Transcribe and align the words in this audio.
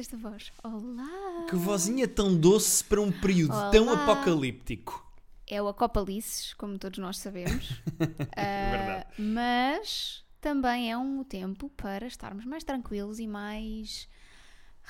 esta 0.00 0.16
voz? 0.16 0.52
Olá! 0.64 1.46
Que 1.48 1.56
vozinha 1.56 2.08
tão 2.08 2.36
doce 2.36 2.82
para 2.84 3.00
um 3.00 3.12
período 3.12 3.54
tão 3.70 3.88
Olá. 3.88 4.02
apocalíptico. 4.04 5.06
É 5.46 5.60
o 5.60 5.68
Acopalices, 5.68 6.54
como 6.54 6.78
todos 6.78 6.98
nós 6.98 7.18
sabemos. 7.18 7.80
Ah, 8.36 8.70
Verdade. 8.70 9.06
Mas 9.18 10.24
também 10.40 10.90
é 10.90 10.96
um 10.96 11.22
tempo 11.22 11.68
para 11.76 12.06
estarmos 12.06 12.44
mais 12.46 12.64
tranquilos 12.64 13.18
e 13.18 13.26
mais 13.26 14.08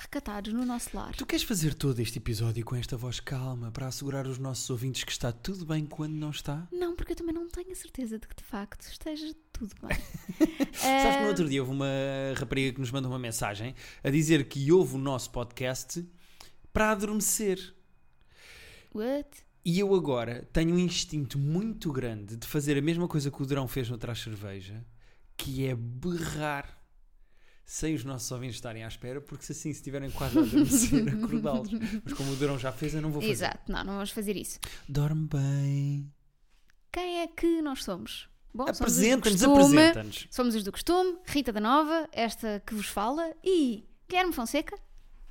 recatados 0.01 0.51
no 0.51 0.65
nosso 0.65 0.95
lar. 0.95 1.15
Tu 1.15 1.25
queres 1.25 1.43
fazer 1.43 1.73
todo 1.73 1.99
este 1.99 2.17
episódio 2.17 2.65
com 2.65 2.75
esta 2.75 2.97
voz 2.97 3.19
calma 3.19 3.71
para 3.71 3.87
assegurar 3.87 4.25
aos 4.25 4.37
nossos 4.37 4.69
ouvintes 4.69 5.03
que 5.03 5.11
está 5.11 5.31
tudo 5.31 5.65
bem 5.65 5.85
quando 5.85 6.13
não 6.13 6.31
está? 6.31 6.67
Não, 6.71 6.95
porque 6.95 7.11
eu 7.11 7.15
também 7.15 7.33
não 7.33 7.47
tenho 7.47 7.71
a 7.71 7.75
certeza 7.75 8.17
de 8.17 8.27
que 8.27 8.35
de 8.35 8.43
facto 8.43 8.81
esteja 8.81 9.33
tudo 9.53 9.75
bem. 9.81 9.97
Sabes 10.73 11.17
que 11.17 11.21
no 11.21 11.27
outro 11.27 11.47
dia 11.47 11.61
houve 11.61 11.73
uma 11.73 11.87
rapariga 12.35 12.73
que 12.73 12.79
nos 12.79 12.91
mandou 12.91 13.11
uma 13.11 13.19
mensagem 13.19 13.75
a 14.03 14.09
dizer 14.09 14.45
que 14.47 14.71
ouve 14.71 14.95
o 14.95 14.97
nosso 14.97 15.29
podcast 15.29 16.03
para 16.73 16.91
adormecer. 16.91 17.73
What? 18.93 19.29
E 19.63 19.79
eu 19.79 19.93
agora 19.93 20.47
tenho 20.51 20.73
um 20.73 20.79
instinto 20.79 21.37
muito 21.37 21.91
grande 21.91 22.35
de 22.35 22.47
fazer 22.47 22.77
a 22.77 22.81
mesma 22.81 23.07
coisa 23.07 23.29
que 23.29 23.41
o 23.41 23.45
Durão 23.45 23.67
fez 23.67 23.87
no 23.89 23.97
Traz 23.97 24.19
Cerveja, 24.19 24.83
que 25.37 25.67
é 25.67 25.75
berrar 25.75 26.80
sem 27.71 27.95
os 27.95 28.03
nossos 28.03 28.29
ouvintes 28.29 28.57
estarem 28.57 28.83
à 28.83 28.87
espera, 28.89 29.21
porque 29.21 29.45
se 29.45 29.53
assim 29.53 29.71
se 29.71 29.79
estiverem 29.79 30.11
quase 30.11 30.37
a 30.37 30.41
adormecer, 30.41 31.07
acordá-los. 31.07 31.69
Mas 32.03 32.13
como 32.13 32.33
o 32.33 32.35
Durão 32.35 32.59
já 32.59 32.69
fez, 32.69 32.93
eu 32.93 33.01
não 33.01 33.09
vou 33.09 33.21
fazer. 33.21 33.31
Exato, 33.31 33.71
não, 33.71 33.81
não 33.85 33.93
vamos 33.93 34.09
fazer 34.09 34.35
isso. 34.35 34.59
Dorme 34.89 35.29
bem. 35.31 36.13
Quem 36.91 37.19
é 37.21 37.27
que 37.27 37.61
nós 37.61 37.85
somos? 37.85 38.27
Bom, 38.53 38.65
somos 38.73 38.77
os 38.77 38.77
do 38.77 38.83
Apresenta-nos, 38.83 39.41
costume. 39.41 39.63
apresenta-nos. 39.63 40.27
Somos 40.29 40.55
os 40.55 40.63
do 40.65 40.71
costume, 40.73 41.17
Rita 41.25 41.53
da 41.53 41.61
Nova, 41.61 42.09
esta 42.11 42.61
que 42.67 42.75
vos 42.75 42.87
fala, 42.87 43.33
e 43.41 43.85
Guilherme 44.09 44.33
Fonseca, 44.33 44.77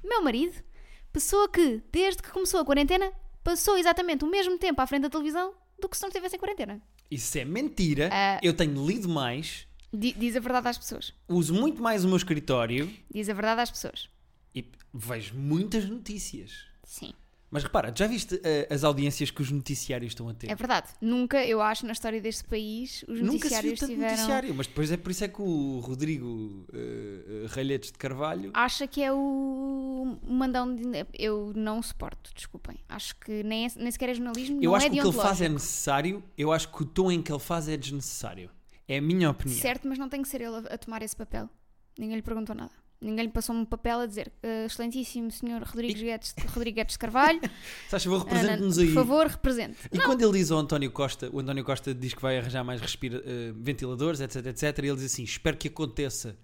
meu 0.02 0.24
marido, 0.24 0.64
pessoa 1.12 1.46
que, 1.46 1.82
desde 1.92 2.22
que 2.22 2.30
começou 2.30 2.60
a 2.60 2.64
quarentena, 2.64 3.12
passou 3.44 3.76
exatamente 3.76 4.24
o 4.24 4.30
mesmo 4.30 4.56
tempo 4.56 4.80
à 4.80 4.86
frente 4.86 5.02
da 5.02 5.10
televisão 5.10 5.52
do 5.78 5.90
que 5.90 5.96
se 5.96 6.02
não 6.02 6.08
estivesse 6.08 6.36
em 6.36 6.38
quarentena. 6.38 6.80
Isso 7.10 7.36
é 7.36 7.44
mentira. 7.44 8.08
Ah. 8.10 8.40
Eu 8.42 8.54
tenho 8.54 8.86
lido 8.86 9.10
mais, 9.10 9.68
Diz 9.92 10.36
a 10.36 10.40
verdade 10.40 10.68
às 10.68 10.78
pessoas. 10.78 11.12
uso 11.28 11.52
muito 11.54 11.82
mais 11.82 12.04
o 12.04 12.08
meu 12.08 12.16
escritório 12.16 12.88
Diz 13.12 13.28
a 13.28 13.34
verdade 13.34 13.60
às 13.62 13.70
pessoas. 13.70 14.08
e 14.54 14.64
vejo 14.94 15.34
muitas 15.34 15.84
notícias. 15.88 16.66
Sim, 16.84 17.12
Mas 17.52 17.64
repara, 17.64 17.92
já 17.96 18.06
viste 18.06 18.40
eh, 18.44 18.68
as 18.70 18.84
audiências 18.84 19.30
que 19.32 19.42
os 19.42 19.50
noticiários 19.50 20.12
estão 20.12 20.28
a 20.28 20.34
ter? 20.34 20.48
é 20.50 20.54
verdade. 20.54 20.88
Nunca, 21.00 21.44
eu 21.44 21.60
acho, 21.60 21.84
na 21.86 21.92
história 21.92 22.20
deste 22.20 22.44
país, 22.44 23.04
os 23.08 23.20
Nunca 23.20 23.48
se 23.48 23.60
viu 23.60 23.72
noticiários 23.72 23.80
tanto 23.80 23.90
tiveram. 23.92 24.10
noticiário, 24.12 24.54
mas 24.54 24.66
depois 24.68 24.92
é 24.92 24.96
por 24.96 25.10
isso 25.10 25.24
é 25.24 25.28
que 25.28 25.42
o 25.42 25.80
Rodrigo 25.80 26.66
uh, 26.72 27.46
Ralhetes 27.48 27.90
de 27.90 27.98
Carvalho 27.98 28.50
Acha 28.54 28.86
que 28.86 29.02
é 29.02 29.12
o 29.12 30.16
mandão 30.24 30.72
de. 30.74 30.82
Eu 31.18 31.52
não 31.56 31.82
suporto, 31.82 32.30
desculpem. 32.34 32.76
Acho 32.88 33.16
que 33.16 33.42
nem, 33.42 33.66
é- 33.66 33.72
nem 33.76 33.90
sequer 33.90 34.10
é 34.10 34.14
jornalismo. 34.14 34.58
eu 34.62 34.70
não 34.70 34.74
acho 34.76 34.86
é 34.86 34.90
que 34.90 34.98
o 35.00 35.02
que 35.02 35.08
ele 35.08 35.16
faz 35.16 35.40
é 35.40 35.48
necessário, 35.48 36.22
eu 36.38 36.52
acho 36.52 36.68
que 36.72 36.82
o 36.82 36.86
tom 36.86 37.10
em 37.10 37.20
que 37.20 37.32
ele 37.32 37.40
faz 37.40 37.68
é 37.68 37.76
desnecessário. 37.76 38.48
É 38.92 38.98
a 38.98 39.02
minha 39.02 39.30
opinião. 39.30 39.56
Certo, 39.60 39.86
mas 39.86 39.98
não 39.98 40.08
tem 40.08 40.20
que 40.20 40.28
ser 40.28 40.40
ele 40.40 40.56
a, 40.56 40.74
a 40.74 40.78
tomar 40.78 41.00
esse 41.02 41.14
papel. 41.14 41.48
Ninguém 41.98 42.16
lhe 42.16 42.22
perguntou 42.22 42.56
nada. 42.56 42.72
Ninguém 43.00 43.26
lhe 43.26 43.30
passou 43.32 43.54
um 43.54 43.64
papel 43.64 44.00
a 44.00 44.06
dizer 44.06 44.30
"Eh, 44.42 44.66
Excelentíssimo 44.66 45.30
Senhor 45.30 45.62
Rodrigues 45.62 46.02
Guedes, 46.02 46.34
Rodrigues 46.48 46.74
Guedes 46.76 46.92
de 46.94 46.98
Carvalho, 46.98 47.40
achas, 47.86 48.04
vou 48.04 48.16
Ana, 48.20 48.24
represente-nos 48.30 48.76
por 48.76 48.82
aí. 48.82 48.92
favor, 48.92 49.26
represente. 49.26 49.76
E 49.92 49.98
quando 50.00 50.20
ele 50.22 50.32
diz 50.38 50.50
ao 50.50 50.58
António 50.58 50.90
Costa, 50.90 51.30
o 51.32 51.40
António 51.40 51.64
Costa 51.64 51.94
diz 51.94 52.12
que 52.12 52.20
vai 52.20 52.36
arranjar 52.38 52.62
mais 52.64 52.80
respira, 52.80 53.22
eh, 53.24 53.52
ventiladores, 53.56 54.20
etc, 54.20 54.44
etc, 54.46 54.62
e 54.84 54.88
ele 54.88 54.96
diz 54.96 55.04
assim: 55.06 55.22
espero 55.22 55.56
que 55.56 55.68
aconteça. 55.68 56.36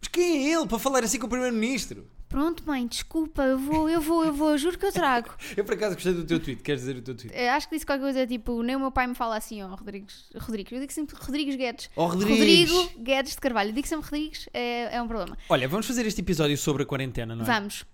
Mas 0.00 0.08
quem 0.08 0.48
é 0.50 0.54
ele 0.54 0.66
para 0.66 0.78
falar 0.78 1.02
assim 1.04 1.18
com 1.18 1.26
o 1.26 1.30
Primeiro-Ministro? 1.30 2.06
Pronto, 2.30 2.62
mãe, 2.64 2.86
desculpa, 2.86 3.42
eu 3.42 3.58
vou, 3.58 3.90
eu 3.90 4.00
vou, 4.00 4.24
eu 4.24 4.32
vou, 4.32 4.56
juro 4.56 4.78
que 4.78 4.86
eu 4.86 4.92
trago. 4.92 5.34
Eu 5.56 5.64
por 5.64 5.74
acaso 5.74 5.96
gostei 5.96 6.12
do 6.12 6.24
teu 6.24 6.38
tweet, 6.38 6.62
queres 6.62 6.82
dizer 6.82 6.96
o 6.96 7.02
teu 7.02 7.16
tweet? 7.16 7.36
Eh, 7.36 7.50
acho 7.50 7.68
que 7.68 7.74
disse 7.74 7.84
qualquer 7.84 8.04
coisa 8.04 8.24
tipo: 8.24 8.62
nem 8.62 8.76
o 8.76 8.78
meu 8.78 8.92
pai 8.92 9.08
me 9.08 9.16
fala 9.16 9.36
assim, 9.36 9.60
ó, 9.64 9.74
Rodrigues. 9.74 10.30
Rodrigues. 10.38 10.70
Eu 10.70 10.78
digo 10.78 10.92
sempre 10.92 11.16
Rodrigues 11.18 11.56
Guedes. 11.56 11.90
Ó 11.96 12.06
Rodrigues! 12.06 12.70
Rodrigo 12.70 13.02
Guedes 13.02 13.34
de 13.34 13.40
Carvalho. 13.40 13.70
Eu 13.70 13.74
digo 13.74 13.88
sempre 13.88 14.04
Rodrigues, 14.04 14.48
é, 14.54 14.96
é 14.96 15.02
um 15.02 15.08
problema. 15.08 15.36
Olha, 15.48 15.66
vamos 15.66 15.88
fazer 15.88 16.06
este 16.06 16.20
episódio 16.20 16.56
sobre 16.56 16.84
a 16.84 16.86
quarentena, 16.86 17.34
não 17.34 17.42
é? 17.42 17.46
Vamos. 17.46 17.84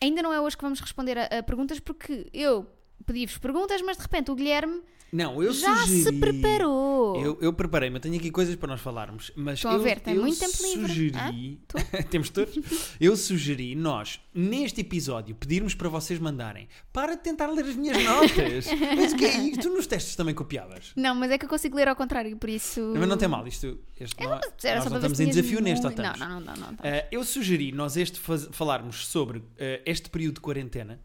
Ainda 0.00 0.22
não 0.22 0.32
é 0.32 0.40
hoje 0.40 0.56
que 0.56 0.62
vamos 0.62 0.78
responder 0.78 1.18
a, 1.18 1.24
a 1.38 1.42
perguntas, 1.42 1.80
porque 1.80 2.28
eu 2.32 2.70
pedi-vos 3.06 3.38
perguntas, 3.38 3.80
mas 3.82 3.96
de 3.96 4.02
repente 4.02 4.30
o 4.30 4.34
Guilherme 4.34 4.80
Não, 5.12 5.42
eu 5.42 5.52
já 5.52 5.74
sugeri. 5.78 6.02
se 6.04 6.12
preparou. 6.12 7.20
Eu, 7.20 7.38
eu 7.40 7.52
preparei-me, 7.52 7.96
eu 7.96 8.00
tenho 8.00 8.16
aqui 8.16 8.30
coisas 8.30 8.54
para 8.54 8.68
nós 8.68 8.80
falarmos, 8.80 9.32
mas 9.34 9.54
Estão 9.58 9.72
a 9.72 9.74
eu, 9.74 9.80
ver, 9.80 9.98
tem 10.00 10.14
eu 10.14 10.22
muito 10.22 10.38
tempo 10.38 10.56
livre. 10.62 10.86
sugeri, 10.88 11.60
temos 12.10 12.30
todos, 12.30 12.56
eu 13.00 13.16
sugeri 13.16 13.74
nós, 13.74 14.20
neste 14.32 14.80
episódio, 14.82 15.34
pedirmos 15.34 15.74
para 15.74 15.88
vocês 15.88 16.18
mandarem, 16.20 16.68
para 16.92 17.16
tentar 17.16 17.48
ler 17.48 17.64
as 17.64 17.74
minhas 17.74 18.02
notas, 18.04 18.66
mas 18.96 19.12
o 19.12 19.16
que 19.16 19.24
é 19.24 19.36
isto? 19.40 19.62
Tu 19.62 19.70
nos 19.70 19.86
testes 19.86 20.14
também 20.14 20.34
copiavas? 20.34 20.92
Não, 20.94 21.14
mas 21.14 21.30
é 21.32 21.38
que 21.38 21.44
eu 21.44 21.48
consigo 21.48 21.76
ler 21.76 21.88
ao 21.88 21.96
contrário, 21.96 22.36
por 22.36 22.48
isso. 22.48 22.92
Mas 22.96 23.08
não 23.08 23.16
tem 23.16 23.26
mal, 23.28 23.46
isto, 23.48 23.78
este 23.98 24.22
não, 24.22 24.32
Era 24.34 24.40
nós 24.76 24.84
só 24.84 24.90
não 24.90 24.96
estamos 24.98 25.20
em 25.20 25.26
desafio 25.28 25.60
neste, 25.60 25.84
ou 25.84 25.90
estamos? 25.90 26.18
Não, 26.20 26.28
não, 26.28 26.40
não, 26.40 26.54
não. 26.54 26.66
não. 26.66 26.72
Uh, 26.74 27.06
eu 27.10 27.24
sugeri 27.24 27.72
nós 27.72 27.96
este 27.96 28.18
faz- 28.18 28.48
falarmos 28.52 29.06
sobre 29.08 29.38
uh, 29.38 29.44
este 29.84 30.08
período 30.08 30.34
de 30.36 30.40
quarentena, 30.40 31.00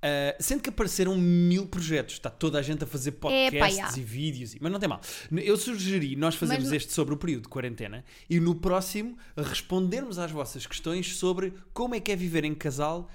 uh, 0.00 0.42
sendo 0.42 0.62
que 0.62 0.68
apareceram 0.68 1.16
mil 1.16 1.66
projetos, 1.66 2.14
está 2.14 2.30
toda 2.30 2.58
a 2.58 2.62
gente 2.62 2.84
a 2.84 2.86
fazer 2.86 3.12
podcasts 3.12 3.96
e 3.96 4.02
vídeos, 4.02 4.54
mas 4.60 4.72
não 4.72 4.78
tem 4.78 4.88
mal. 4.88 5.00
Eu 5.32 5.56
sugeri 5.56 6.16
nós 6.16 6.34
fazermos 6.34 6.66
Mas 6.66 6.72
este 6.72 6.92
sobre 6.92 7.14
o 7.14 7.16
período 7.16 7.42
de 7.42 7.48
quarentena 7.48 8.04
e 8.28 8.40
no 8.40 8.54
próximo 8.54 9.16
respondermos 9.36 10.18
às 10.18 10.30
vossas 10.30 10.66
questões 10.66 11.16
sobre 11.16 11.52
como 11.72 11.94
é 11.94 12.00
que 12.00 12.10
é 12.12 12.16
viver 12.16 12.44
em 12.44 12.54
casal 12.54 13.08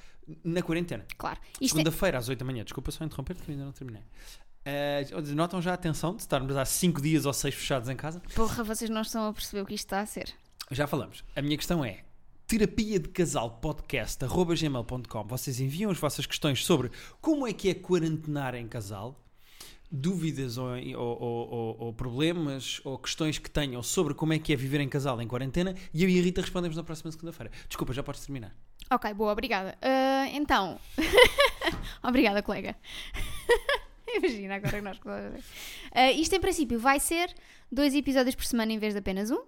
na 0.43 0.61
quarentena. 0.61 1.05
Claro. 1.17 1.39
É... 1.61 1.67
Segunda-feira 1.67 2.17
às 2.17 2.29
8 2.29 2.39
da 2.39 2.45
manhã, 2.45 2.63
desculpa 2.63 2.91
só 2.91 3.03
interromper 3.03 3.35
porque 3.35 3.51
ainda 3.51 3.65
não 3.65 3.71
terminei. 3.71 4.03
Uh, 4.67 5.35
notam 5.35 5.61
já 5.61 5.71
a 5.71 5.73
atenção 5.75 6.15
de 6.15 6.23
estarmos 6.23 6.55
há 6.55 6.65
5 6.65 6.99
dias 6.99 7.27
ou 7.27 7.33
6 7.33 7.53
fechados 7.53 7.87
em 7.87 7.95
casa? 7.95 8.19
Porra, 8.33 8.63
vocês 8.63 8.89
não 8.89 9.01
estão 9.01 9.27
a 9.27 9.33
perceber 9.33 9.61
o 9.61 9.65
que 9.65 9.75
isto 9.75 9.85
está 9.85 9.99
a 9.99 10.05
ser. 10.05 10.33
Já 10.71 10.87
falamos. 10.87 11.23
A 11.35 11.41
minha 11.41 11.55
questão 11.55 11.85
é 11.85 12.04
terapia 12.47 12.99
de 12.99 13.09
casal 13.09 13.49
podcast 13.59 14.23
gmail.com. 14.25 15.23
Vocês 15.27 15.59
enviam 15.59 15.91
as 15.91 15.97
vossas 15.97 16.25
questões 16.25 16.63
sobre 16.65 16.91
como 17.21 17.47
é 17.47 17.53
que 17.53 17.69
é 17.69 17.73
quarentenar 17.73 18.53
em 18.55 18.67
casal, 18.67 19.19
dúvidas 19.91 20.57
ou, 20.57 20.67
ou- 20.67 21.21
ou- 21.21 21.77
ou- 21.79 21.93
problemas 21.93 22.79
ou 22.83 22.97
questões 22.97 23.37
que 23.37 23.49
tenham 23.49 23.81
sobre 23.81 24.13
como 24.13 24.33
é 24.33 24.39
que 24.39 24.53
é 24.53 24.55
viver 24.55 24.79
em 24.81 24.89
casal 24.89 25.21
em 25.21 25.27
quarentena 25.27 25.75
e 25.93 26.03
eu 26.03 26.09
e 26.09 26.19
a 26.19 26.23
Rita 26.23 26.41
respondemos 26.41 26.75
na 26.77 26.83
próxima 26.83 27.11
segunda-feira. 27.11 27.51
Desculpa, 27.67 27.93
já 27.93 28.03
podes 28.03 28.21
terminar. 28.25 28.55
Ok, 28.91 29.11
boa, 29.13 29.31
obrigada. 29.31 29.77
Ah, 29.81 30.27
então. 30.31 30.79
obrigada, 32.03 32.43
colega. 32.43 32.75
Imagina 34.15 34.55
agora 34.55 34.77
que 34.77 34.81
nós. 34.81 34.99
Ah, 35.91 36.11
isto 36.11 36.35
em 36.35 36.39
princípio 36.39 36.79
vai 36.79 36.99
ser 36.99 37.33
dois 37.71 37.93
episódios 37.95 38.35
por 38.35 38.45
semana 38.45 38.71
em 38.71 38.77
vez 38.77 38.93
de 38.93 38.99
apenas 38.99 39.31
um. 39.31 39.43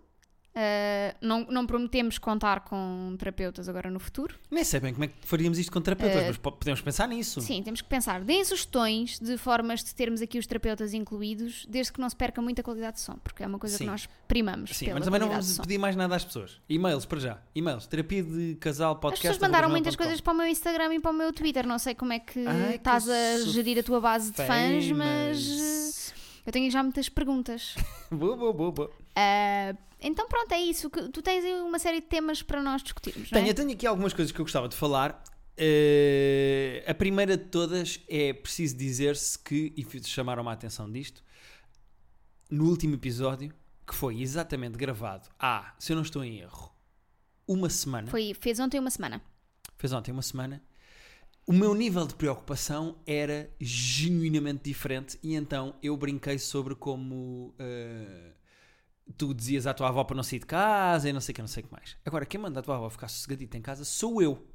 Ah, 0.59 1.16
não, 1.22 1.45
não 1.51 1.68
prometemos 1.68 2.18
contar 2.18 2.62
com 2.62 3.16
terapeutas 3.19 3.69
agora 3.69 3.91
no 3.91 4.00
futuro. 4.00 4.34
Nem 4.50 4.63
sei 4.63 4.79
bem 4.79 4.91
como 4.91 5.03
é 5.06 5.07
que 5.07 5.13
faríamos 5.22 5.59
isto 5.59 5.72
com 5.72 5.79
terapeutas, 5.79 6.23
mas 6.25 6.38
po- 6.38 6.51
podemos 6.51 6.81
pensar 6.81 7.07
nisso. 7.07 7.40
Sim, 7.41 7.62
temos 7.62 7.79
que 7.79 7.88
pensar. 7.88 8.22
Deem 8.22 8.44
sugestões 8.44 9.19
de 9.19 9.38
formas 9.38 9.84
de 9.84 9.94
termos 9.94 10.19
aqui 10.19 10.40
os 10.40 10.47
terapeutas 10.47 10.96
incluídos, 10.96 11.67
desde 11.69 11.94
que 11.94 12.01
não 12.01 12.09
se 12.09 12.16
perca 12.16 12.41
muita 12.41 12.63
qualidade 12.63 12.96
de 12.96 13.01
som, 13.01 13.17
porque 13.23 13.44
é 13.44 13.47
uma 13.47 13.59
coisa 13.59 13.78
Sim. 13.78 13.84
que 13.84 13.90
nós 13.91 14.09
primamos. 14.28 14.72
Sim, 14.75 14.94
mas 14.94 15.06
também 15.06 15.19
não 15.19 15.29
vamos 15.29 15.59
pedir 15.59 15.78
mais 15.78 15.96
nada 15.96 16.16
às 16.16 16.25
pessoas. 16.25 16.59
E-mails 16.67 17.06
para 17.06 17.19
já. 17.19 17.38
E-mails. 17.53 17.85
Terapia 17.85 18.23
de 18.23 18.56
casal 18.59 18.94
As 18.94 19.00
podcast. 19.00 19.28
pessoas 19.28 19.41
mandaram 19.51 19.69
muitas 19.69 19.96
coisas 19.96 20.19
para 20.19 20.34
o 20.34 20.35
meu 20.35 20.47
Instagram 20.47 20.96
e 20.96 21.00
para 21.00 21.12
o 21.12 21.13
meu 21.13 21.31
Twitter. 21.31 21.67
Não 21.67 21.78
sei 21.78 21.94
como 21.94 22.13
é 22.13 22.19
que 22.19 22.47
Ai, 22.47 22.69
que 22.69 22.75
estás 22.78 23.07
a 23.07 23.38
sou 23.44 23.53
gerir 23.53 23.78
a 23.78 23.84
tua 23.84 24.01
base 24.01 24.31
de 24.31 24.37
fãs, 24.37 24.91
mas 24.91 26.14
eu 26.46 26.52
tenho 26.52 26.72
já 26.72 26.81
muitas 26.81 27.09
perguntas. 27.09 27.76
boa, 28.09 28.35
boa, 28.35 28.53
boa, 28.53 28.72
boa. 28.72 28.91
Ah, 29.19 29.75
então 29.99 30.28
pronto, 30.28 30.52
é 30.52 30.59
isso. 30.59 30.90
Tu 30.90 31.22
tens 31.23 31.43
aí 31.43 31.53
uma 31.59 31.79
série 31.79 32.02
de 32.02 32.05
temas 32.08 32.43
para 32.43 32.61
nós 32.61 32.84
discutirmos, 32.84 33.31
é? 33.31 33.35
Tenho, 33.35 33.47
eu 33.47 33.53
tenho 33.55 33.72
aqui 33.72 33.87
algumas 33.87 34.14
coisas 34.14 34.31
que 34.31 34.40
eu 34.40 34.46
gostava 34.46 34.69
de 34.69 34.75
falar. 34.75 35.23
Eh, 35.58 36.84
a 36.87 36.93
primeira 36.93 37.35
de 37.35 37.46
todas 37.46 37.99
é 38.08 38.31
preciso 38.31 38.78
dizer-se 38.78 39.40
que, 39.40 39.73
e 39.75 40.03
chamaram-me 40.08 40.49
a 40.49 40.52
atenção 40.52 40.91
disto, 40.91 41.23
no 42.47 42.69
último 42.69 42.93
episódio, 42.93 43.52
que 43.85 43.96
foi 43.96 44.22
exatamente 44.22 44.78
gravado 44.78 45.28
há, 45.40 45.73
se 45.79 45.93
eu 45.93 45.96
não 45.96 46.03
estou 46.03 46.23
em 46.23 46.40
erro, 46.41 46.72
uma 47.47 47.72
semana, 47.72 48.08
Foi, 48.11 48.35
fez 48.40 48.59
ontem 48.59 48.79
uma 48.79 48.91
semana. 48.91 49.19
fez 49.79 49.91
ontem 49.93 50.11
uma 50.11 50.22
semana, 50.22 50.61
o 51.47 51.53
meu 51.53 51.73
nível 51.73 52.05
de 52.05 52.14
preocupação 52.14 52.97
era 53.08 53.49
genuinamente 53.59 54.64
diferente 54.66 55.17
e 55.23 55.34
então 55.34 55.73
eu 55.81 55.97
brinquei 55.97 56.37
sobre 56.37 56.75
como 56.75 57.55
eh, 57.58 58.34
tu 59.17 59.33
dizias 59.33 59.67
à 59.67 59.73
tua 59.73 59.89
avó 59.89 60.03
para 60.03 60.15
não 60.15 60.23
sair 60.23 60.39
de 60.39 60.45
casa 60.45 61.09
e 61.09 61.13
não 61.13 61.21
sei 61.21 61.33
o 61.33 61.35
que, 61.35 61.41
não 61.41 61.47
sei 61.47 61.63
o 61.63 61.67
que 61.67 61.71
mais. 61.71 61.95
Agora, 62.05 62.25
quem 62.25 62.39
manda 62.39 62.59
a 62.59 62.63
tua 62.63 62.75
avó 62.75 62.89
ficar 62.89 63.07
sossegadita 63.07 63.57
em 63.57 63.61
casa 63.61 63.85
sou 63.85 64.21
eu. 64.21 64.45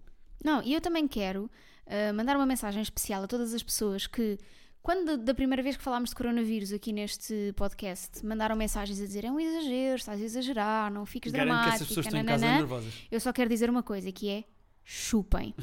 Não, 0.44 0.62
e 0.62 0.75
eu 0.75 0.81
também 0.81 1.06
quero 1.06 1.50
ah, 1.87 2.12
mandar 2.12 2.37
uma 2.37 2.46
mensagem 2.46 2.82
especial 2.82 3.22
a 3.25 3.26
todas 3.26 3.54
as 3.54 3.62
pessoas 3.62 4.06
que, 4.06 4.38
quando 4.82 5.16
da 5.16 5.34
primeira 5.34 5.62
vez 5.62 5.76
que 5.76 5.82
falámos 5.82 6.10
de 6.10 6.16
coronavírus 6.16 6.72
aqui 6.72 6.93
neste 6.93 7.52
podcast, 7.56 8.25
mandaram 8.25 8.56
mensagens 8.56 9.00
a 9.00 9.04
dizer 9.04 9.25
é 9.25 9.31
um 9.31 9.38
exagero, 9.38 9.96
estás 9.96 10.20
a 10.20 10.25
exagerar, 10.25 10.93
não 10.93 11.06
fiques 11.06 11.32
Garanto 11.32 11.49
que 11.49 11.52
dramática. 11.52 11.75
essas 11.76 11.88
pessoas 11.88 12.06
estão 12.06 12.20
em 12.20 12.25
casa 12.25 12.44
nananã." 12.44 12.58
nervosas. 12.60 12.94
Eu 13.10 13.20
só 13.20 13.32
quero 13.32 13.49
dizer 13.50 13.70
uma 13.70 13.82
coisa, 13.82 14.10
que 14.10 14.28
é 14.28 14.44
chupem. 14.84 15.54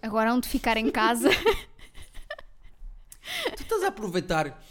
Agora 0.00 0.32
hão 0.32 0.40
de 0.40 0.48
ficar 0.48 0.76
em 0.76 0.90
casa. 0.90 1.28
Tu 3.56 3.62
estás 3.62 3.82
a 3.82 3.88
aproveitar 3.88 4.62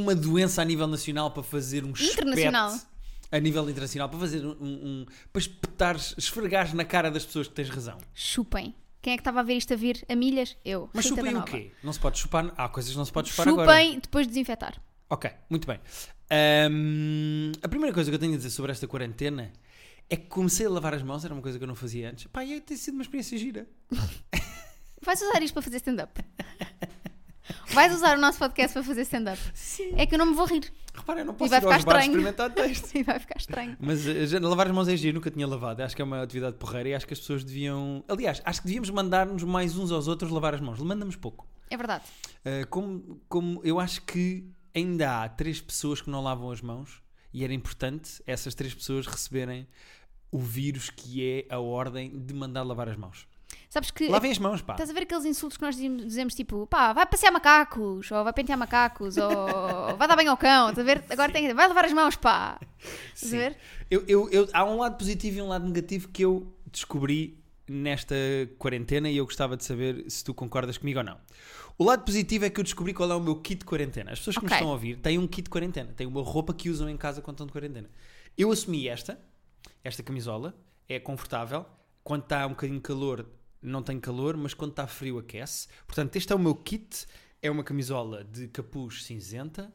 uma 0.00 0.14
doença 0.14 0.62
a 0.62 0.64
nível 0.64 0.86
nacional 0.86 1.30
para 1.30 1.42
fazer 1.42 1.84
um 1.84 1.90
Internacional. 1.90 2.70
espete 2.74 2.96
a 3.32 3.40
nível 3.40 3.68
internacional 3.68 4.08
para 4.08 4.18
fazer 4.20 4.44
um, 4.46 4.50
um- 4.60 5.06
para 5.32 5.40
espetares, 5.40 6.14
esfregares 6.16 6.72
na 6.72 6.84
cara 6.84 7.10
das 7.10 7.24
pessoas 7.26 7.48
que 7.48 7.54
tens 7.54 7.68
razão. 7.68 7.98
chupem. 8.14 8.74
Quem 9.02 9.12
é 9.12 9.16
que 9.16 9.20
estava 9.20 9.40
a 9.40 9.42
ver 9.42 9.54
isto 9.56 9.72
a 9.72 9.76
vir 9.76 10.04
a 10.08 10.16
milhas? 10.16 10.56
Eu. 10.64 10.88
Mas 10.92 11.04
Rita 11.04 11.16
chupem 11.18 11.36
o 11.36 11.42
quê? 11.44 11.70
Não 11.82 11.92
se 11.92 11.98
pode 12.00 12.18
chupar. 12.18 12.52
Há 12.56 12.68
coisas 12.68 12.90
que 12.90 12.98
não 12.98 13.04
se 13.04 13.12
pode 13.12 13.28
chupar 13.30 13.46
Chupem 13.46 13.62
agora. 13.62 14.00
depois 14.00 14.26
de 14.26 14.32
desinfetar. 14.32 14.80
Ok, 15.08 15.30
muito 15.48 15.66
bem. 15.66 15.78
Ahm, 16.28 17.52
a 17.62 17.68
primeira 17.68 17.94
coisa 17.94 18.10
que 18.10 18.14
eu 18.14 18.18
tenho 18.18 18.34
a 18.34 18.36
dizer 18.36 18.50
sobre 18.50 18.72
esta 18.72 18.86
quarentena 18.88 19.52
é 20.10 20.16
que 20.16 20.26
comecei 20.26 20.66
a 20.66 20.70
lavar 20.70 20.92
as 20.94 21.02
mãos, 21.02 21.24
era 21.24 21.32
uma 21.32 21.42
coisa 21.42 21.56
que 21.58 21.62
eu 21.64 21.68
não 21.68 21.74
fazia 21.76 22.10
antes. 22.10 22.26
Pá, 22.26 22.44
e 22.44 22.60
tem 22.60 22.76
sido 22.76 22.94
uma 22.94 23.02
experiência 23.02 23.38
gira. 23.38 23.68
Vais 25.02 25.20
usar 25.20 25.42
isto 25.42 25.52
para 25.54 25.62
fazer 25.62 25.76
stand-up. 25.76 26.20
Vais 27.72 27.94
usar 27.94 28.16
o 28.16 28.20
nosso 28.20 28.38
podcast 28.38 28.72
para 28.72 28.82
fazer 28.82 29.02
stand-up. 29.02 29.38
Sim. 29.54 29.94
É 29.96 30.06
que 30.06 30.14
eu 30.14 30.18
não 30.18 30.26
me 30.26 30.34
vou 30.34 30.46
rir. 30.46 30.72
Repara, 30.94 31.20
eu 31.20 31.24
não 31.26 31.34
posso 31.34 31.50
vai 31.50 31.60
ir 31.60 31.64
aos 31.64 31.74
ficar 31.76 31.84
bares 31.92 32.04
estranho. 32.06 32.20
experimentar 32.26 32.50
texto. 32.54 32.94
E 32.96 33.02
vai 33.02 33.18
ficar 33.18 33.36
estranho. 33.38 33.76
Mas 33.78 34.06
eh, 34.06 34.26
já- 34.26 34.38
lavar 34.40 34.66
as 34.68 34.72
mãos 34.74 34.88
é 34.88 34.96
giro, 34.96 35.14
nunca 35.16 35.30
tinha 35.30 35.46
lavado. 35.46 35.82
Acho 35.82 35.94
que 35.94 36.00
é 36.02 36.04
uma 36.04 36.22
atividade 36.22 36.56
porreira 36.56 36.88
e 36.90 36.94
acho 36.94 37.06
que 37.06 37.12
as 37.12 37.20
pessoas 37.20 37.44
deviam. 37.44 38.02
Aliás, 38.08 38.40
acho 38.44 38.60
que 38.62 38.66
devíamos 38.66 38.90
mandar-nos 38.90 39.42
mais 39.44 39.76
uns 39.76 39.90
aos 39.92 40.08
outros 40.08 40.30
lavar 40.30 40.54
as 40.54 40.60
mãos. 40.60 40.78
Mandamos 40.80 41.16
pouco. 41.16 41.46
É 41.70 41.76
verdade. 41.76 42.04
Uh, 42.44 42.66
como, 42.68 43.20
como 43.28 43.60
eu 43.64 43.78
acho 43.80 44.02
que 44.02 44.48
ainda 44.74 45.22
há 45.22 45.28
três 45.28 45.60
pessoas 45.60 46.00
que 46.00 46.08
não 46.10 46.22
lavam 46.22 46.50
as 46.50 46.60
mãos 46.62 47.02
e 47.32 47.44
era 47.44 47.52
importante 47.52 48.22
essas 48.26 48.54
três 48.54 48.72
pessoas 48.74 49.06
receberem 49.06 49.66
o 50.30 50.38
vírus 50.38 50.90
que 50.90 51.22
é 51.48 51.54
a 51.54 51.58
ordem 51.58 52.10
de 52.24 52.32
mandar 52.34 52.62
lavar 52.62 52.88
as 52.88 52.96
mãos. 52.96 53.26
Sabes 53.68 53.90
que. 53.90 54.08
Lavem 54.08 54.30
as 54.30 54.38
mãos, 54.38 54.62
pá. 54.62 54.74
Estás 54.74 54.90
a 54.90 54.92
ver 54.92 55.02
aqueles 55.02 55.24
insultos 55.24 55.56
que 55.58 55.64
nós 55.64 55.76
dizemos, 55.76 56.34
tipo, 56.34 56.66
pá, 56.66 56.92
vai 56.92 57.04
passear 57.06 57.32
macacos, 57.32 58.10
ou 58.10 58.24
vai 58.24 58.32
pentear 58.32 58.58
macacos, 58.58 59.16
ou 59.16 59.28
vai 59.98 60.06
dar 60.08 60.16
banho 60.16 60.30
ao 60.30 60.36
cão, 60.36 60.70
estás 60.70 60.86
a 60.88 60.94
ver? 60.94 61.04
Agora 61.10 61.32
tem 61.32 61.46
que 61.46 61.54
vai 61.54 61.66
lavar 61.68 61.84
as 61.84 61.92
mãos, 61.92 62.16
pá. 62.16 62.58
Estás 63.14 63.34
a 63.34 63.36
ver? 63.36 63.56
Eu, 63.90 64.04
eu- 64.06 64.30
eu- 64.30 64.48
há 64.52 64.64
um 64.64 64.78
lado 64.78 64.96
positivo 64.96 65.38
e 65.38 65.42
um 65.42 65.48
lado 65.48 65.66
negativo 65.66 66.08
que 66.08 66.22
eu 66.24 66.52
descobri 66.70 67.42
nesta 67.68 68.14
quarentena 68.58 69.10
e 69.10 69.16
eu 69.16 69.24
gostava 69.24 69.56
de 69.56 69.64
saber 69.64 70.04
se 70.08 70.22
tu 70.24 70.32
concordas 70.32 70.78
comigo 70.78 71.00
ou 71.00 71.04
não. 71.04 71.18
O 71.78 71.84
lado 71.84 72.04
positivo 72.04 72.44
é 72.44 72.50
que 72.50 72.58
eu 72.60 72.64
descobri 72.64 72.94
qual 72.94 73.10
é 73.10 73.14
o 73.14 73.20
meu 73.20 73.36
kit 73.36 73.58
de 73.60 73.64
quarentena. 73.66 74.12
As 74.12 74.18
pessoas 74.20 74.36
que 74.38 74.44
Ok. 74.44 74.48
me 74.50 74.54
estão 74.54 74.68
a 74.70 74.72
ouvir 74.72 74.96
têm 74.98 75.18
um 75.18 75.26
kit 75.26 75.42
de 75.42 75.50
quarentena, 75.50 75.92
têm 75.92 76.06
uma 76.06 76.22
roupa 76.22 76.54
que 76.54 76.70
usam 76.70 76.88
em 76.88 76.96
casa 76.96 77.20
quando 77.20 77.34
estão 77.34 77.46
de 77.46 77.52
quarentena. 77.52 77.90
Eu 78.38 78.50
assumi 78.52 78.88
esta, 78.88 79.18
esta 79.84 80.02
camisola, 80.02 80.54
é 80.88 80.98
confortável. 81.00 81.66
Quando 82.04 82.22
está 82.22 82.46
um 82.46 82.50
bocadinho 82.50 82.78
de 82.78 82.82
calor, 82.84 83.26
não 83.68 83.82
tem 83.82 83.98
calor, 83.98 84.36
mas 84.36 84.54
quando 84.54 84.70
está 84.70 84.86
frio, 84.86 85.18
aquece. 85.18 85.68
Portanto, 85.86 86.16
este 86.16 86.32
é 86.32 86.36
o 86.36 86.38
meu 86.38 86.54
kit. 86.54 87.06
É 87.42 87.50
uma 87.50 87.62
camisola 87.62 88.24
de 88.24 88.48
capuz 88.48 89.04
cinzenta, 89.04 89.72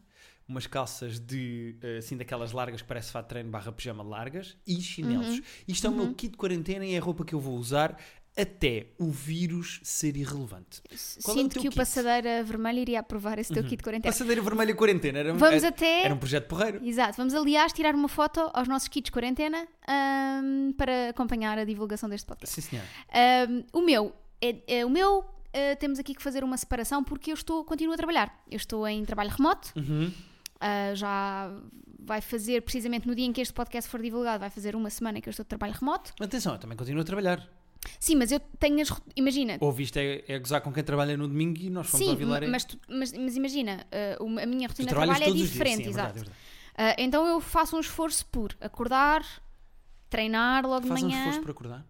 umas 0.48 0.68
calças 0.68 1.20
de, 1.20 1.78
eh, 1.82 1.98
assim, 1.98 2.18
daquelas 2.18 2.52
largas 2.52 2.82
que 2.82 2.88
parece 2.88 3.12
fato 3.12 3.28
treino 3.28 3.50
barra 3.50 3.72
pijama 3.72 4.04
largas 4.04 4.58
e 4.66 4.82
chinelos. 4.82 5.38
Uhum. 5.38 5.44
Isto 5.68 5.88
é 5.88 5.90
o 5.90 5.94
meu 5.94 6.14
kit 6.14 6.32
de 6.32 6.38
quarentena 6.38 6.86
e 6.86 6.96
é 6.96 6.98
a 6.98 7.02
roupa 7.02 7.24
que 7.24 7.36
eu 7.36 7.40
vou 7.40 7.56
usar 7.58 7.98
até 8.38 8.88
o 8.98 9.12
vírus 9.12 9.80
ser 9.83 10.16
irrelevante. 10.16 10.81
Qual 11.24 11.36
é 11.36 11.39
o 11.39 11.44
Sinto 11.44 11.54
que 11.60 11.68
o 11.68 11.72
kit? 11.72 11.75
Passadeira 11.75 12.44
Vermelha 12.44 12.80
iria 12.80 13.00
aprovar 13.01 13.38
esse 13.38 13.54
teu 13.54 13.63
kit 13.63 13.78
de 13.78 13.83
quarentena. 13.83 14.12
Passadeira 14.12 14.42
vermelha 14.42 14.74
quarentena. 14.74 15.19
Era, 15.19 15.33
Vamos 15.33 15.63
era, 15.63 15.68
até. 15.68 16.06
era 16.06 16.13
um 16.13 16.18
projeto 16.18 16.48
porreiro. 16.48 16.80
Exato, 16.83 17.18
vamos 17.18 17.33
aliás 17.33 17.74
tirar 17.74 17.94
uma 17.94 18.07
foto 18.07 18.39
aos 18.54 18.68
nossos 18.68 18.88
kits 18.88 19.06
de 19.07 19.12
quarentena 19.12 19.68
ahm, 19.88 20.72
para 20.78 21.10
acompanhar 21.10 21.57
a 21.60 21.66
divulgação 21.66 22.07
deste 22.10 22.25
podcast. 22.25 22.56
Sim, 22.62 22.69
senhor. 22.69 22.86
Ahm, 23.13 23.63
o 23.74 23.81
meu, 23.81 24.13
é, 24.42 24.56
é- 24.80 24.86
o 24.86 24.89
meu 24.89 25.25
ah, 25.54 25.75
temos 25.75 26.00
aqui 26.00 26.16
que 26.16 26.24
fazer 26.24 26.44
uma 26.44 26.56
separação 26.57 27.04
porque 27.04 27.31
eu 27.31 27.36
estou, 27.36 27.63
continuo 27.66 27.94
a 27.94 27.98
trabalhar. 27.98 28.44
Eu 28.50 28.57
estou 28.57 28.88
em 28.88 29.04
trabalho 29.04 29.30
remoto, 29.31 29.74
Uhum. 29.75 30.12
ah, 30.60 30.95
já 30.95 31.51
vai 32.04 32.22
fazer, 32.22 32.62
precisamente 32.62 33.07
no 33.07 33.13
dia 33.13 33.25
em 33.25 33.31
que 33.33 33.42
este 33.42 33.54
podcast 33.54 33.89
for 33.89 34.01
divulgado, 34.01 34.39
vai 34.39 34.50
fazer 34.50 34.75
uma 34.75 34.89
semana 34.89 35.19
que 35.22 35.28
eu 35.30 35.31
estou 35.31 35.44
de 35.44 35.50
trabalho 35.50 35.74
remoto. 35.74 36.13
Atenção, 36.19 36.54
eu 36.54 36.60
também 36.60 36.78
continuo 36.78 37.01
a 37.01 37.06
trabalhar. 37.06 37.48
Sim, 38.00 38.16
mas 38.16 38.31
eu 38.31 38.39
tenho 38.60 38.80
as. 38.81 38.89
Imagina. 39.16 39.57
Ouviste 39.60 40.00
é, 40.00 40.24
é 40.28 40.39
gozar 40.39 40.62
com 40.62 40.72
quem 40.72 40.83
trabalha 40.83 41.18
no 41.18 41.28
domingo 41.28 41.60
e 41.60 41.69
nós 41.69 41.88
fomos 41.88 42.06
Sim, 42.06 42.12
ao 42.12 42.18
Vilar. 42.18 42.48
mas, 42.48 42.63
tu- 42.66 42.80
mas, 42.88 43.12
mas 43.13 43.36
imagina, 43.36 43.86
uma- 44.19 44.42
a 44.42 44.45
minha 44.45 44.68
rotina 44.68 44.88
de 44.88 44.94
trabalho 44.94 45.24
é 45.24 45.31
diferente, 45.31 45.36
dias. 45.38 45.50
Sim, 45.78 45.83
é 45.83 45.89
exato. 45.89 46.13
verdade, 46.13 46.19
é 46.19 46.22
verdade. 46.24 46.38
Ah, 46.78 46.95
então 46.98 47.25
eu 47.28 47.39
faço 47.42 47.75
um 47.75 47.80
esforço 47.80 48.25
por 48.28 48.56
acordar, 48.62 49.25
treinar 50.10 50.66
logo 50.66 50.88
Faz 50.88 51.00
de 51.00 51.06
um 51.06 51.10
manhã. 51.10 51.19
esforço 51.22 51.42
para 51.42 51.51
acordar. 51.51 51.86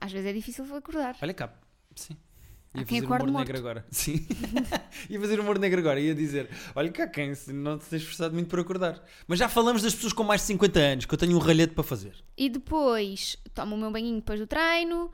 Às 0.00 0.12
vezes 0.12 0.26
é 0.28 0.32
difícil 0.32 0.64
acordar. 0.76 1.16
Olha 1.20 1.34
cá. 1.34 1.52
Sim. 1.94 2.16
Ia 2.72 2.86
fazer 2.86 3.04
humor 3.04 3.18
morto. 3.18 3.38
negro 3.38 3.58
agora. 3.58 3.86
Sim. 3.90 4.26
ia 5.08 5.20
fazer 5.20 5.40
humor 5.40 5.58
negro 5.58 5.80
agora. 5.80 5.98
Ia 5.98 6.14
dizer: 6.14 6.48
Olha 6.74 6.90
cá, 6.92 7.08
quem 7.08 7.32
não 7.48 7.78
te 7.78 7.86
tens 7.86 8.02
esforçado 8.02 8.32
muito 8.32 8.48
para 8.48 8.60
acordar. 8.60 9.02
Mas 9.26 9.38
já 9.40 9.48
falamos 9.48 9.82
das 9.82 9.94
pessoas 9.94 10.12
com 10.12 10.22
mais 10.22 10.42
de 10.42 10.48
50 10.48 10.78
anos, 10.78 11.04
que 11.04 11.12
eu 11.12 11.18
tenho 11.18 11.36
um 11.36 11.40
ralhete 11.40 11.74
para 11.74 11.82
fazer. 11.82 12.14
E 12.36 12.48
depois 12.48 13.36
tomo 13.54 13.74
o 13.74 13.78
meu 13.78 13.90
banhinho 13.90 14.16
depois 14.16 14.38
do 14.38 14.46
treino, 14.46 15.10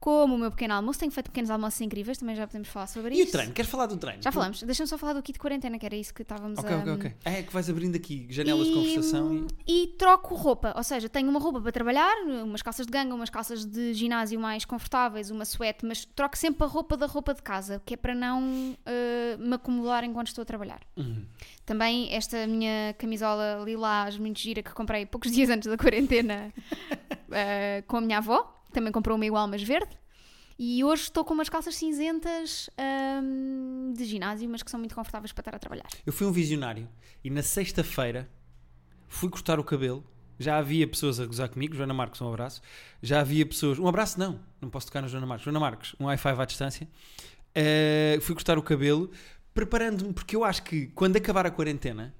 como 0.00 0.34
o 0.34 0.38
meu 0.38 0.50
pequeno 0.50 0.74
almoço. 0.74 0.98
Tenho 1.00 1.10
feito 1.12 1.26
pequenos 1.30 1.50
almoços 1.50 1.80
incríveis, 1.80 2.18
também 2.18 2.36
já 2.36 2.46
podemos 2.46 2.68
falar 2.68 2.86
sobre 2.86 3.14
E 3.14 3.20
isso. 3.20 3.28
o 3.30 3.32
treino? 3.32 3.52
Queres 3.52 3.70
falar 3.70 3.86
do 3.86 3.96
treino? 3.96 4.22
Já 4.22 4.30
falamos. 4.32 4.62
Deixa-me 4.62 4.86
só 4.88 4.96
falar 4.98 5.12
do 5.14 5.22
kit 5.22 5.34
de 5.34 5.40
quarentena, 5.40 5.78
que 5.78 5.86
era 5.86 5.96
isso 5.96 6.14
que 6.14 6.22
estávamos 6.22 6.58
Ok, 6.58 6.72
a. 6.74 6.78
ok, 6.78 6.92
ok. 6.92 7.14
É 7.24 7.42
que 7.42 7.52
vais 7.52 7.68
abrindo 7.68 7.96
aqui 7.96 8.26
janelas 8.30 8.66
de 8.68 8.74
conversação 8.74 9.46
e. 9.66 9.82
e 9.84 9.86
troco 9.98 10.34
roupa, 10.34 10.72
ou 10.76 10.82
seja, 10.82 11.08
tenho 11.08 11.28
uma 11.28 11.40
roupa 11.40 11.60
para 11.60 11.72
trabalhar, 11.72 12.14
umas 12.44 12.62
calças 12.62 12.86
de 12.86 12.92
ganga, 12.92 13.14
umas 13.14 13.30
calças 13.30 13.64
de 13.64 13.92
ginásio 13.94 14.38
mais 14.38 14.64
confortáveis, 14.64 15.30
uma 15.30 15.44
suéte, 15.44 15.84
mas 15.84 16.04
troco 16.04 16.36
sempre 16.38 16.64
a 16.64 16.66
roupa 16.66 16.96
da 16.96 17.06
roupa 17.06 17.34
de 17.34 17.42
casa, 17.42 17.82
que 17.84 17.94
é 17.94 17.96
para 17.96 18.14
não 18.14 18.76
eh, 18.86 19.36
me 19.38 19.54
acumular 19.54 20.04
enquanto 20.04 20.28
estou 20.28 20.42
a 20.42 20.44
trabalhar. 20.44 20.80
Uhum. 20.96 21.24
Também 21.66 22.12
esta 22.14 22.46
minha 22.46 22.94
camisola 22.98 23.62
lilás 23.64 24.16
muito 24.16 24.38
gira 24.40 24.62
que 24.62 24.72
comprei 24.72 25.04
poucos 25.06 25.30
dias 25.32 25.50
antes 25.50 25.68
da 25.68 25.76
quarentena 25.76 26.52
eh, 27.30 27.82
com 27.86 27.96
a 27.96 28.00
minha 28.00 28.18
avó, 28.18 28.54
também 28.78 28.92
comprou 28.92 29.16
uma 29.16 29.26
igual, 29.26 29.48
mas 29.48 29.62
verde. 29.62 29.98
E 30.58 30.82
hoje 30.82 31.02
estou 31.02 31.24
com 31.24 31.34
umas 31.34 31.48
calças 31.48 31.76
cinzentas 31.76 32.68
ahm, 32.76 33.92
de 33.92 34.04
ginásio, 34.04 34.48
mas 34.48 34.62
que 34.62 34.70
são 34.70 34.78
muito 34.78 34.94
confortáveis 34.94 35.32
para 35.32 35.42
estar 35.42 35.54
a 35.54 35.58
trabalhar. 35.58 35.86
Eu 36.04 36.12
fui 36.12 36.26
um 36.26 36.32
visionário 36.32 36.88
e 37.22 37.30
na 37.30 37.42
sexta-feira 37.42 38.28
fui 39.06 39.28
cortar 39.28 39.60
o 39.60 39.64
cabelo. 39.64 40.04
Já 40.38 40.58
havia 40.58 40.86
pessoas 40.86 41.18
a 41.18 41.26
gozar 41.26 41.48
comigo, 41.48 41.74
Joana 41.74 41.94
Marques, 41.94 42.20
um 42.20 42.28
abraço. 42.28 42.60
Já 43.02 43.20
havia 43.20 43.44
pessoas. 43.44 43.78
Um 43.78 43.88
abraço, 43.88 44.18
não, 44.18 44.40
não 44.60 44.70
posso 44.70 44.86
tocar 44.86 45.00
na 45.00 45.08
Joana 45.08 45.26
Marques. 45.26 45.44
Joana 45.44 45.60
Marques, 45.60 45.94
um 45.98 46.06
high 46.06 46.16
five 46.16 46.40
à 46.40 46.44
distância. 46.44 46.88
Eh, 47.54 48.18
fui 48.20 48.34
cortar 48.34 48.58
o 48.58 48.62
cabelo, 48.62 49.10
preparando-me, 49.54 50.12
porque 50.12 50.36
eu 50.36 50.44
acho 50.44 50.62
que 50.62 50.86
quando 50.88 51.16
acabar 51.16 51.46
a 51.46 51.50
quarentena, 51.50 52.14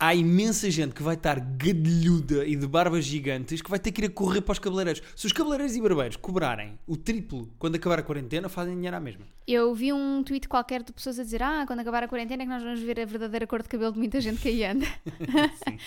há 0.00 0.14
imensa 0.14 0.70
gente 0.70 0.94
que 0.94 1.02
vai 1.02 1.14
estar 1.14 1.38
gadilhuda 1.38 2.46
e 2.46 2.56
de 2.56 2.66
barbas 2.66 3.04
gigantes 3.04 3.60
que 3.60 3.68
vai 3.68 3.78
ter 3.78 3.92
que 3.92 4.00
ir 4.00 4.06
a 4.06 4.10
correr 4.10 4.40
para 4.40 4.52
os 4.52 4.58
cabeleireiros. 4.58 5.02
Se 5.14 5.26
os 5.26 5.32
cabeleireiros 5.32 5.76
e 5.76 5.80
barbeiros 5.82 6.16
cobrarem 6.16 6.78
o 6.86 6.96
triplo 6.96 7.52
quando 7.58 7.76
acabar 7.76 7.98
a 7.98 8.02
quarentena, 8.02 8.48
fazem 8.48 8.74
dinheiro 8.74 8.96
à 8.96 9.00
mesma. 9.00 9.26
Eu 9.46 9.74
vi 9.74 9.92
um 9.92 10.24
tweet 10.24 10.48
qualquer 10.48 10.82
de 10.82 10.92
pessoas 10.92 11.18
a 11.18 11.22
dizer: 11.22 11.42
Ah, 11.42 11.64
quando 11.66 11.80
acabar 11.80 12.02
a 12.02 12.08
quarentena 12.08 12.42
é 12.42 12.46
que 12.46 12.52
nós 12.52 12.62
vamos 12.62 12.80
ver 12.80 12.98
a 12.98 13.04
verdadeira 13.04 13.46
cor 13.46 13.62
de 13.62 13.68
cabelo 13.68 13.92
de 13.92 13.98
muita 13.98 14.20
gente 14.20 14.40
que 14.40 14.48
aí 14.48 14.64
anda. 14.64 14.86
Sim. 15.68 15.78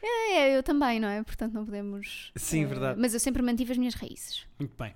é, 0.02 0.56
eu 0.56 0.62
também, 0.62 0.98
não 0.98 1.08
é? 1.08 1.22
Portanto, 1.22 1.52
não 1.52 1.64
podemos. 1.64 2.32
Sim, 2.36 2.62
eh, 2.62 2.66
verdade. 2.66 2.98
Mas 2.98 3.12
eu 3.12 3.20
sempre 3.20 3.42
mantive 3.42 3.72
as 3.72 3.78
minhas 3.78 3.94
raízes. 3.94 4.46
Muito 4.58 4.74
bem. 4.78 4.94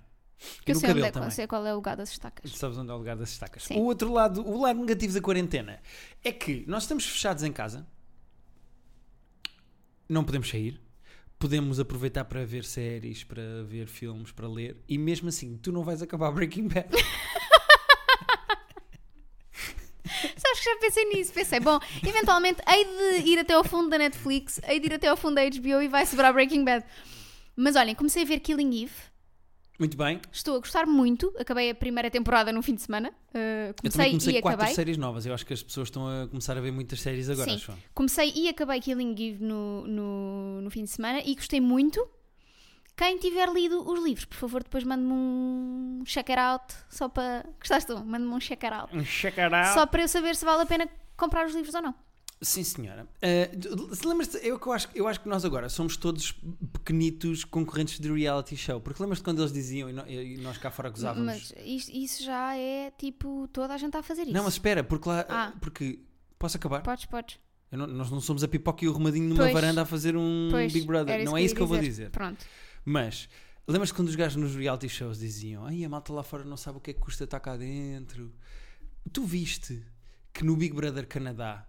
Que 0.65 0.73
eu 0.73 0.77
sei, 0.77 0.91
onde 0.91 1.03
é, 1.03 1.11
também. 1.11 1.31
sei 1.31 1.47
qual 1.47 1.67
é 1.67 1.73
o 1.73 1.77
lugar 1.77 1.97
das 1.97 2.11
estacas. 2.11 2.51
Sabes 2.53 2.77
onde 2.77 2.91
é 2.91 2.95
o 2.95 2.99
lugar 2.99 3.17
das 3.17 3.31
estacas. 3.31 3.65
Sim. 3.65 3.79
O 3.79 3.85
outro 3.85 4.13
lado, 4.13 4.47
o 4.47 4.61
lado 4.61 4.79
negativo 4.79 5.15
da 5.15 5.21
quarentena 5.21 5.81
é 6.23 6.33
que 6.33 6.65
nós 6.67 6.83
estamos 6.83 7.07
fechados 7.07 7.43
em 7.43 7.53
casa, 7.53 7.87
não 10.09 10.25
podemos 10.25 10.49
sair, 10.49 10.81
podemos 11.39 11.79
aproveitar 11.81 12.25
para 12.25 12.45
ver 12.45 12.65
séries, 12.65 13.25
para 13.25 13.63
ver 13.65 13.87
filmes, 13.87 14.33
para 14.33 14.49
ler, 14.49 14.77
e 14.89 14.97
mesmo 14.97 15.29
assim, 15.29 15.59
tu 15.59 15.71
não 15.73 15.83
vais 15.85 16.03
acabar 16.03 16.31
Breaking 16.33 16.69
Bad. 16.69 16.89
Sabes 20.37 20.61
que 20.61 20.65
já 20.65 20.77
pensei 20.81 21.05
nisso? 21.07 21.33
Pensei, 21.33 21.61
bom, 21.61 21.79
eventualmente 22.07 22.63
hei 22.69 22.85
de 22.85 23.29
ir 23.31 23.39
até 23.39 23.55
ao 23.55 23.65
fundo 23.65 23.91
da 23.91 23.99
Netflix, 23.99 24.61
hei 24.67 24.81
de 24.81 24.87
ir 24.87 24.95
até 24.95 25.09
ao 25.09 25.17
fundo 25.17 25.35
da 25.37 25.43
HBO 25.49 25.83
e 25.83 25.89
vai 25.89 26.07
sobrar 26.07 26.33
Breaking 26.33 26.65
Bad. 26.65 26.85
Mas 27.57 27.77
olhem, 27.77 27.95
comecei 27.95 28.23
a 28.23 28.27
ver 28.27 28.41
Killing 28.41 28.85
Eve, 28.85 28.95
Muito 29.79 29.97
bem. 29.97 30.21
estou 30.31 30.57
a 30.57 30.59
gostar 30.59 30.87
muito. 30.87 31.33
Acabei 31.39 31.71
a 31.71 31.75
primeira 31.75 32.11
temporada 32.11 32.53
no 32.53 32.63
fim 32.63 32.75
de 32.75 32.83
semana. 32.83 33.09
Uh, 33.11 33.71
Eu 33.71 33.75
também 33.75 33.75
comecei, 33.75 34.11
comecei 34.11 34.37
e 34.39 34.43
quatro 34.43 34.61
acabei. 34.61 34.75
séries 34.75 34.97
novas. 34.97 35.27
Eu 35.27 35.35
acho 35.35 35.45
que 35.45 35.53
as 35.53 35.63
pessoas 35.63 35.89
estão 35.89 36.07
a 36.07 36.29
começar 36.29 36.57
a 36.57 36.61
ver 36.61 36.71
muitas 36.71 37.01
séries 37.01 37.29
agora, 37.29 37.51
Sim. 37.51 37.57
acho. 37.57 37.73
eu. 37.73 37.77
Comecei 37.93 38.33
e 38.37 38.49
acabei 38.49 38.81
Killing 38.81 39.13
Eve 39.13 39.45
no, 39.45 39.87
no, 39.87 40.61
no 40.63 40.71
fim 40.71 40.85
de 40.85 40.91
semana 40.91 41.21
e 41.25 41.35
gostei 41.35 41.61
muito. 41.61 42.07
Quem 42.97 43.19
tiver 43.19 43.49
lido 43.53 43.83
os 43.91 44.01
livros, 44.05 44.25
por 44.25 44.37
favor, 44.37 44.63
depois 44.63 44.85
mande-me 44.85 45.13
um 45.13 46.03
check 46.07 46.31
it 46.31 46.39
out. 46.39 46.73
Só 46.89 47.09
para. 47.09 47.45
Gostaste 47.59 47.93
tu? 47.93 48.05
Mande-me 48.05 48.33
um 48.33 48.39
check 48.39 48.63
it 48.63 48.73
out. 48.73 48.97
Um 48.97 49.03
check 49.03 49.37
it 49.37 49.53
out. 49.53 49.75
Só 49.75 49.85
para 49.87 50.03
eu 50.03 50.09
saber 50.09 50.37
se 50.37 50.45
vale 50.45 50.63
a 50.63 50.67
pena 50.67 50.89
comprar 51.17 51.45
os 51.47 51.53
livros 51.55 51.75
ou 51.75 51.83
não. 51.83 51.95
Sim, 52.45 52.63
senhora. 52.63 53.09
Uh, 53.23 53.95
se 53.95 54.07
lembras 54.07 54.35
eu, 54.35 54.61
eu, 54.65 54.73
acho, 54.73 54.89
eu 54.95 55.09
acho 55.09 55.21
que 55.21 55.29
nós 55.29 55.45
agora 55.45 55.69
somos 55.71 55.97
todos 55.97 56.33
pequenitos 56.73 57.43
concorrentes 57.43 57.99
de 57.99 58.13
reality 58.13 58.55
show. 58.57 58.81
Porque 58.81 59.03
lembras-te 59.03 59.25
quando 59.25 59.41
eles 59.41 59.53
diziam 59.53 59.89
e, 59.89 60.37
nós 60.39 60.59
cá 60.59 60.71
fora 60.71 60.91
gozávamos? 60.91 61.25
Mas 61.25 61.55
isso, 61.65 61.91
isso, 61.91 62.23
já 62.23 62.55
é 62.57 62.91
tipo 62.91 63.49
toda 63.49 63.73
a 63.73 63.79
gente 63.79 63.89
está 63.89 64.01
a 64.01 64.03
fazer 64.03 64.23
isso. 64.23 64.33
Não, 64.33 64.45
mas 64.45 64.55
espera, 64.55 64.85
porque 64.85 65.09
lá. 65.09 65.25
Ah. 65.29 65.53
Porque. 65.59 66.01
Posso 66.39 66.57
acabar? 66.59 66.83
Podes, 66.83 67.07
podes. 67.07 67.39
Não, 67.73 67.87
nós 67.87 68.11
não 68.11 68.21
somos 68.21 68.45
a 68.45 68.49
pipoca 68.49 68.85
e 68.85 68.89
o 68.89 68.91
arrumadinho 68.91 69.29
numa 69.29 69.45
pois, 69.45 69.53
varanda 69.53 69.83
a 69.83 69.87
fazer 69.87 70.15
um 70.15 70.49
pois, 70.51 70.73
Big 70.73 70.87
Brother. 70.87 71.25
Não 71.25 71.37
é 71.37 71.43
isso 71.43 71.55
que 71.55 71.63
eu 71.63 71.67
vou 71.67 71.79
dizer. 71.79 72.11
Pronto. 72.11 72.45
Mas. 72.85 73.29
Lembras-te 73.67 73.95
quando 73.95 74.09
os 74.09 74.15
gajos 74.15 74.37
nos 74.37 74.55
reality 74.55 74.91
shows 74.91 75.19
diziam 75.19 75.65
Ai, 75.65 75.83
a 75.85 75.89
malta 75.89 76.13
lá 76.13 76.23
fora 76.23 76.45
não 76.45 76.55
sabe 76.55 76.77
o 76.77 76.81
que 76.83 76.91
é 76.91 76.95
que 76.95 77.01
custa 77.01 77.25
estar 77.25 77.41
cá 77.41 77.57
dentro. 77.57 78.31
Tu 79.11 79.25
viste 79.25 79.83
que 80.35 80.45
no 80.45 80.55
Big 80.55 80.75
Brother 80.75 81.07
Canadá 81.09 81.67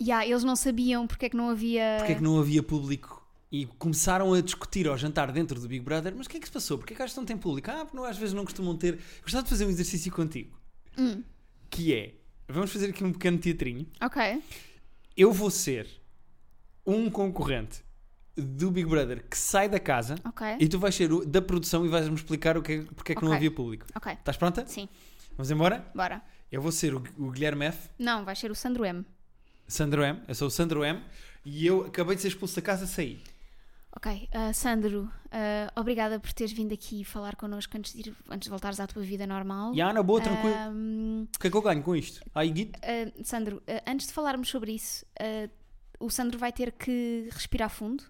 Yeah, 0.00 0.26
eles 0.26 0.44
não 0.44 0.54
sabiam 0.54 1.06
porque 1.06 1.26
é 1.26 1.28
que 1.28 1.36
não 1.36 1.50
havia. 1.50 1.96
Porque 1.98 2.12
é 2.12 2.14
que 2.16 2.22
não 2.22 2.38
havia 2.38 2.62
público. 2.62 3.18
E 3.50 3.66
começaram 3.78 4.34
a 4.34 4.40
discutir 4.40 4.86
ao 4.86 4.96
jantar 4.96 5.32
dentro 5.32 5.58
do 5.58 5.66
Big 5.66 5.82
Brother, 5.82 6.14
mas 6.14 6.26
o 6.26 6.30
que 6.30 6.36
é 6.36 6.40
que 6.40 6.46
se 6.46 6.52
passou? 6.52 6.76
Porque 6.76 6.92
é 6.92 6.96
que 6.96 7.16
não 7.16 7.24
tem 7.24 7.36
público? 7.36 7.70
Ah, 7.70 7.84
porque 7.84 7.96
não, 7.96 8.04
às 8.04 8.18
vezes 8.18 8.34
não 8.34 8.44
costumam 8.44 8.76
ter. 8.76 8.98
Gostava 9.22 9.42
de 9.42 9.48
fazer 9.48 9.64
um 9.64 9.70
exercício 9.70 10.12
contigo. 10.12 10.56
Hum. 10.98 11.22
Que 11.70 11.94
é. 11.94 12.14
Vamos 12.46 12.70
fazer 12.70 12.90
aqui 12.90 13.02
um 13.02 13.12
pequeno 13.12 13.38
teatrinho. 13.38 13.86
Ok. 14.02 14.42
Eu 15.16 15.32
vou 15.32 15.50
ser 15.50 15.88
um 16.86 17.10
concorrente 17.10 17.82
do 18.36 18.70
Big 18.70 18.88
Brother 18.88 19.26
que 19.28 19.36
sai 19.36 19.68
da 19.68 19.80
casa 19.80 20.14
okay. 20.24 20.56
e 20.60 20.68
tu 20.68 20.78
vais 20.78 20.94
ser 20.94 21.12
o, 21.12 21.24
da 21.24 21.42
produção 21.42 21.84
e 21.84 21.88
vais-me 21.88 22.14
explicar 22.14 22.56
o 22.56 22.62
que 22.62 22.72
é, 22.72 22.82
porque 22.82 23.12
é 23.12 23.14
que 23.14 23.18
okay. 23.18 23.28
não 23.28 23.34
havia 23.34 23.50
público. 23.50 23.86
Ok. 23.94 24.12
Estás 24.12 24.36
pronta? 24.36 24.64
Sim. 24.66 24.88
Vamos 25.36 25.50
embora? 25.50 25.90
Bora. 25.94 26.22
Eu 26.50 26.62
vou 26.62 26.72
ser 26.72 26.94
o, 26.94 27.02
o 27.18 27.30
Guilherme 27.30 27.66
F. 27.66 27.90
Não, 27.98 28.24
vais 28.24 28.38
ser 28.38 28.50
o 28.50 28.54
Sandro 28.54 28.84
M. 28.84 29.04
Sandro 29.68 30.02
M. 30.02 30.20
Eu 30.26 30.34
sou 30.34 30.48
o 30.48 30.50
Sandro 30.50 30.84
M. 30.84 31.00
E 31.44 31.66
eu 31.66 31.86
acabei 31.86 32.16
de 32.16 32.22
ser 32.22 32.28
expulso 32.28 32.56
da 32.56 32.62
casa, 32.62 32.86
saí. 32.86 33.22
Ok, 33.96 34.28
uh, 34.34 34.52
Sandro, 34.52 35.04
uh, 35.26 35.80
obrigada 35.80 36.20
por 36.20 36.32
teres 36.32 36.52
vindo 36.52 36.72
aqui 36.72 37.04
falar 37.04 37.36
connosco 37.36 37.76
antes 37.76 37.92
de, 37.94 38.10
ir, 38.10 38.16
antes 38.30 38.46
de 38.46 38.50
voltares 38.50 38.78
à 38.80 38.86
tua 38.86 39.02
vida 39.02 39.26
normal. 39.26 39.74
E 39.74 39.80
Ana, 39.80 40.02
boa, 40.02 40.20
tranquilo. 40.20 40.54
Um, 40.70 41.26
o 41.34 41.38
que 41.38 41.46
é 41.46 41.50
que 41.50 41.56
eu 41.56 41.62
ganho 41.62 41.82
com 41.82 41.96
isto? 41.96 42.20
Git? 42.54 42.72
Uh, 42.76 43.24
Sandro, 43.24 43.62
antes 43.86 44.06
de 44.06 44.12
falarmos 44.12 44.48
sobre 44.48 44.72
isso, 44.72 45.06
o 45.98 46.10
Sandro 46.10 46.38
vai 46.38 46.52
ter 46.52 46.72
que 46.72 47.28
respirar 47.32 47.70
fundo. 47.70 48.04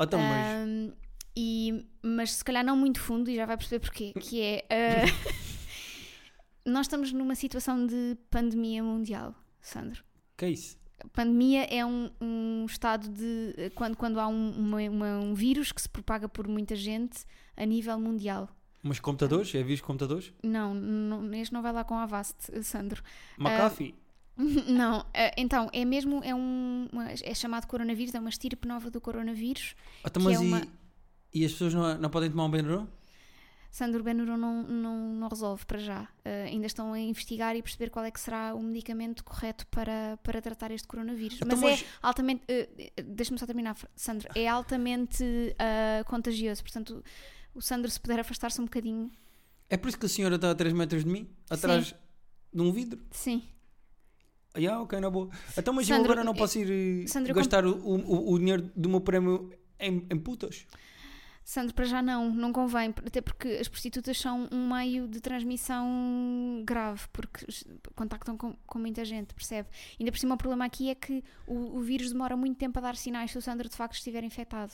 Então, 0.00 0.20
mas... 0.20 0.92
e, 1.36 1.86
mas 2.02 2.32
se 2.32 2.44
calhar 2.44 2.64
não 2.64 2.76
muito 2.76 3.00
fundo, 3.00 3.30
e 3.30 3.36
já 3.36 3.44
vai 3.44 3.56
perceber 3.56 3.80
porquê. 3.80 4.12
Que 4.20 4.40
é. 4.40 4.64
nós 6.64 6.86
estamos 6.86 7.12
numa 7.12 7.34
situação 7.34 7.86
de 7.86 8.16
pandemia 8.30 8.82
mundial, 8.82 9.34
Sandro. 9.60 10.02
Que 10.36 10.44
é 10.44 10.50
isso? 10.50 10.76
pandemia 11.12 11.64
é 11.64 11.84
um, 11.84 12.10
um, 12.20 12.66
estado 12.66 13.08
de. 13.08 13.70
Quando, 13.74 13.96
quando 13.96 14.18
há 14.18 14.26
um, 14.26 14.50
uma, 14.50 14.80
uma, 14.82 15.18
um 15.18 15.34
vírus 15.34 15.72
que 15.72 15.80
se 15.80 15.88
propaga 15.88 16.28
por 16.28 16.48
muita 16.48 16.74
gente 16.74 17.24
a 17.56 17.64
nível 17.64 17.98
mundial. 17.98 18.48
Mas 18.82 19.00
computadores? 19.00 19.54
É 19.54 19.62
vírus 19.62 19.80
computadores? 19.80 20.32
Não, 20.42 20.72
não, 20.72 21.34
este 21.34 21.52
não 21.52 21.62
vai 21.62 21.72
lá 21.72 21.84
com 21.84 21.94
a 21.94 22.04
Avast, 22.04 22.36
Sandro. 22.62 23.02
McAfee? 23.38 23.94
Uh, 24.38 24.70
não, 24.70 25.00
uh, 25.00 25.04
então, 25.36 25.68
é 25.72 25.84
mesmo. 25.84 26.22
É, 26.22 26.34
um, 26.34 26.88
uma, 26.92 27.10
é 27.10 27.34
chamado 27.34 27.66
coronavírus, 27.66 28.14
é 28.14 28.20
uma 28.20 28.28
estirpe 28.28 28.66
nova 28.66 28.90
do 28.90 29.00
coronavírus. 29.00 29.74
Então, 30.04 30.22
mas 30.22 30.40
é 30.40 30.44
e, 30.44 30.46
uma... 30.46 30.62
e 31.34 31.44
as 31.44 31.52
pessoas 31.52 31.74
não, 31.74 31.98
não 31.98 32.10
podem 32.10 32.30
tomar 32.30 32.44
um 32.44 32.50
Benadryl? 32.50 32.88
Sandro 33.76 34.02
Benuro 34.02 34.38
não, 34.38 34.62
não, 34.62 34.96
não 35.12 35.28
resolve 35.28 35.66
para 35.66 35.78
já. 35.78 36.04
Uh, 36.24 36.46
ainda 36.46 36.66
estão 36.66 36.94
a 36.94 36.98
investigar 36.98 37.54
e 37.54 37.60
perceber 37.60 37.90
qual 37.90 38.06
é 38.06 38.10
que 38.10 38.18
será 38.18 38.54
o 38.54 38.62
medicamento 38.62 39.22
correto 39.22 39.66
para, 39.66 40.18
para 40.22 40.40
tratar 40.40 40.70
este 40.70 40.88
coronavírus. 40.88 41.36
Então, 41.42 41.58
mas, 41.58 41.60
mas, 41.60 41.82
é 41.82 41.84
altamente. 42.00 42.42
Uh, 42.44 43.02
Deixa-me 43.04 43.38
só 43.38 43.44
terminar, 43.44 43.76
Sandro. 43.94 44.30
É 44.34 44.48
altamente 44.48 45.22
uh, 45.22 46.02
contagioso. 46.06 46.62
Portanto, 46.62 47.04
o 47.54 47.60
Sandro, 47.60 47.90
se 47.90 48.00
puder 48.00 48.18
afastar-se 48.18 48.58
um 48.62 48.64
bocadinho. 48.64 49.10
É 49.68 49.76
por 49.76 49.88
isso 49.88 49.98
que 49.98 50.06
a 50.06 50.08
senhora 50.08 50.36
está 50.36 50.52
a 50.52 50.54
3 50.54 50.72
metros 50.72 51.04
de 51.04 51.10
mim? 51.10 51.28
Atrás 51.50 51.88
Sim. 51.88 51.94
de 52.54 52.62
um 52.62 52.72
vidro? 52.72 52.98
Sim. 53.10 53.42
Ah, 54.54 54.58
yeah, 54.58 54.80
ok, 54.80 54.98
na 54.98 55.10
boa. 55.10 55.28
Então, 55.54 55.74
mas 55.74 55.86
Sandro, 55.86 56.00
eu 56.00 56.12
agora 56.12 56.24
não 56.24 56.34
posso 56.34 56.58
ir 56.58 57.06
Sandro, 57.08 57.34
gastar 57.34 57.66
o, 57.66 57.76
o, 57.76 58.32
o 58.32 58.38
dinheiro 58.38 58.70
do 58.74 58.88
meu 58.88 59.02
prémio 59.02 59.52
em, 59.78 60.06
em 60.10 60.18
putas? 60.18 60.64
Sandro, 61.46 61.72
para 61.74 61.84
já 61.84 62.02
não, 62.02 62.28
não 62.28 62.52
convém, 62.52 62.92
até 63.06 63.20
porque 63.20 63.46
as 63.46 63.68
prostitutas 63.68 64.18
são 64.18 64.48
um 64.50 64.68
meio 64.68 65.06
de 65.06 65.20
transmissão 65.20 66.60
grave, 66.64 67.02
porque 67.12 67.46
contactam 67.94 68.36
com, 68.36 68.56
com 68.66 68.78
muita 68.80 69.04
gente, 69.04 69.32
percebe? 69.32 69.68
Ainda 69.96 70.10
por 70.10 70.18
cima 70.18 70.34
o 70.34 70.38
problema 70.38 70.64
aqui 70.64 70.90
é 70.90 70.96
que 70.96 71.22
o, 71.46 71.78
o, 71.78 71.80
vírus 71.82 72.10
demora 72.10 72.36
muito 72.36 72.58
tempo 72.58 72.76
a 72.80 72.82
dar 72.82 72.96
sinais 72.96 73.30
se 73.30 73.38
o 73.38 73.40
Sandro 73.40 73.68
de 73.68 73.76
facto 73.76 73.94
estiver 73.94 74.24
infectado. 74.24 74.72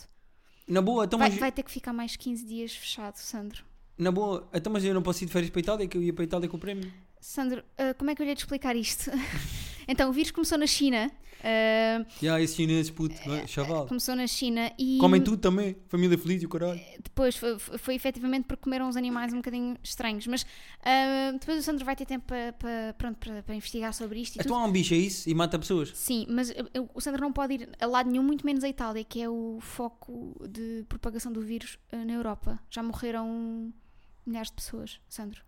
Na 0.67 0.81
boa, 0.81 1.05
então 1.05 1.19
vai, 1.19 1.29
mas... 1.29 1.39
vai 1.39 1.53
ter 1.53 1.63
que 1.63 1.71
ficar 1.71 1.93
mais 1.93 2.17
15 2.17 2.47
dias 2.47 2.75
fechado, 2.75 3.17
Sandro. 3.17 3.63
Na 3.99 4.11
boa, 4.11 4.49
então 4.55 4.73
mas 4.73 4.83
eu 4.83 4.95
não 4.95 5.03
posso 5.03 5.23
ir 5.23 5.27
de 5.27 5.33
férias 5.33 5.51
para 5.51 5.59
a 5.59 5.65
Itália, 5.65 5.87
que 5.87 5.99
eu 5.99 6.03
ia 6.03 6.15
para 6.15 6.23
a 6.23 6.25
Itália 6.25 6.49
com 6.49 6.57
o 6.57 6.61
prémio. 6.61 6.91
Sandro, 7.21 7.61
uh, 7.61 7.95
como 7.99 8.11
é 8.11 8.15
que 8.15 8.23
eu 8.23 8.25
lhe 8.25 8.31
ia 8.31 8.35
te 8.35 8.45
explicar 8.45 8.75
isto? 8.75 9.11
então, 9.87 10.11
o 10.11 10.13
vírus 10.13 10.31
começou 10.31 10.59
na 10.59 10.67
China 10.67 11.11
Uh, 11.43 12.07
yeah, 12.23 12.41
esses 12.41 12.55
chineses, 12.55 12.89
puto, 12.89 13.17
uh, 13.29 13.49
chaval. 13.49 13.89
Começou 13.89 14.15
na 14.15 14.29
China 14.29 14.73
e. 14.79 14.99
Comem 14.99 15.21
tudo 15.21 15.39
também, 15.39 15.77
família 15.89 16.17
feliz 16.17 16.41
e 16.41 16.47
o 16.47 16.49
caralho. 16.49 16.81
Depois 17.03 17.37
foi, 17.37 17.59
foi 17.59 17.95
efetivamente 17.97 18.45
porque 18.45 18.63
comeram 18.63 18.89
uns 18.89 18.97
animais 18.97 19.33
um 19.33 19.39
bocadinho 19.39 19.77
estranhos. 19.83 20.27
Mas 20.29 20.43
uh, 20.43 21.39
depois 21.39 21.59
o 21.59 21.63
Sandro 21.63 21.85
vai 21.85 21.97
ter 21.97 22.07
tempo 22.07 22.27
para, 22.27 22.53
para, 22.53 22.95
pronto, 22.97 23.19
para, 23.19 23.43
para 23.43 23.55
investigar 23.57 23.93
sobre 23.93 24.21
isto. 24.21 24.41
Então 24.41 24.57
há 24.57 24.65
um 24.65 24.71
bicho, 24.71 24.95
é 24.95 24.99
isso? 24.99 25.29
E 25.29 25.35
mata 25.35 25.59
pessoas? 25.59 25.91
Sim, 25.95 26.27
mas 26.29 26.55
o 26.95 27.01
Sandro 27.01 27.21
não 27.21 27.33
pode 27.33 27.55
ir 27.55 27.69
a 27.81 27.87
lado 27.87 28.09
nenhum, 28.09 28.23
muito 28.23 28.47
menos 28.47 28.63
a 28.63 28.69
Itália, 28.69 29.03
que 29.03 29.21
é 29.21 29.29
o 29.29 29.59
foco 29.61 30.37
de 30.49 30.85
propagação 30.89 31.33
do 31.33 31.41
vírus 31.41 31.77
na 31.91 32.13
Europa. 32.13 32.61
Já 32.71 32.85
morreram 32.85 33.73
milhares 34.25 34.49
de 34.49 34.55
pessoas, 34.55 35.01
Sandro. 35.09 35.43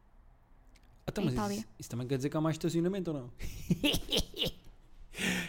Então, 1.07 1.25
mas 1.25 1.35
isso, 1.35 1.65
isso, 1.79 1.91
também 1.91 2.07
quer 2.07 2.17
dizer 2.17 2.31
que 2.31 2.37
há 2.37 2.41
mais 2.41 2.55
estacionamento 2.55 3.11
ou 3.11 3.19
não? 3.19 3.31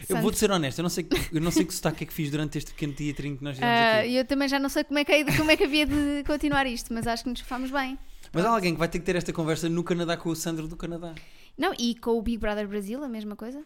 Eu 0.08 0.18
vou-te 0.18 0.38
ser 0.38 0.50
honesto, 0.50 0.78
eu 0.78 0.84
não 0.84 0.88
sei, 0.88 1.04
eu 1.32 1.40
não 1.40 1.50
sei 1.50 1.64
que 1.64 1.74
sotaque 1.74 2.04
é 2.04 2.06
que 2.06 2.12
fiz 2.12 2.30
durante 2.30 2.56
este 2.56 2.70
pequeno 2.70 2.92
teatrinho 2.92 3.36
que 3.36 3.42
nós 3.42 3.56
fizemos 3.56 3.74
uh, 3.74 4.00
aqui. 4.00 4.14
Eu 4.14 4.24
também 4.24 4.48
já 4.48 4.60
não 4.60 4.68
sei 4.68 4.84
como 4.84 4.98
é, 4.98 5.04
que, 5.04 5.10
é, 5.10 5.36
como 5.36 5.50
é 5.50 5.56
que 5.56 5.64
havia 5.64 5.84
de 5.84 6.22
continuar 6.24 6.66
isto, 6.66 6.94
mas 6.94 7.04
acho 7.04 7.24
que 7.24 7.30
nos 7.30 7.40
fomos 7.40 7.70
bem. 7.70 7.98
Mas 8.32 8.44
há 8.44 8.50
alguém 8.50 8.74
que 8.74 8.78
vai 8.78 8.88
ter 8.88 9.00
que 9.00 9.04
ter 9.04 9.16
esta 9.16 9.32
conversa 9.32 9.68
no 9.68 9.82
Canadá 9.82 10.16
com 10.16 10.28
o 10.28 10.36
Sandro 10.36 10.68
do 10.68 10.76
Canadá. 10.76 11.14
Não, 11.58 11.74
e 11.78 11.94
com 11.96 12.12
o 12.12 12.22
Big 12.22 12.38
Brother 12.38 12.68
Brasil, 12.68 13.02
a 13.02 13.08
mesma 13.08 13.34
coisa? 13.34 13.64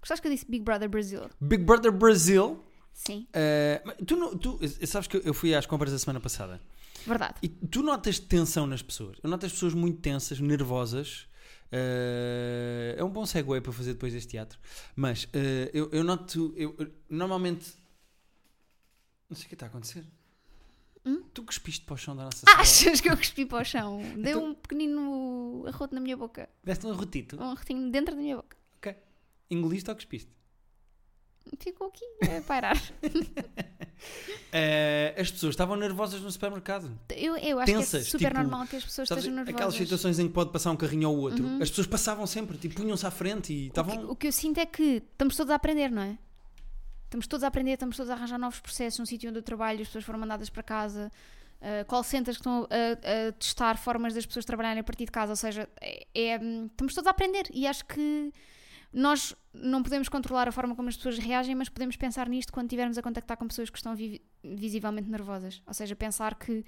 Gostaste 0.00 0.22
que 0.22 0.28
eu 0.28 0.32
disse 0.32 0.46
Big 0.48 0.64
Brother 0.64 0.88
Brasil? 0.88 1.28
Big 1.38 1.62
Brother 1.64 1.92
Brasil? 1.92 2.64
Sim. 2.94 3.26
Uh, 3.34 4.04
tu, 4.04 4.38
tu 4.38 4.86
sabes 4.86 5.06
que 5.06 5.20
eu 5.24 5.34
fui 5.34 5.54
às 5.54 5.66
compras 5.66 5.92
da 5.92 5.98
semana 5.98 6.20
passada. 6.20 6.60
Verdade. 7.06 7.34
E 7.42 7.48
tu 7.48 7.82
notas 7.82 8.18
tensão 8.18 8.66
nas 8.66 8.82
pessoas. 8.82 9.18
Eu 9.22 9.30
noto 9.30 9.46
as 9.46 9.52
pessoas 9.52 9.74
muito 9.74 10.00
tensas, 10.00 10.40
nervosas. 10.40 11.26
Uh, 11.72 12.98
é 12.98 13.04
um 13.04 13.10
bom 13.10 13.24
segue 13.24 13.60
para 13.60 13.72
fazer 13.72 13.92
depois 13.92 14.12
deste 14.12 14.30
teatro. 14.30 14.58
Mas 14.96 15.24
uh, 15.24 15.28
eu, 15.72 15.88
eu, 15.90 16.04
noto. 16.04 16.52
Eu, 16.56 16.76
normalmente. 17.08 17.72
Não 19.28 19.36
sei 19.36 19.46
o 19.46 19.48
que 19.48 19.54
está 19.54 19.66
a 19.66 19.68
acontecer. 19.68 20.04
Hum? 21.04 21.22
Tu 21.32 21.42
cuspiste 21.42 21.84
para 21.86 21.94
o 21.94 21.96
chão 21.96 22.14
da 22.14 22.24
nossa 22.24 22.44
sala. 22.44 22.60
Achas 22.60 23.00
que 23.00 23.08
eu 23.08 23.16
cuspi 23.16 23.46
para 23.46 23.62
o 23.62 23.64
chão? 23.64 24.02
Deu 24.18 24.38
então, 24.38 24.46
um 24.46 24.54
pequenino 24.54 25.64
arroto 25.66 25.94
na 25.94 26.00
minha 26.00 26.16
boca. 26.16 26.48
Deste 26.62 26.86
um 26.86 26.90
arrotito? 26.90 27.36
Um 27.36 27.50
arrotinho 27.50 27.90
dentro 27.90 28.14
da 28.14 28.20
minha 28.20 28.36
boca. 28.36 28.56
Ok. 28.76 28.94
Engoliste 29.50 29.88
ou 29.88 29.96
cuspiste? 29.96 30.30
Ficou 31.58 31.88
aqui 31.88 32.04
a 32.36 32.42
pairar. 32.42 32.76
Uh, 34.00 35.20
as 35.20 35.30
pessoas 35.30 35.52
estavam 35.52 35.76
nervosas 35.76 36.20
no 36.20 36.30
supermercado. 36.30 36.90
Eu, 37.10 37.36
eu 37.36 37.60
acho 37.60 37.72
Tensas, 37.72 37.90
que 37.90 38.08
é 38.08 38.10
super 38.10 38.28
tipo, 38.28 38.40
normal 38.40 38.66
que 38.66 38.76
as 38.76 38.84
pessoas 38.84 39.10
estejam 39.10 39.32
nervosas. 39.32 39.54
Aquelas 39.54 39.74
situações 39.74 40.18
em 40.18 40.26
que 40.26 40.34
pode 40.34 40.50
passar 40.50 40.70
um 40.70 40.76
carrinho 40.76 41.08
ao 41.08 41.16
outro, 41.16 41.44
uhum. 41.44 41.62
as 41.62 41.70
pessoas 41.70 41.86
passavam 41.86 42.26
sempre, 42.26 42.58
tipo, 42.58 42.74
punham-se 42.74 43.06
à 43.06 43.10
frente 43.10 43.52
e 43.52 43.66
estavam. 43.68 44.06
O, 44.06 44.12
o, 44.12 44.16
que 44.16 44.26
eu 44.26 44.32
sinto 44.32 44.58
é 44.58 44.66
que 44.66 45.02
estamos 45.12 45.36
todos 45.36 45.50
a 45.50 45.54
aprender, 45.54 45.90
não 45.90 46.02
é? 46.02 46.18
Estamos 47.04 47.26
todos 47.26 47.44
a 47.44 47.48
aprender, 47.48 47.72
estamos 47.72 47.96
todos 47.96 48.10
a 48.10 48.14
arranjar 48.14 48.38
novos 48.38 48.60
processos 48.60 48.98
no 48.98 49.06
sítio 49.06 49.30
onde 49.30 49.38
eu 49.38 49.42
trabalho, 49.42 49.80
as 49.82 49.88
pessoas 49.88 50.04
foram 50.04 50.18
mandadas 50.18 50.48
para 50.48 50.62
casa. 50.62 51.10
Uh, 51.60 51.84
call 51.84 52.02
centers 52.02 52.38
que 52.38 52.40
estão 52.40 52.66
a, 52.70 53.28
a, 53.28 53.32
testar 53.32 53.76
formas 53.76 54.14
das 54.14 54.24
pessoas 54.24 54.46
trabalharem 54.46 54.80
a 54.80 54.84
partir 54.84 55.04
de 55.04 55.10
casa, 55.10 55.32
ou 55.32 55.36
seja, 55.36 55.68
é, 55.80 56.06
é, 56.14 56.36
estamos 56.36 56.94
todos 56.94 57.06
a 57.06 57.10
aprender 57.10 57.46
e 57.52 57.66
acho 57.66 57.84
que 57.84 58.32
nós 58.92 59.34
não 59.52 59.82
podemos 59.82 60.08
controlar 60.08 60.48
a 60.48 60.52
forma 60.52 60.74
como 60.74 60.88
as 60.88 60.96
pessoas 60.96 61.18
reagem, 61.18 61.54
mas 61.54 61.68
podemos 61.68 61.96
pensar 61.96 62.28
nisto 62.28 62.52
quando 62.52 62.66
estivermos 62.66 62.98
a 62.98 63.02
contactar 63.02 63.36
com 63.36 63.46
pessoas 63.46 63.70
que 63.70 63.78
estão 63.78 63.94
vi 63.94 64.20
visivelmente 64.42 65.08
nervosas. 65.08 65.62
Ou 65.66 65.74
seja, 65.74 65.94
pensar 65.94 66.36
que 66.36 66.64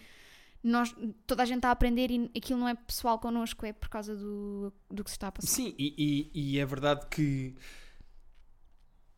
nós, 0.63 0.95
toda 1.27 1.43
a 1.43 1.47
gente 1.47 1.59
está 1.59 1.69
a 1.69 1.73
aprender 1.73 2.11
e 2.11 2.31
aquilo 2.37 2.61
não 2.61 2.69
é 2.69 2.75
pessoal 2.75 3.19
connosco, 3.19 3.67
é 3.67 3.73
por 3.73 3.89
causa 3.89 4.17
do, 4.17 4.73
do 4.89 5.03
que 5.03 5.11
se 5.11 5.17
está 5.17 5.29
a 5.29 5.33
passar. 5.33 5.49
Sim, 5.49 5.75
e, 5.77 6.31
e, 6.35 6.55
e 6.55 6.59
é 6.59 6.67
verdade 6.67 7.07
que 7.11 7.55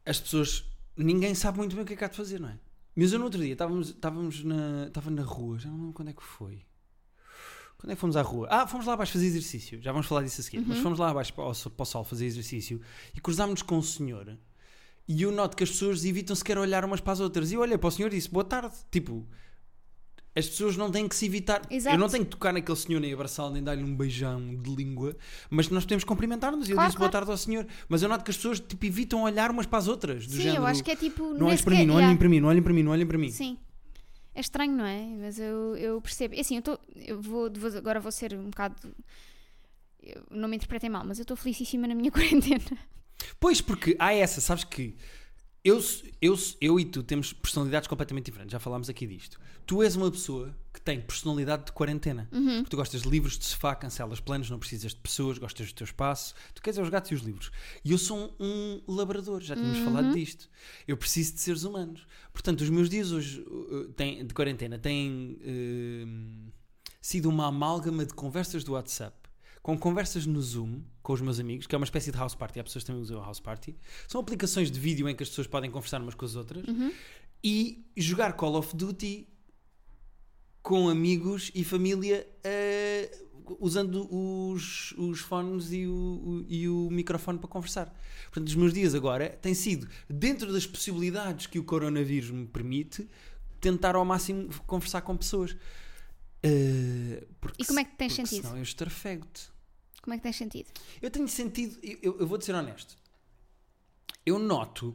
as 0.07 0.21
pessoas. 0.21 0.65
Ninguém 0.97 1.35
sabe 1.35 1.59
muito 1.59 1.75
bem 1.75 1.83
o 1.83 1.87
que 1.87 1.95
é 1.95 1.97
que 1.97 2.05
há 2.05 2.09
de 2.09 2.17
fazer, 2.17 2.41
não 2.41 2.49
é? 2.49 2.59
Mas 2.95 3.13
eu 3.13 3.19
no 3.19 3.25
outro 3.25 3.41
dia 3.41 3.53
estávamos, 3.53 3.89
estávamos 3.89 4.45
na, 4.45 4.87
estava 4.87 5.11
na 5.11 5.23
rua, 5.23 5.59
já 5.59 5.69
não 5.69 5.79
lembro 5.79 5.93
quando 5.93 6.09
é 6.09 6.13
que 6.13 6.23
foi. 6.23 6.65
Quando 7.79 7.91
é 7.93 7.95
que 7.95 8.01
fomos 8.01 8.17
à 8.17 8.23
rua? 8.23 8.49
Ah, 8.51 8.67
fomos 8.67 8.87
lá 8.87 8.95
abaixo 8.95 9.13
fazer 9.13 9.27
exercício. 9.27 9.81
Já 9.83 9.93
vamos 9.93 10.07
falar 10.07 10.23
disso 10.23 10.41
a 10.41 10.45
seguir. 10.45 10.59
Uhum. 10.59 10.65
Mas 10.69 10.79
fomos 10.79 10.99
lá 10.99 11.11
abaixo 11.11 11.33
para 11.35 11.45
o, 11.45 11.53
para 11.53 11.83
o 11.83 11.85
sol 11.87 12.05
fazer 12.05 12.25
exercício 12.27 12.81
e 13.15 13.21
cruzámos-nos 13.21 13.63
com 13.63 13.77
um 13.77 13.83
senhor 13.83 14.39
E 15.07 15.23
eu 15.23 15.31
noto 15.31 15.57
que 15.57 15.65
as 15.65 15.71
pessoas 15.71 16.05
evitam 16.05 16.35
sequer 16.35 16.57
olhar 16.57 16.85
umas 16.85 17.01
para 17.01 17.13
as 17.13 17.21
outras. 17.21 17.53
E 17.53 17.55
eu 17.55 17.61
olhei 17.61 17.77
para 17.77 17.89
o 17.89 17.91
senhor 17.91 18.13
e 18.13 18.17
disse 18.17 18.31
boa 18.31 18.45
tarde. 18.45 18.75
Tipo, 18.91 19.27
as 20.37 20.49
pessoas 20.49 20.77
não 20.77 20.91
têm 20.91 21.07
que 21.07 21.15
se 21.15 21.27
evitar. 21.27 21.63
Exato. 21.71 21.95
Eu 21.95 21.99
não 21.99 22.09
tenho 22.09 22.25
que 22.25 22.31
tocar 22.31 22.53
naquele 22.53 22.77
senhor 22.77 23.01
nem 23.01 23.13
abraçá-lo 23.13 23.53
nem 23.53 23.63
dar-lhe 23.63 23.85
um 23.85 23.95
beijão 23.95 24.57
de 24.57 24.75
língua, 24.75 25.17
mas 25.49 25.69
nós 25.69 25.85
podemos 25.85 26.03
cumprimentar-nos. 26.03 26.69
E 26.69 26.73
eu 26.73 26.77
Claro, 26.77 26.89
disse 26.89 26.99
boa 26.99 27.09
claro. 27.09 27.27
tarde 27.27 27.31
ao 27.31 27.37
senhor. 27.37 27.67
Mas 27.89 28.03
eu 28.03 28.09
noto 28.09 28.25
que 28.25 28.31
as 28.31 28.37
pessoas 28.37 28.59
tipo, 28.59 28.85
evitam 28.85 29.23
olhar 29.23 29.51
umas 29.51 29.67
para 29.67 29.79
as 29.79 29.87
outras. 29.89 30.27
Do 30.27 30.33
Sim, 30.33 30.43
género, 30.43 30.63
eu 30.63 30.67
acho 30.67 30.83
que 30.83 30.91
é 30.91 30.97
tipo. 30.97 31.35
Não 31.35 31.47
olhem 31.47 31.59
para 31.63 31.75
mim, 31.75 31.87
não 31.87 31.95
olhem 31.95 32.07
yeah. 32.07 32.19
para 32.19 32.29
mim, 32.29 32.41
não 32.41 32.49
olhem 32.49 32.63
para 32.63 32.73
mim, 32.73 32.83
não 32.83 32.93
olhem 32.93 33.07
para 33.07 33.19
mim. 33.19 33.31
Sim. 33.31 33.59
É 34.35 34.41
estranho, 34.41 34.73
não 34.73 34.85
é? 34.85 35.01
Mas 35.21 35.39
eu, 35.39 35.77
eu 35.77 36.01
percebo. 36.01 36.35
É 36.35 36.41
Assim, 36.41 36.57
eu, 36.57 36.63
tô, 36.63 36.79
eu 36.97 37.21
vou, 37.21 37.51
Agora 37.77 38.01
vou 38.01 38.11
ser 38.11 38.35
um 38.35 38.51
bocado. 38.51 38.77
não 40.31 40.49
me 40.49 40.57
interpretem 40.57 40.91
mal, 40.91 41.05
mas 41.05 41.19
eu 41.19 41.23
estou 41.23 41.37
felicíssima 41.37 41.87
na 41.87 41.95
minha 41.95 42.11
quarentena. 42.13 42.65
Pois, 43.39 43.61
porque 43.61 43.97
há 43.99 44.13
essa, 44.13 44.41
sabes 44.41 44.65
que 44.65 44.97
eu, 45.65 45.83
eu, 46.21 46.39
eu 46.61 46.79
e 46.79 46.85
tu 46.85 47.03
temos 47.03 47.33
personalidades 47.33 47.89
completamente 47.89 48.27
diferentes, 48.27 48.53
já 48.53 48.59
falámos 48.61 48.89
aqui 48.91 49.07
disto. 49.07 49.41
Tu 49.67 49.83
és 49.83 49.97
uma 49.97 50.11
pessoa 50.11 50.55
que 50.75 50.81
tem 50.81 51.01
personalidade 51.01 51.65
de 51.67 51.73
quarentena. 51.73 52.29
Uhum. 52.31 52.57
Porque 52.57 52.69
tu 52.71 52.77
gostas 52.77 53.01
de 53.03 53.09
livros 53.09 53.39
de 53.39 53.47
sofá, 53.47 53.75
cancelas 53.75 54.21
planos, 54.21 54.51
não 54.51 54.59
precisas 54.59 54.93
de 54.93 55.01
pessoas, 55.01 55.39
gostas 55.39 55.69
do 55.69 55.75
teu 55.75 55.87
espaço. 55.87 56.35
Tu 56.55 56.61
queres 56.61 56.77
é 56.79 56.83
os 56.83 56.91
gatos 56.91 57.11
e 57.13 57.15
os 57.15 57.23
livros. 57.23 57.51
E 57.83 57.93
eu 57.93 57.97
sou 57.99 58.37
um, 58.39 58.83
labrador, 58.87 59.41
já 59.41 59.55
tínhamos 59.57 59.79
Uhum. 59.79 59.85
falado 59.87 60.13
disto. 60.13 60.51
Eu 60.87 60.99
preciso 60.99 61.33
de 61.33 61.41
seres 61.41 61.65
humanos. 61.65 62.07
Portanto, 62.33 62.61
os 62.61 62.69
meus 62.69 62.91
dias 62.91 63.11
hoje 63.11 63.41
uh, 63.41 63.89
têm- 63.97 64.27
de 64.27 64.35
quarentena 64.35 64.79
têm 64.79 65.39
uh, 65.41 66.53
sido 67.01 67.31
uma 67.31 67.47
amálgama 67.47 68.05
de 68.05 68.13
conversas 68.13 68.63
do 68.65 68.73
WhatsApp 68.73 69.17
com 69.65 69.79
conversas 69.79 70.27
no 70.27 70.43
Zoom 70.43 70.83
com 71.03 71.15
os 71.15 71.23
meus 71.23 71.41
amigos, 71.41 71.67
que 71.67 71.75
é 71.75 71.79
uma 71.79 71.87
espécie 71.87 72.13
de 72.13 72.19
house 72.19 72.35
party. 72.35 72.61
Há 72.61 72.65
pessoas 72.65 72.85
que 72.85 72.87
também 72.89 73.01
usam 73.03 73.19
house 73.19 73.41
party. 73.41 73.75
São 74.07 74.21
aplicações 74.21 74.71
de 74.71 74.79
vídeo 74.79 75.09
em 75.09 75.17
que 75.17 75.23
as 75.23 75.31
pessoas 75.31 75.47
podem 75.47 75.71
conversar 75.71 76.03
umas 76.03 76.15
com 76.15 76.27
as 76.27 76.35
outras 76.37 76.65
e 77.43 77.83
jogar 77.97 78.35
Call 78.35 78.57
of 78.57 78.77
Duty 78.77 79.27
com 80.63 80.87
amigos 80.91 81.51
e 81.55 81.65
família 81.65 82.27
eh, 82.45 83.11
usando 83.59 84.07
os, 84.15 84.93
os 84.99 85.21
fones 85.21 85.73
e 85.73 85.87
o, 85.87 85.93
o- 85.95 86.45
e 86.47 86.69
o 86.69 86.91
microfone 86.91 87.39
para 87.39 87.49
conversar. 87.49 87.87
Portanto, 88.25 88.49
os 88.49 88.55
meus 88.55 88.73
dias 88.75 88.95
agora 88.95 89.31
têm 89.31 89.55
sido, 89.55 89.89
dentro 90.11 90.53
das 90.53 90.67
possibilidades 90.67 91.47
que 91.47 91.59
o 91.59 91.65
coronavírus 91.65 92.31
me 92.31 92.47
permite, 92.47 93.09
tentar 93.63 93.95
ao 93.97 94.05
máximo 94.05 94.49
conversar 94.67 95.01
com 95.01 95.17
pessoas. 95.17 95.57
Porque 97.41 97.63
E 97.63 97.67
como 97.67 97.81
é 97.81 97.85
que 97.85 97.97
tens 97.97 98.13
sentido? 98.15 98.43
Senão 98.43 98.57
eu 98.59 98.63
estarfego-te. 98.63 99.54
Como 100.05 100.13
é 100.13 100.19
que 100.19 100.23
tens 100.23 100.37
sentido? 100.37 100.69
Eu 101.01 101.11
tenho 101.11 101.27
sentido, 101.27 101.79
eu- 101.83 102.19
eu, 102.21 102.27
vou 102.27 102.39
ser 102.39 102.55
honesto. 102.55 102.95
Eu 104.27 104.39
noto 104.39 104.95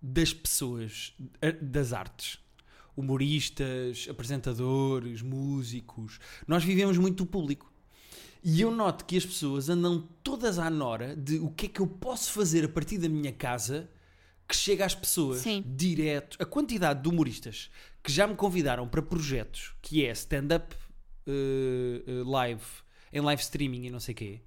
das 0.00 0.32
pessoas 0.32 1.12
das 1.60 1.92
artes, 1.92 2.38
humoristas, 2.96 4.06
apresentadores, 4.08 5.22
músicos, 5.22 6.20
nós 6.46 6.62
vivemos 6.62 6.96
muito 6.98 7.24
do 7.24 7.26
público. 7.28 7.72
E 8.44 8.60
eu 8.60 8.70
noto 8.70 9.04
que 9.06 9.16
as 9.16 9.26
pessoas 9.26 9.68
andam 9.68 10.08
todas 10.22 10.60
à 10.60 10.70
nora 10.70 11.16
de 11.16 11.38
o 11.40 11.50
que 11.50 11.66
é 11.66 11.68
que 11.68 11.80
eu 11.80 11.86
posso 11.88 12.30
fazer 12.30 12.64
a 12.64 12.68
partir 12.68 12.98
da 12.98 13.08
minha 13.08 13.32
casa 13.32 13.90
que 14.46 14.54
chega 14.54 14.84
às 14.84 14.94
pessoas 14.94 15.40
Sim. 15.40 15.64
direto. 15.66 16.36
A 16.40 16.44
quantidade 16.46 17.02
de 17.02 17.08
humoristas 17.08 17.70
que 18.04 18.12
já 18.12 18.24
me 18.28 18.36
convidaram 18.36 18.86
para 18.86 19.02
projetos 19.02 19.74
que 19.82 20.04
é 20.06 20.12
stand-up 20.12 20.76
eh, 21.26 22.02
eh, 22.06 22.22
live, 22.24 22.62
em 23.14 23.20
live 23.20 23.40
streaming 23.40 23.86
e 23.86 23.90
não 23.90 24.00
sei 24.00 24.12
o 24.12 24.16
quê. 24.16 24.40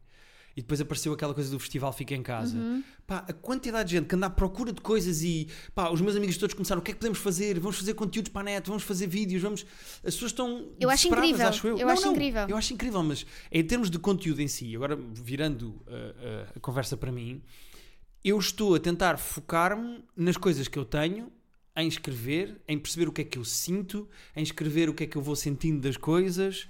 E 0.56 0.62
depois 0.62 0.82
apareceu 0.82 1.14
aquela 1.14 1.36
coisa 1.36 1.52
do 1.52 1.60
festival 1.60 1.94
Fica 1.94 2.16
em 2.16 2.24
Casa. 2.24 2.58
Uhum. 2.58 2.84
Pá, 3.06 3.24
a 3.28 3.32
quantidade 3.32 3.90
de 3.90 3.96
gente 3.96 4.08
que 4.08 4.16
anda 4.16 4.26
à 4.26 4.30
procura 4.30 4.74
de 4.74 4.82
coisas 4.82 5.22
e 5.22 5.48
pá, 5.76 5.92
os 5.92 6.02
meus 6.02 6.16
amigos 6.16 6.36
todos 6.36 6.56
começaram: 6.56 6.82
o 6.82 6.84
que 6.84 6.90
é 6.90 6.94
que 6.96 7.00
podemos 7.00 7.20
fazer? 7.20 7.60
Vamos 7.60 7.78
fazer 7.78 7.94
conteúdos 7.94 8.32
para 8.32 8.42
a 8.42 8.44
net, 8.46 8.68
vamos 8.68 8.82
fazer 8.82 9.06
vídeos, 9.06 9.40
vamos. 9.40 9.66
As 9.98 10.16
pessoas 10.16 10.32
estão. 10.32 10.72
Eu 10.80 10.90
acho 10.90 11.10
incrível, 11.10 11.48
acho 11.48 11.68
eu. 11.68 11.78
eu 11.78 11.86
Não, 11.86 11.94
acho 11.94 12.06
não, 12.06 12.12
incrível. 12.12 12.46
Eu 12.50 12.58
acho 12.58 12.74
incrível, 12.74 13.04
mas 13.04 13.24
em 13.52 13.64
termos 13.64 13.92
de 13.92 14.00
conteúdo 14.00 14.42
em 14.42 14.48
si, 14.48 14.76
agora 14.76 14.96
virando 14.96 15.68
uh, 15.68 15.74
uh, 15.74 16.48
a 16.56 16.60
conversa 16.60 16.98
para 16.98 17.12
mim, 17.12 17.44
eu 18.24 18.40
estou 18.40 18.74
a 18.74 18.80
tentar 18.80 19.18
focar-me 19.18 20.04
nas 20.16 20.38
coisas 20.38 20.68
que 20.68 20.80
eu 20.80 20.86
tenho, 20.86 21.32
em 21.78 21.88
escrever, 21.88 22.60
em 22.68 22.78
perceber 22.78 23.08
o 23.08 23.12
que 23.12 23.22
é 23.22 23.24
que 23.24 23.38
eu 23.38 23.46
sinto, 23.46 24.10
em 24.36 24.42
escrever 24.42 24.90
o 24.90 24.94
que 24.96 25.04
é 25.04 25.08
que 25.08 25.16
eu 25.16 25.22
vou 25.22 25.36
sentindo 25.36 25.80
das 25.80 25.96
coisas. 25.96 26.64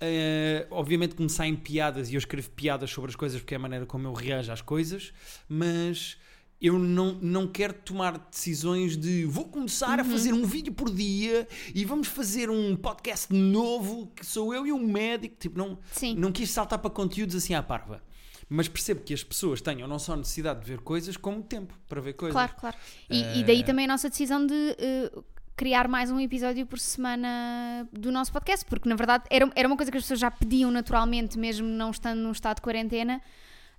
Uh, 0.00 0.66
obviamente 0.70 1.14
que 1.14 1.22
me 1.22 1.28
saem 1.28 1.54
piadas 1.54 2.08
e 2.10 2.14
eu 2.14 2.18
escrevo 2.18 2.50
piadas 2.50 2.90
sobre 2.90 3.10
as 3.10 3.16
coisas 3.16 3.40
porque 3.40 3.52
é 3.52 3.58
a 3.58 3.60
maneira 3.60 3.84
como 3.84 4.08
eu 4.08 4.14
reajo 4.14 4.50
às 4.50 4.62
coisas, 4.62 5.12
mas 5.46 6.16
eu 6.60 6.78
não, 6.78 7.18
não 7.20 7.46
quero 7.46 7.74
tomar 7.74 8.16
decisões 8.30 8.96
de 8.96 9.26
vou 9.26 9.44
começar 9.44 10.00
a 10.00 10.04
fazer 10.04 10.32
um 10.32 10.46
vídeo 10.46 10.72
por 10.72 10.90
dia 10.90 11.46
e 11.74 11.84
vamos 11.84 12.08
fazer 12.08 12.48
um 12.48 12.74
podcast 12.74 13.30
novo 13.34 14.10
que 14.16 14.24
sou 14.24 14.54
eu 14.54 14.66
e 14.66 14.72
um 14.72 14.86
médico. 14.86 15.36
Tipo, 15.38 15.58
não, 15.58 15.78
Sim. 15.92 16.14
não 16.14 16.32
quis 16.32 16.50
saltar 16.50 16.78
para 16.78 16.90
conteúdos 16.90 17.36
assim 17.36 17.52
à 17.52 17.62
parva. 17.62 18.02
Mas 18.48 18.68
percebo 18.68 19.00
que 19.02 19.14
as 19.14 19.24
pessoas 19.24 19.60
tenham 19.60 19.88
não 19.88 19.98
só 19.98 20.14
necessidade 20.16 20.60
de 20.60 20.66
ver 20.66 20.80
coisas, 20.80 21.16
como 21.16 21.42
tempo 21.42 21.74
para 21.88 22.00
ver 22.00 22.12
coisas. 22.14 22.34
Claro, 22.34 22.54
claro. 22.58 22.76
E, 23.08 23.20
e 23.20 23.40
Eh, 23.40 23.44
daí 23.44 23.64
também 23.64 23.84
a 23.86 23.88
nossa 23.88 24.08
decisão 24.08 24.46
de 24.46 24.76
eh, 24.78 25.10
criar 25.56 25.88
mais 25.88 26.10
um 26.10 26.20
episódio 26.20 26.66
por 26.66 26.78
semana 26.78 27.88
do 27.92 28.10
nosso 28.10 28.32
podcast, 28.32 28.64
porque 28.66 28.88
na 28.88 28.96
verdade 28.96 29.24
era, 29.30 29.50
era 29.54 29.68
uma 29.68 29.76
coisa 29.76 29.90
que 29.90 29.96
as 29.98 30.04
pessoas 30.04 30.20
já 30.20 30.30
pediam 30.30 30.70
naturalmente, 30.70 31.38
mesmo 31.38 31.66
não 31.66 31.90
estando 31.90 32.18
num 32.20 32.32
estado 32.32 32.56
de 32.56 32.62
quarentena. 32.62 33.20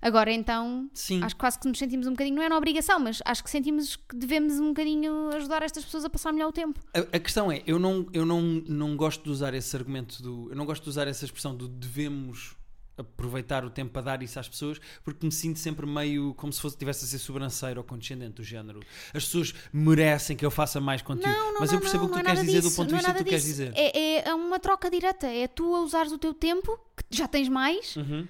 Agora 0.00 0.30
então, 0.30 0.90
Sim. 0.92 1.22
acho 1.22 1.34
que 1.34 1.40
quase 1.40 1.58
que 1.58 1.66
nos 1.66 1.78
sentimos 1.78 2.06
um 2.06 2.10
bocadinho, 2.10 2.36
não 2.36 2.42
é 2.42 2.48
na 2.50 2.56
obrigação, 2.56 3.00
mas 3.00 3.22
acho 3.24 3.42
que 3.42 3.48
sentimos 3.50 3.96
que 3.96 4.14
devemos 4.14 4.60
um 4.60 4.68
bocadinho 4.68 5.30
ajudar 5.34 5.62
estas 5.62 5.84
pessoas 5.84 6.04
a 6.04 6.10
passar 6.10 6.32
melhor 6.32 6.48
o 6.48 6.52
tempo. 6.52 6.78
A, 6.94 7.16
a 7.16 7.18
questão 7.18 7.50
é, 7.50 7.62
eu 7.66 7.78
não, 7.78 8.06
eu 8.12 8.26
não, 8.26 8.42
não 8.68 8.96
gosto 8.96 9.24
de 9.24 9.30
usar 9.30 9.54
esse 9.54 9.74
argumento 9.74 10.22
do. 10.22 10.50
Eu 10.50 10.56
não 10.56 10.66
gosto 10.66 10.82
de 10.84 10.90
usar 10.90 11.08
essa 11.08 11.24
expressão 11.24 11.56
do 11.56 11.66
devemos 11.66 12.54
aproveitar 12.98 13.64
o 13.64 13.70
tempo 13.70 13.92
para 13.92 14.02
dar 14.02 14.22
isso 14.22 14.38
às 14.40 14.48
pessoas, 14.48 14.80
porque 15.04 15.24
me 15.26 15.32
sinto 15.32 15.58
sempre 15.58 15.86
meio 15.86 16.32
como 16.34 16.52
se 16.52 16.60
fosse 16.60 16.76
tivesse 16.76 17.04
a 17.04 17.08
ser 17.08 17.18
sobranceiro 17.18 17.80
ou 17.80 17.84
condescendente 17.84 18.34
do 18.34 18.42
género. 18.42 18.80
As 19.12 19.24
pessoas 19.24 19.54
merecem 19.72 20.36
que 20.36 20.44
eu 20.46 20.50
faça 20.50 20.80
mais 20.80 21.02
conteúdo. 21.02 21.36
Não, 21.36 21.52
não, 21.52 21.60
mas 21.60 21.72
eu 21.72 21.80
percebo 21.80 22.04
não, 22.04 22.10
o 22.10 22.14
que 22.14 22.14
tu 22.16 22.20
é 22.20 22.24
queres 22.24 22.38
nada 22.40 22.46
dizer 22.46 22.60
disso, 22.62 22.72
do 22.72 22.76
ponto 22.76 22.88
de 22.88 22.94
é 22.94 22.96
vista 22.98 23.12
que 23.12 23.18
tu 23.18 23.24
queres 23.24 23.44
disso. 23.44 23.56
dizer. 23.56 23.72
É, 23.76 24.28
é 24.28 24.34
uma 24.34 24.58
troca 24.58 24.90
direta, 24.90 25.26
é 25.26 25.46
tu 25.46 25.74
a 25.74 25.80
usares 25.80 26.12
o 26.12 26.18
teu 26.18 26.32
tempo, 26.32 26.78
que 26.96 27.04
já 27.16 27.28
tens 27.28 27.48
mais, 27.48 27.96
Uhum. 27.96 28.26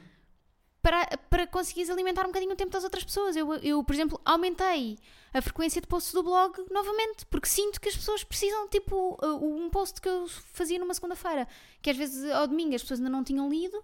para, 0.83 1.16
para 1.31 1.46
conseguires 1.46 1.90
alimentar 1.90 2.22
um 2.24 2.29
bocadinho 2.29 2.52
o 2.52 2.57
tempo 2.57 2.70
das 2.70 2.85
outras 2.85 3.05
pessoas. 3.05 3.37
Eu, 3.37 3.55
eu, 3.55 3.83
por 3.85 3.94
exemplo, 3.94 4.20
aumentei 4.24 4.98
a 5.35 5.42
frequência 5.42 5.81
de 5.81 5.87
posts 5.87 6.12
do 6.12 6.22
blog 6.22 6.57
novamente, 6.70 7.26
porque 7.26 7.48
sinto 7.48 7.81
que 7.81 7.88
as 7.88 7.96
pessoas 7.96 8.24
precisam, 8.24 8.68
tipo, 8.68 9.18
uh, 9.22 9.44
um 9.44 9.68
post 9.68 10.00
que 10.00 10.09
eu 10.09 10.26
fazia 10.52 10.79
numa 10.79 10.94
segunda-feira, 10.94 11.46
que 11.83 11.90
às 11.90 11.96
vezes 11.96 12.31
ao 12.33 12.46
domingo 12.46 12.74
as 12.74 12.83
pessoas 12.83 13.00
ainda 13.00 13.11
não 13.11 13.22
tinham 13.22 13.48
lido. 13.48 13.83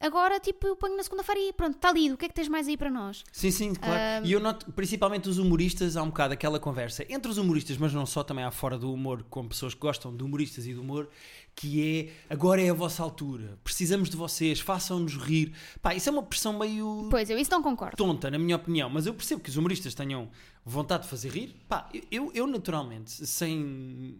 Agora, 0.00 0.38
tipo, 0.38 0.66
eu 0.66 0.76
ponho 0.76 0.96
na 0.96 1.02
segunda-feira 1.02 1.40
e 1.40 1.52
pronto, 1.52 1.76
está 1.76 1.90
lido. 1.92 2.14
O 2.14 2.18
que 2.18 2.26
é 2.26 2.28
que 2.28 2.34
tens 2.34 2.48
mais 2.48 2.68
aí 2.68 2.76
para 2.76 2.90
nós? 2.90 3.24
Sim, 3.32 3.50
sim, 3.50 3.74
claro. 3.74 4.26
E 4.26 4.32
eu 4.32 4.40
noto, 4.40 4.70
principalmente 4.72 5.28
os 5.28 5.38
humoristas, 5.38 5.96
há 5.96 6.02
um 6.02 6.08
bocado 6.08 6.34
aquela 6.34 6.60
conversa 6.60 7.04
entre 7.08 7.30
os 7.30 7.38
humoristas, 7.38 7.76
mas 7.78 7.92
não 7.94 8.04
só, 8.04 8.22
também 8.22 8.44
há 8.44 8.50
fora 8.50 8.76
do 8.78 8.92
humor, 8.92 9.24
com 9.30 9.46
pessoas 9.48 9.72
que 9.74 9.80
gostam 9.80 10.14
de 10.14 10.22
humoristas 10.22 10.66
e 10.66 10.74
do 10.74 10.82
humor, 10.82 11.08
que 11.54 12.10
é 12.28 12.32
agora 12.32 12.60
é 12.62 12.68
a 12.68 12.74
vossa 12.74 13.02
altura, 13.02 13.58
precisamos 13.64 14.10
de 14.10 14.16
vocês, 14.16 14.60
façam-nos 14.60 15.16
rir. 15.16 15.54
Pá, 15.80 15.94
isso 15.94 16.08
é 16.08 16.12
uma 16.12 16.22
pressão 16.22 16.58
meio 16.58 17.08
Pois, 17.10 17.30
eu 17.30 17.38
isso 17.38 17.50
não 17.50 17.62
concordo. 17.62 17.96
tonta, 17.96 18.30
na 18.30 18.38
minha 18.38 18.56
opinião, 18.56 18.90
mas 18.90 19.06
eu 19.06 19.14
percebo 19.14 19.40
que 19.40 19.48
os 19.48 19.56
humoristas 19.56 19.94
tenham 19.94 20.28
vontade 20.64 21.04
de 21.04 21.08
fazer 21.08 21.30
rir. 21.30 21.56
Pá, 21.66 21.88
eu, 22.10 22.30
eu 22.34 22.46
naturalmente, 22.46 23.10
sem, 23.26 24.18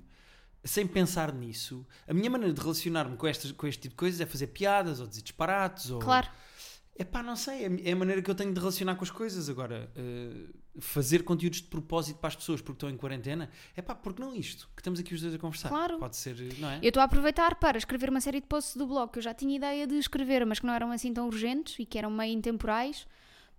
sem 0.67 0.87
pensar 0.87 1.33
nisso, 1.33 1.87
a 2.09 2.13
minha 2.13 2.29
maneira 2.31 2.53
de 2.53 2.61
relacionar-me 2.61 3.17
com, 3.17 3.27
estas, 3.27 3.53
com 3.53 3.67
este 3.67 3.83
tipo 3.83 3.93
de 3.95 3.97
coisas 3.99 4.21
é 4.21 4.27
fazer 4.27 4.49
piadas 4.49 5.01
ou 5.01 5.07
dizer 5.07 5.23
disparates 5.23 5.91
ou. 5.91 5.99
Claro. 6.01 6.29
É 6.99 7.05
pá, 7.05 7.23
não 7.23 7.37
sei, 7.37 7.67
é- 7.67 7.91
é 7.91 7.93
a 7.93 7.97
maneira 7.97 8.23
que 8.23 8.31
eu 8.31 8.35
tenho 8.35 8.55
de 8.55 8.59
relacionar 8.59 8.95
com 8.97 9.05
as 9.05 9.11
coisas. 9.11 9.51
Agora, 9.51 9.91
eh, 9.95 10.47
fazer 10.79 11.25
conteúdos 11.25 11.61
de 11.61 11.69
propósito 11.69 12.19
para 12.19 12.29
as 12.29 12.37
pessoas 12.37 12.63
porque 12.63 12.73
estão 12.77 12.89
em 12.89 12.97
quarentena, 12.97 13.51
é 13.77 13.83
pá, 13.83 13.95
porque 13.95 14.21
não 14.23 14.35
isto? 14.35 14.67
Que 14.75 14.81
estamos 14.81 14.99
aqui 14.99 15.13
os 15.13 15.21
dois 15.21 15.35
a 15.35 15.39
conversar. 15.39 15.69
Claro. 15.69 15.99
Pode 15.99 16.17
ser, 16.17 16.35
não 16.59 16.71
é? 16.71 16.79
Eu 16.83 16.89
estou 16.89 17.03
a 17.03 17.05
aproveitar 17.05 17.55
para 17.57 17.77
escrever 17.77 18.09
uma 18.09 18.21
série 18.23 18.41
de 18.41 18.47
posts 18.47 18.77
do 18.77 18.87
blog 18.87 19.13
que 19.13 19.19
eu 19.19 19.23
já 19.23 19.35
tinha 19.35 19.55
ideia 19.57 19.87
de 19.87 19.95
escrever, 19.97 20.47
mas 20.47 20.59
que 20.59 20.65
não 20.67 20.73
eram 20.73 20.91
assim 20.91 21.13
tão 21.13 21.27
urgentes 21.27 21.79
e 21.79 21.85
que 21.85 21.99
eram 21.99 22.11
meio 22.11 22.33
intemporais, 22.33 23.07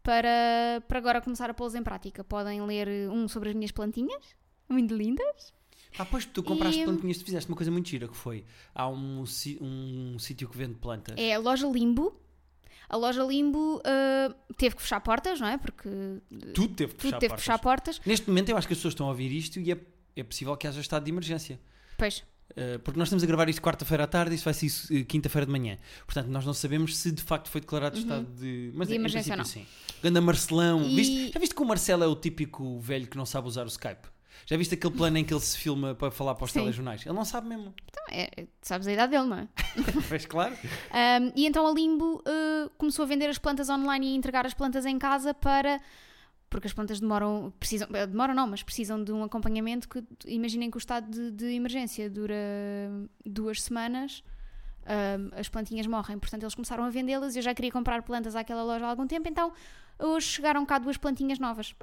para, 0.02 0.82
para 0.88 0.98
agora 0.98 1.22
começar 1.22 1.48
a 1.50 1.54
pô-los 1.54 1.76
em 1.76 1.84
prática. 1.84 2.24
Podem 2.24 2.62
ler 2.66 2.88
um 3.10 3.28
sobre 3.28 3.50
as 3.50 3.56
minhas 3.56 3.72
plantinhas, 3.72 4.24
muito 4.70 4.96
lindas. 4.96 5.54
Ah, 6.00 6.06
pois 6.06 6.26
tu 6.26 6.44
compraste 6.44 6.82
E- 6.82 6.84
plantinhas, 6.86 7.18
tu 7.18 7.26
fizeste 7.26 7.50
uma 7.50 7.56
coisa 7.58 7.72
muito 7.72 7.90
gira 7.90 8.08
que 8.08 8.16
foi. 8.16 8.44
Há 8.74 8.88
um, 8.88 9.24
um 9.62 10.18
sítio 10.20 10.48
que 10.50 10.58
vende 10.58 10.76
plantas. 10.76 11.16
É 11.18 11.34
a 11.34 11.40
loja 11.40 11.68
Limbo. 11.68 12.20
A 12.90 12.96
loja 12.96 13.24
Limbo 13.24 13.82
ah, 13.86 14.34
teve 14.58 14.76
que 14.76 14.82
fechar 14.82 15.00
portas, 15.02 15.40
não 15.40 15.48
é? 15.48 15.58
Porque 15.58 15.90
Tudo 16.54 16.74
teve 16.76 16.94
que 16.94 17.00
tudo 17.00 17.10
fechar 17.10 17.20
teve 17.20 17.30
portas. 17.30 17.44
fechar 17.46 17.60
portas. 17.60 18.02
Neste 18.06 18.28
momento 18.28 18.50
eu 18.50 18.58
acho 18.58 18.68
que 18.68 18.74
as 18.74 18.78
pessoas 18.80 18.94
estão 18.94 19.08
a 19.08 19.10
ouvir 19.10 19.32
isto 19.32 19.60
e 19.60 19.72
é, 19.72 19.78
é 20.16 20.24
possível 20.24 20.56
que 20.56 20.68
haja 20.68 20.80
estado 20.82 21.04
de 21.04 21.12
emergência. 21.12 21.60
Pois, 21.98 22.24
Uh, 22.52 22.80
porque 22.80 22.98
nós 22.98 23.10
estamos 23.10 23.22
a 23.24 23.28
gravar 23.28 23.50
isto 23.50 23.62
quarta-feira 23.62 24.06
à 24.06 24.08
tarde 24.08 24.32
e 24.32 24.36
isto 24.36 24.46
vai 24.46 24.54
ser 24.54 24.68
uh, 24.68 25.06
quinta-feira 25.06 25.46
de 25.46 25.52
manhã. 25.52 25.78
Portanto, 26.06 26.28
nós 26.30 26.46
não 26.46 26.54
sabemos 26.54 26.96
se 26.96 27.12
de 27.12 27.22
facto 27.22 27.50
foi 27.50 27.60
declarado 27.60 28.00
estado 28.00 28.26
de. 28.34 28.72
Mas 28.74 28.88
Uhum. 28.88 28.94
De 28.94 28.94
em 28.94 28.96
emergência 29.00 29.36
princípio, 29.36 29.66
sim. 29.66 29.98
Ganda 30.02 30.22
Marcelão. 30.22 30.82
E- 30.82 30.96
Viste- 30.96 31.32
já 31.34 31.40
viste 31.42 31.54
que 31.54 31.62
o 31.62 31.66
Marcelo 31.66 32.04
é 32.04 32.08
o 32.08 32.16
típico 32.16 32.80
velho 32.80 33.06
que 33.06 33.18
não 33.18 33.26
sabe 33.26 33.50
usar 33.50 33.66
o 33.66 33.68
Skype? 33.68 34.08
Já 34.46 34.56
viste 34.58 34.74
aquele 34.76 34.94
plano 34.94 35.18
em 35.18 35.24
que 35.26 35.34
ele 35.34 35.42
se 35.42 35.58
filma 35.58 35.96
para 35.96 36.12
falar 36.12 36.36
para 36.36 36.46
os 36.46 36.52
Sim. 36.52 36.60
telejornais? 36.60 37.06
Ele 37.06 37.16
não 37.16 37.26
sabe 37.26 37.48
mesmo. 37.48 37.74
Então, 37.90 38.04
é, 38.10 38.30
é- 38.42 38.48
sabes 38.62 38.88
a 38.88 38.94
idade 38.94 39.12
dele, 39.12 39.28
não 39.28 39.38
é? 39.38 39.48
Mas 40.10 40.26
claro. 40.26 40.54
Um, 40.56 41.32
e 41.36 41.46
então 41.46 41.68
a 41.68 41.72
Limbo 41.72 42.22
uh, 42.22 42.70
começou 42.78 43.04
a 43.04 43.08
vender 43.08 43.28
as 43.30 43.38
plantas 43.38 43.70
online 43.70 44.08
e 44.08 44.16
entregar 44.16 44.46
as 44.46 44.54
plantas 44.54 44.86
em 44.86 44.98
casa 44.98 45.34
para. 45.34 45.80
Porque 46.50 46.66
as 46.68 46.74
plantas 46.74 47.02
demoram, 47.02 47.54
precisam, 47.60 47.90
eh, 47.92 48.08
demoram 48.08 48.34
não, 48.34 48.48
mas 48.48 48.64
precisam 48.64 49.04
de 49.04 49.12
um 49.12 49.22
acompanhamento 49.22 49.90
que, 49.90 50.02
imaginem 50.26 50.72
que 50.72 50.78
o 50.78 50.80
estado 50.80 51.12
de, 51.12 51.30
de 51.30 51.54
emergência 51.54 52.10
dura 52.10 52.34
duas 53.26 53.62
semanas, 53.64 54.24
um, 54.86 55.38
as 55.38 55.50
plantinhas 55.50 55.86
morrem, 55.86 56.18
portanto 56.18 56.44
eles 56.44 56.56
começaram 56.56 56.86
a 56.86 56.90
vendê-las 56.90 57.36
e 57.36 57.40
eu 57.40 57.44
já 57.44 57.54
queria 57.54 57.70
comprar 57.70 58.02
plantas 58.02 58.34
àquela 58.34 58.64
loja 58.64 58.86
há 58.86 58.90
algum 58.90 59.06
tempo, 59.06 59.28
então 59.28 59.52
hoje 60.00 60.28
chegaram 60.28 60.66
cá 60.66 60.78
duas 60.78 60.96
plantinhas 60.96 61.38
novas, 61.38 61.76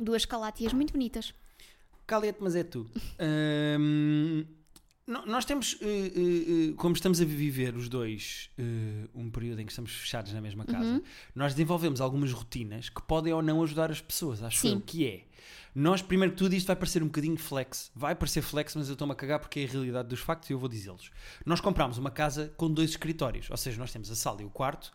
duas 0.00 0.24
calátias 0.24 0.72
muito 0.72 0.94
bonitas. 0.94 1.34
Cala-te, 2.06 2.38
mas 2.42 2.54
é 2.56 2.64
tu. 2.64 2.86
No- 5.04 5.26
nós 5.26 5.44
temos, 5.44 5.76
eh, 5.82 5.84
eh, 5.86 6.70
eh, 6.70 6.74
como 6.76 6.94
estamos 6.94 7.20
a 7.20 7.24
viver 7.24 7.74
os 7.76 7.88
dois 7.88 8.48
um 9.14 9.28
período 9.30 9.60
em 9.60 9.66
que 9.66 9.72
estamos 9.72 9.90
fechados 9.92 10.32
na 10.32 10.40
mesma 10.40 10.64
casa, 10.64 10.88
Uhum. 10.94 11.02
nós 11.34 11.52
desenvolvemos 11.54 12.00
algumas 12.00 12.30
rotinas 12.32 12.88
que 12.88 13.02
podem 13.02 13.32
ou 13.32 13.42
não 13.42 13.62
ajudar 13.64 13.90
as 13.90 14.00
pessoas, 14.00 14.42
acho 14.42 14.60
Sim. 14.60 14.74
eu, 14.74 14.80
que 14.80 15.06
é. 15.06 15.24
Nós, 15.74 16.02
primeiro 16.02 16.32
que 16.34 16.38
tudo, 16.38 16.54
isto 16.54 16.66
vai 16.68 16.76
parecer 16.76 17.02
um 17.02 17.06
bocadinho 17.06 17.36
flex. 17.36 17.90
Vai 17.96 18.14
parecer 18.14 18.42
flex, 18.42 18.76
mas 18.76 18.88
eu 18.88 18.92
estou-me 18.92 19.12
a 19.12 19.16
cagar 19.16 19.40
porque 19.40 19.60
é 19.60 19.64
a 19.64 19.68
realidade 19.68 20.08
dos 20.08 20.20
factos 20.20 20.48
e 20.50 20.52
eu 20.52 20.58
vou 20.58 20.68
dizê-los. 20.68 21.10
Nós 21.44 21.60
comprámos 21.60 21.98
uma 21.98 22.10
casa 22.10 22.52
com 22.56 22.70
dois 22.70 22.90
escritórios, 22.90 23.50
ou 23.50 23.56
seja, 23.56 23.78
nós 23.78 23.90
temos 23.90 24.10
a 24.10 24.14
sala 24.14 24.42
e 24.42 24.44
o 24.44 24.50
quarto, 24.50 24.92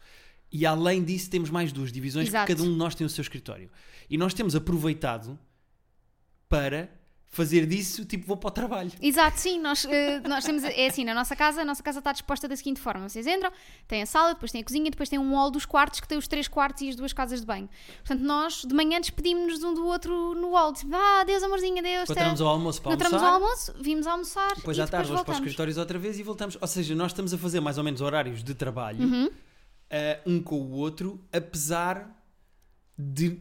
e 0.52 0.65
além 0.65 1.04
disso 1.04 1.30
temos 1.30 1.50
mais 1.50 1.72
duas 1.74 1.91
divisões, 1.91 2.28
Exato. 2.30 2.46
porque 2.46 2.56
cada 2.56 2.67
um 2.67 2.72
de 2.72 2.78
nós 2.78 2.96
tem 2.96 3.06
o 3.06 3.10
seu 3.10 3.22
escritório. 3.24 3.70
E 4.10 4.17
nós 4.17 4.34
temos 4.34 4.56
aproveitado 4.56 5.38
para 6.49 6.89
fazer 7.29 7.67
disso, 7.67 8.03
tipo, 8.05 8.25
vou 8.25 8.38
para 8.38 8.47
o 8.47 8.51
trabalho. 8.51 8.91
Exato, 9.01 9.39
sim, 9.39 9.60
nós, 9.60 9.86
eh, 9.86 10.21
nós 10.21 10.43
temos, 10.43 10.63
é 10.63 10.88
assim, 10.88 11.03
na 11.03 11.13
nossa 11.13 11.36
casa, 11.36 11.62
a 11.62 11.65
nossa 11.65 11.83
casa 11.83 11.99
está 11.99 12.12
disposta 12.12 12.47
da 12.47 12.55
seguinte 12.55 12.79
forma, 12.79 13.07
vocês 13.07 13.27
entram, 13.27 13.51
tem 13.88 14.01
a 14.01 14.05
sala, 14.07 14.33
depois 14.33 14.51
tem 14.51 14.62
a 14.62 14.63
cozinha, 14.63 14.89
depois 14.89 15.07
tem 15.10 15.19
um 15.19 15.36
hall 15.36 15.51
dos 15.51 15.65
quartos, 15.65 15.99
que 15.99 16.07
tem 16.07 16.17
os 16.17 16.27
três 16.27 16.47
quartos 16.47 16.81
e 16.81 16.89
as 16.89 16.95
duas 16.95 17.13
casas 17.13 17.41
de 17.41 17.45
banho. 17.45 17.69
Portanto, 17.97 18.21
nós, 18.21 18.63
de 18.65 18.73
manhã, 18.73 18.99
despedimos-nos 18.99 19.62
um 19.63 19.73
do 19.73 19.86
outro 19.86 20.33
no 20.36 20.51
hall, 20.53 20.73
tipo, 20.73 20.95
ah, 20.95 21.21
adeus 21.21 21.43
amorzinho, 21.43 21.77
adeus, 21.79 22.05
Encontramos 22.10 22.41
ao 22.41 22.47
almoço 22.47 22.81
para 22.81 22.91
encontramos 22.93 23.21
almoçar. 23.21 23.36
ao 23.36 23.43
almoço, 23.43 23.73
vimos 23.83 24.07
almoçar 24.07 24.55
Depois 24.55 24.79
à 24.79 24.88
tarde 24.88 25.07
vamos 25.10 25.23
para 25.23 25.31
os 25.33 25.38
escritórios 25.39 25.77
outra 25.77 25.99
vez 25.99 26.17
e 26.17 26.23
voltamos. 26.23 26.57
Ou 26.60 26.67
seja, 26.67 26.95
nós 26.95 27.12
estamos 27.12 27.33
a 27.33 27.38
fazer 27.38 27.60
mais 27.60 27.77
ou 27.77 27.83
menos 27.83 28.01
horários 28.01 28.41
de 28.43 28.55
trabalho 28.55 29.03
Uhum. 29.05 29.29
eh, 29.91 30.21
um 30.25 30.41
com 30.41 30.55
o 30.55 30.71
outro, 30.71 31.21
apesar 31.31 32.10
de, 32.97 33.39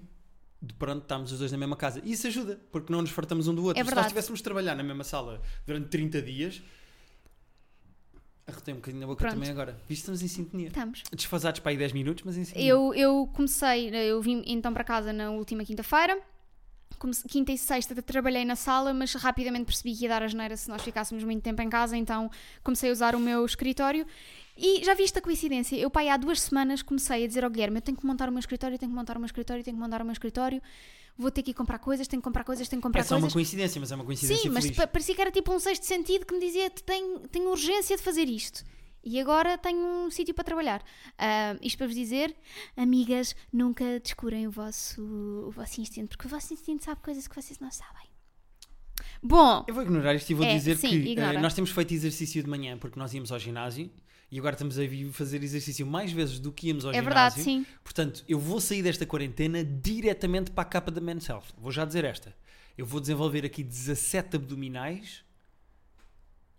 de 0.67 0.75
pronto, 0.75 1.03
estarmos 1.03 1.33
os 1.33 1.39
dois 1.39 1.53
na 1.53 1.59
mesma 1.59 1.77
casa. 1.77 2.01
E 2.05 2.13
isso 2.13 2.27
ajuda, 2.27 2.61
porque 2.71 2.93
não 2.93 3.01
nos 3.01 3.11
fartamos 3.11 3.49
um 3.49 3.55
do 3.55 3.65
outro. 3.65 3.81
É 3.81 3.85
Se 3.85 3.95
nós 3.95 4.07
estivéssemos 4.07 4.41
a 4.41 4.45
trabalhar 4.45 4.75
na 4.75 4.83
mesma 4.83 5.05
sala 5.05 5.41
durante 5.67 5.89
30 5.89 6.23
dias, 6.23 6.63
arrotei 8.47 8.75
um 8.75 8.79
bocadinho 8.79 9.01
na 9.01 9.07
boca 9.07 9.21
Pronto. 9.21 9.35
também 9.35 9.51
agora. 9.51 9.73
Visto, 9.89 10.03
estamos 10.03 10.23
em 10.23 10.29
sintonia. 10.29 10.69
Estamos. 10.69 11.03
Desfasados 11.13 11.61
para 11.61 11.71
aí 11.71 11.77
10 11.77 11.93
minutos, 11.93 12.25
mas 12.25 12.37
em 12.37 12.45
sintonia. 12.45 12.69
Eu, 12.69 12.95
eu 12.95 13.31
comecei, 13.33 13.89
eu 13.89 14.21
vim 14.23 14.43
então 14.47 14.73
para 14.73 14.85
casa 14.85 15.13
na 15.13 15.31
última 15.31 15.65
quinta-feira. 15.65 16.21
Quinta 17.29 17.53
e 17.53 17.59
sexta 17.59 18.01
trabalhei 18.01 18.45
na 18.45 18.57
sala, 18.57 18.95
mas 18.95 19.13
rapidamente 19.15 19.67
percebi 19.67 19.95
que 19.95 20.05
ia 20.05 20.09
dar 20.09 20.23
a 20.23 20.29
geneira 20.29 20.57
se 20.57 20.69
nós 20.69 20.83
ficássemos 20.83 21.25
muito 21.25 21.43
tempo 21.43 21.61
em 21.61 21.69
casa, 21.69 21.97
então 21.97 22.31
comecei 22.63 22.89
a 22.89 22.93
usar 22.93 23.15
o 23.15 23.21
meu 23.21 23.45
escritório. 23.45 24.07
E 24.57 24.85
já 24.85 24.95
viste 24.95 25.19
a 25.19 25.23
coincidência? 25.23 25.77
Eu, 25.77 25.91
pai, 25.91 26.09
há 26.09 26.17
duas 26.17 26.41
semanas 26.41 26.83
comecei 26.83 27.25
a 27.25 27.27
dizer 27.27 27.45
ao 27.45 27.51
Guilherme: 27.51 27.79
eu 27.79 27.83
tenho 27.83 27.97
que 27.99 28.07
montar 28.07 28.29
o 28.29 28.33
meu 28.33 28.41
escritório, 28.41 28.79
tenho 28.79 28.91
que 28.91 28.97
montar 28.97 29.17
o 29.17 29.21
meu 29.21 29.27
escritório, 29.27 29.63
tenho 29.63 29.77
que 29.77 29.83
montar 29.83 30.01
o 30.01 30.05
meu 30.05 30.13
escritório, 30.13 30.63
vou 31.17 31.31
ter 31.31 31.43
que 31.43 31.51
ir 31.51 31.55
comprar 31.55 31.79
coisas, 31.79 32.07
tenho 32.09 32.23
que 32.23 32.25
comprar 32.25 32.45
coisas, 32.45 32.67
tenho 32.69 32.81
que 32.81 32.87
comprar 32.87 33.01
é 33.03 33.05
só 33.05 33.15
uma 33.17 33.21
coisas. 33.23 33.33
coincidência, 33.35 33.81
mas 33.81 33.93
é 33.93 33.95
uma 33.95 34.05
coincidência 34.05 34.43
Sim, 34.43 34.49
mas 34.51 34.65
feliz. 34.65 34.77
pa- 34.79 34.87
parecia 34.87 35.15
que 35.15 35.21
era 35.21 35.31
tipo 35.31 35.53
um 35.53 35.59
sexto 35.61 35.85
sentido 35.85 36.25
que 36.25 36.33
me 36.35 36.41
dizia: 36.41 36.71
tenho, 36.71 37.21
tenho 37.29 37.51
urgência 37.51 37.97
de 37.97 38.03
fazer 38.03 38.29
isto. 38.29 38.65
E 39.09 39.21
agora 39.21 39.57
tenho 39.57 39.79
um 39.79 40.11
sítio 40.11 40.35
para 40.35 40.43
trabalhar. 40.43 40.83
Ah, 41.17 41.57
isto 41.63 41.79
para 41.79 41.87
vos 41.87 41.95
dizer, 41.95 42.35
amigas, 42.77 43.37
nunca 43.53 44.01
descurem 44.01 44.49
o 44.49 44.51
vosso, 44.51 45.01
o 45.01 45.51
vosso 45.53 45.81
instinto, 45.81 46.09
porque 46.17 46.27
o 46.27 46.31
vosso 46.31 46.53
instinto 46.53 46.83
sabe 46.85 47.01
coisas 47.03 47.29
que 47.29 47.37
vocês 47.41 47.61
não 47.61 47.71
sabem. 47.71 48.03
Bom, 49.23 49.65
Eu 49.69 49.75
vou 49.75 49.83
ignorar 49.85 50.15
isto 50.15 50.31
e 50.31 50.35
vou 50.35 50.45
É, 50.45 50.55
dizer 50.55 50.77
sim, 50.77 50.89
que 51.03 51.21
eh, 51.21 51.39
nós 51.41 51.55
temos 51.55 51.71
feito 51.71 51.95
exercício 51.95 52.43
de 52.43 52.49
manhã 52.51 52.77
porque 52.79 52.99
nós 52.99 53.13
íamos 53.15 53.31
ao 53.31 53.39
ginásio 53.39 53.91
e 54.31 54.39
agora 54.39 54.55
estamos 54.55 54.79
a 54.79 54.83
fazer 55.13 55.43
exercício 55.43 55.87
mais 55.87 56.11
vezes 56.11 56.39
do 56.41 56.53
que 56.53 56.69
íamos 56.69 56.85
ao 56.85 56.91
é 56.91 56.95
ginásio. 56.95 57.15
verdade, 57.15 57.43
sim. 57.43 57.67
Portanto, 57.83 58.25
eu 58.29 58.39
vou 58.39 58.61
sair 58.61 58.83
desta 58.83 59.07
quarentena 59.07 59.65
diretamente 59.65 60.51
para 60.51 60.63
a 60.63 60.67
capa 60.67 60.91
da 60.91 61.01
Men's 61.01 61.29
Health. 61.29 61.47
Vou 61.57 61.71
já 61.71 61.85
dizer 61.85 62.05
esta. 62.05 62.35
Eu 62.77 62.85
vou 62.85 63.01
desenvolver 63.01 63.45
aqui 63.45 63.63
17 63.63 64.37
abdominais 64.37 65.25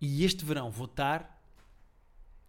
e 0.00 0.24
este 0.24 0.44
verão 0.44 0.70
vou 0.70 0.86
estar 0.86 1.37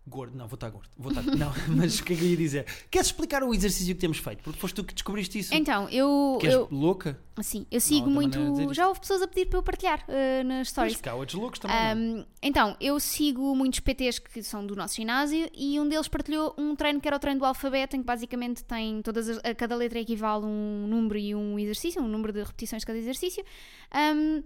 gordo. 0.10 0.38
Não, 0.38 0.48
vou 0.48 0.56
estar 0.56 0.70
gordo. 0.70 0.90
Vou 0.98 1.12
estar... 1.12 1.24
Não, 1.24 1.54
mas 1.76 2.00
o 2.00 2.04
que 2.04 2.14
é 2.14 2.16
que 2.18 2.24
eu 2.24 2.30
ia 2.30 2.38
dizer? 2.38 2.66
Queres 2.90 3.08
explicar 3.08 3.44
o 3.44 3.54
exercício 3.54 3.94
que 3.94 4.02
temos 4.02 4.18
feito? 4.18 4.44
Porque 4.44 4.60
foste 4.60 4.76
tu 4.76 4.84
que 4.84 4.94
descobriste 4.94 5.40
isso. 5.40 5.54
Então, 5.54 5.88
eu, 5.90 6.38
que 6.42 6.48
és 6.48 6.56
eu, 6.56 6.68
louca? 6.72 7.18
assim, 7.38 7.66
eu 7.72 7.80
sigo 7.80 8.10
outra 8.10 8.40
muito. 8.40 8.74
Já 8.74 8.88
houve 8.88 9.00
pessoas 9.00 9.22
a 9.22 9.28
pedir 9.28 9.46
para 9.46 9.60
eu 9.60 9.64
partilhar 9.64 10.06
ah, 10.08 10.44
nas 10.44 10.58
Mas 10.58 10.70
stories. 10.70 11.02
cá, 11.02 11.14
outros 11.16 11.40
loucos 11.40 11.60
também. 11.60 11.78
Um, 11.96 12.26
então, 12.42 12.76
eu 12.80 13.00
sigo 13.00 13.56
muitos 13.56 13.80
PTs 13.80 14.20
que 14.20 14.44
são 14.44 14.66
do 14.66 14.76
nosso 14.76 14.96
ginásio 14.96 15.50
e 15.54 15.80
um 15.80 15.88
deles 15.88 16.08
partilhou 16.08 16.54
um 16.58 16.76
treino 16.76 17.00
que 17.00 17.08
era 17.08 17.16
o 17.16 17.20
treino 17.20 17.40
do 17.40 17.46
alfabeto, 17.46 17.96
em 17.96 18.00
que 18.00 18.06
basicamente 18.06 18.64
tem 18.64 19.02
todas 19.02 19.30
as, 19.30 19.38
a 19.44 19.56
cada 19.56 19.76
letra 19.76 20.00
equivale 20.00 20.46
um 20.46 20.88
número 20.88 21.18
e 21.18 21.34
um 21.34 21.58
exercício, 21.58 22.02
um 22.02 22.08
número 22.08 22.34
de 22.34 22.40
repetições 22.40 22.82
de 22.82 22.86
cada 22.86 23.00
exercício. 23.00 23.44
Um, 23.94 24.44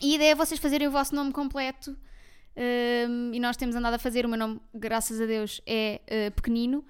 e 0.00 0.12
a 0.12 0.14
ideia 0.16 0.32
é 0.32 0.34
vocês 0.34 0.60
fazerem 0.60 0.88
o 0.88 0.90
vosso 0.90 1.14
nome 1.14 1.32
completo. 1.32 1.96
Um, 2.56 3.32
e 3.34 3.40
nós 3.40 3.56
temos 3.56 3.74
andado 3.76 3.94
a 3.94 3.98
fazer, 3.98 4.24
o 4.26 4.28
meu 4.28 4.38
nome, 4.38 4.60
graças 4.74 5.20
a 5.20 5.26
Deus, 5.26 5.60
é 5.66 6.00
uh, 6.28 6.30
pequenino, 6.32 6.84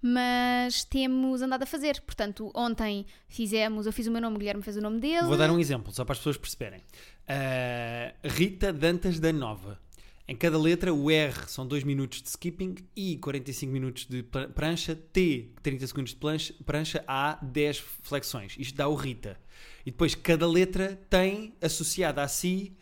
mas 0.00 0.84
temos 0.84 1.42
andado 1.42 1.62
a 1.62 1.66
fazer. 1.66 2.00
Portanto, 2.00 2.50
ontem 2.54 3.06
fizemos, 3.28 3.86
eu 3.86 3.92
fiz 3.92 4.06
o 4.06 4.10
meu 4.10 4.20
nome, 4.20 4.36
o 4.36 4.38
Guilherme 4.38 4.62
fez 4.62 4.76
o 4.76 4.80
nome 4.80 4.98
dele. 5.00 5.26
Vou 5.26 5.36
dar 5.36 5.50
um 5.50 5.58
exemplo, 5.58 5.92
só 5.92 6.04
para 6.04 6.12
as 6.12 6.18
pessoas 6.18 6.36
perceberem. 6.36 6.80
Uh, 6.80 8.28
Rita 8.28 8.72
Dantas 8.72 9.20
da 9.20 9.32
Nova. 9.32 9.80
Em 10.26 10.36
cada 10.36 10.56
letra, 10.58 10.94
o 10.94 11.10
R 11.10 11.34
são 11.48 11.66
2 11.66 11.82
minutos 11.84 12.22
de 12.22 12.28
skipping, 12.28 12.76
I 12.96 13.18
45 13.18 13.72
minutos 13.72 14.06
de 14.06 14.22
pran- 14.22 14.50
prancha, 14.50 14.94
T 14.94 15.50
30 15.62 15.86
segundos 15.88 16.10
de 16.12 16.16
plancha- 16.16 16.54
prancha, 16.64 17.04
A 17.06 17.38
10 17.42 17.78
flexões. 18.02 18.54
Isto 18.58 18.76
dá 18.76 18.88
o 18.88 18.94
Rita. 18.94 19.38
E 19.84 19.90
depois 19.90 20.14
cada 20.14 20.46
letra 20.48 20.98
tem 21.10 21.54
associado 21.60 22.20
a 22.20 22.28
si 22.28 22.72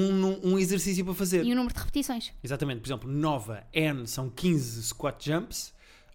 um, 0.00 0.52
um 0.54 0.58
exercício 0.58 1.04
para 1.04 1.14
fazer. 1.14 1.44
E 1.44 1.52
o 1.52 1.56
número 1.56 1.72
de 1.72 1.78
repetições. 1.80 2.32
Exatamente, 2.42 2.80
por 2.80 2.88
exemplo, 2.88 3.10
Nova, 3.10 3.64
N 3.72 4.06
são 4.06 4.28
15 4.28 4.82
squat 4.82 5.24
jumps, 5.24 5.72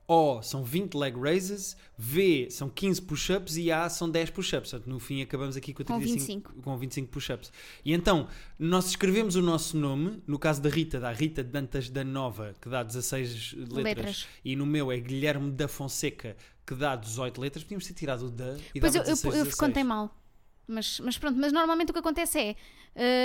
O 0.07 0.41
são 0.41 0.63
20 0.63 0.95
leg 0.95 1.15
raises, 1.17 1.77
V 1.97 2.47
são 2.49 2.67
15 2.67 3.01
push-ups 3.03 3.57
e 3.57 3.71
A 3.71 3.87
são 3.89 4.09
10 4.09 4.31
push-ups. 4.31 4.71
Portanto, 4.71 4.89
no 4.89 4.99
fim 4.99 5.21
acabamos 5.21 5.55
aqui 5.55 5.71
com, 5.73 5.83
Com 5.83 5.99
35, 5.99 6.53
com 6.61 6.77
25 6.77 7.07
push-ups. 7.09 7.51
E 7.85 7.93
então, 7.93 8.27
nós 8.57 8.87
escrevemos 8.87 9.35
o 9.35 9.41
nosso 9.41 9.77
nome, 9.77 10.21
no 10.27 10.37
caso 10.39 10.61
da 10.61 10.69
Rita, 10.69 10.99
da 10.99 11.11
Rita 11.11 11.43
Dantas 11.43 11.89
da 11.89 12.03
Nova, 12.03 12.55
que 12.59 12.67
dá 12.67 12.81
16 12.83 13.53
letras, 13.53 13.83
Letras. 13.83 14.27
e 14.43 14.55
no 14.55 14.65
meu 14.65 14.91
é 14.91 14.99
Guilherme 14.99 15.51
da 15.51 15.67
Fonseca, 15.67 16.35
que 16.65 16.73
dá 16.75 16.95
18 16.95 17.39
letras. 17.39 17.63
Podíamos 17.63 17.85
ter 17.85 17.93
tirado 17.93 18.25
o 18.25 18.31
da 18.31 18.57
e 18.75 18.79
Pois 18.81 18.93
eu, 18.95 19.01
eu, 19.03 19.05
16, 19.05 19.23
eu 19.25 19.43
16. 19.45 19.55
contei 19.55 19.83
mal. 19.83 20.15
Mas, 20.71 20.99
mas 20.99 21.17
pronto, 21.17 21.37
mas 21.39 21.51
normalmente 21.51 21.89
o 21.89 21.93
que 21.93 21.99
acontece 21.99 22.37
é, 22.39 22.55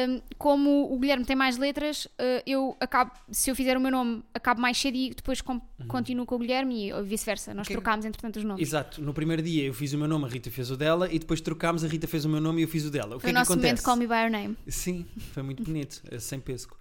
hum, 0.08 0.20
como 0.38 0.92
o 0.92 0.98
Guilherme 0.98 1.24
tem 1.24 1.36
mais 1.36 1.56
letras, 1.58 2.06
uh, 2.06 2.42
eu 2.46 2.76
acabo, 2.80 3.12
se 3.30 3.50
eu 3.50 3.54
fizer 3.54 3.76
o 3.76 3.80
meu 3.80 3.90
nome, 3.90 4.22
acabo 4.32 4.60
mais 4.60 4.78
cedo 4.78 4.96
e 4.96 5.10
depois 5.14 5.40
com- 5.40 5.60
continuo 5.88 6.24
com 6.26 6.36
o 6.36 6.38
Guilherme 6.38 6.88
e 6.90 7.02
vice-versa. 7.02 7.52
Nós 7.52 7.66
Uhum. 7.66 7.68
Que- 7.68 7.72
trocámos 7.74 8.04
entretanto 8.06 8.36
os 8.36 8.44
nomes. 8.44 8.62
Exato, 8.66 9.02
no 9.02 9.12
primeiro 9.12 9.42
dia 9.42 9.64
eu 9.64 9.74
fiz 9.74 9.92
o 9.92 9.98
meu 9.98 10.08
nome, 10.08 10.24
a 10.24 10.28
Rita 10.28 10.50
fez 10.50 10.70
o 10.70 10.76
dela, 10.76 11.12
e 11.12 11.18
depois 11.18 11.40
trocámos, 11.40 11.84
a 11.84 11.88
Rita 11.88 12.06
fez 12.08 12.24
o 12.24 12.28
meu 12.28 12.40
nome 12.40 12.60
e 12.60 12.64
eu 12.64 12.68
fiz 12.68 12.84
o 12.86 12.90
dela. 12.90 13.16
O 13.16 13.18
que 13.18 13.22
Foi 13.22 13.30
é 13.30 13.32
o 13.32 13.34
que 13.34 13.38
nosso 13.40 13.52
acontece? 13.52 13.72
momento 13.72 13.84
Call 13.84 13.96
Me 13.96 14.06
By 14.06 14.14
Your 14.22 14.30
Name. 14.30 14.56
Sim, 14.68 15.06
foi 15.32 15.42
muito 15.42 15.62
bonito, 15.64 16.02
eh, 16.10 16.18
sem 16.18 16.40
pesco. 16.40 16.78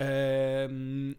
Ahm, 0.00 1.14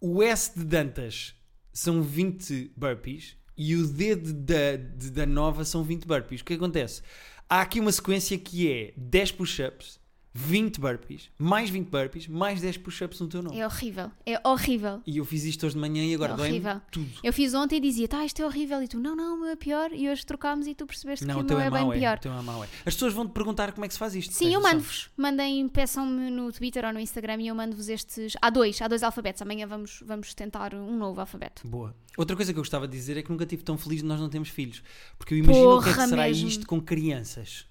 o 0.00 0.22
S 0.22 0.58
de 0.58 0.64
Dantas 0.64 1.34
são 1.72 2.02
20 2.02 2.72
burpees 2.76 3.36
e 3.56 3.74
o 3.76 3.86
D 3.86 4.14
de, 4.16 4.32
da, 4.32 4.76
de- 4.76 5.10
da 5.10 5.26
Nova 5.26 5.64
são 5.64 5.82
20 5.82 6.06
burpees. 6.06 6.40
O 6.40 6.44
que 6.44 6.54
acontece? 6.54 7.02
Há 7.48 7.60
aqui 7.60 7.78
uma 7.78 7.92
sequência 7.92 8.36
que 8.36 8.70
é 8.70 8.92
10 8.96 9.32
push-ups, 9.32 10.00
20 10.36 10.78
burpees, 10.80 11.30
mais 11.38 11.70
20 11.70 11.88
burpees, 11.88 12.28
mais 12.28 12.60
10 12.60 12.76
push-ups 12.78 13.18
no 13.20 13.26
teu 13.26 13.42
nome. 13.42 13.58
É 13.58 13.64
horrível. 13.66 14.10
É 14.26 14.38
horrível. 14.46 15.00
E 15.06 15.16
eu 15.16 15.24
fiz 15.24 15.44
isto 15.44 15.64
hoje 15.64 15.74
de 15.74 15.80
manhã 15.80 16.04
e 16.04 16.14
agora 16.14 16.32
É 16.32 16.34
horrível. 16.36 16.80
tudo. 16.92 17.10
Eu 17.24 17.32
fiz 17.32 17.54
ontem 17.54 17.76
e 17.76 17.80
dizia, 17.80 18.06
tá, 18.06 18.22
isto 18.24 18.42
é 18.42 18.44
horrível. 18.46 18.82
E 18.82 18.88
tu, 18.88 18.98
não, 18.98 19.16
não, 19.16 19.36
o 19.36 19.40
meu 19.40 19.48
é 19.48 19.56
pior. 19.56 19.90
E 19.92 20.08
hoje 20.10 20.26
trocámos 20.26 20.66
e 20.66 20.74
tu 20.74 20.86
percebeste 20.86 21.24
Não, 21.24 21.42
que 21.42 21.54
o 21.54 21.56
meu 21.56 21.60
é 21.60 21.66
é 21.66 21.70
bem 21.70 21.90
é. 21.90 21.98
pior. 21.98 22.16
O 22.18 22.20
teu 22.20 22.32
é 22.32 22.42
mau, 22.42 22.62
é. 22.62 22.68
As 22.84 22.92
pessoas 22.94 23.14
vão 23.14 23.26
te 23.26 23.32
perguntar 23.32 23.72
como 23.72 23.84
é 23.84 23.88
que 23.88 23.94
se 23.94 23.98
faz 23.98 24.14
isto. 24.14 24.34
Sim, 24.34 24.52
eu 24.52 24.60
mando-vos. 24.60 25.08
Mandem, 25.16 25.66
peçam-me 25.68 26.30
no 26.30 26.52
Twitter 26.52 26.84
ou 26.84 26.92
no 26.92 27.00
Instagram 27.00 27.40
e 27.40 27.48
eu 27.48 27.54
mando-vos 27.54 27.88
estes. 27.88 28.34
Há 28.42 28.50
dois, 28.50 28.80
há 28.82 28.88
dois 28.88 29.02
alfabetos. 29.02 29.40
Amanhã 29.40 29.66
vamos, 29.66 30.02
vamos 30.04 30.34
tentar 30.34 30.74
um 30.74 30.96
novo 30.98 31.18
alfabeto. 31.20 31.66
Boa. 31.66 31.94
Outra 32.16 32.36
coisa 32.36 32.52
que 32.52 32.58
eu 32.58 32.62
gostava 32.62 32.86
de 32.86 32.96
dizer 32.96 33.16
é 33.16 33.22
que 33.22 33.30
nunca 33.30 33.44
estive 33.44 33.62
tão 33.62 33.76
feliz 33.78 34.00
de 34.00 34.06
nós 34.06 34.20
não 34.20 34.28
termos 34.28 34.48
filhos. 34.48 34.82
Porque 35.18 35.34
eu 35.34 35.38
imagino 35.38 35.76
o 35.78 35.82
que 35.82 35.88
é 35.88 35.92
que 35.92 35.96
Porra 35.96 36.08
será 36.08 36.22
mesmo. 36.24 36.48
isto 36.48 36.66
com 36.66 36.80
crianças. 36.80 37.66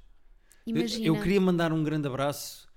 Eu- 0.66 0.76
Imagina. 0.78 1.06
Eu, 1.08 1.22
queria 1.22 1.40
mandar 1.42 1.72
um 1.74 1.84
grande 1.84 2.08
abraço 2.08 2.68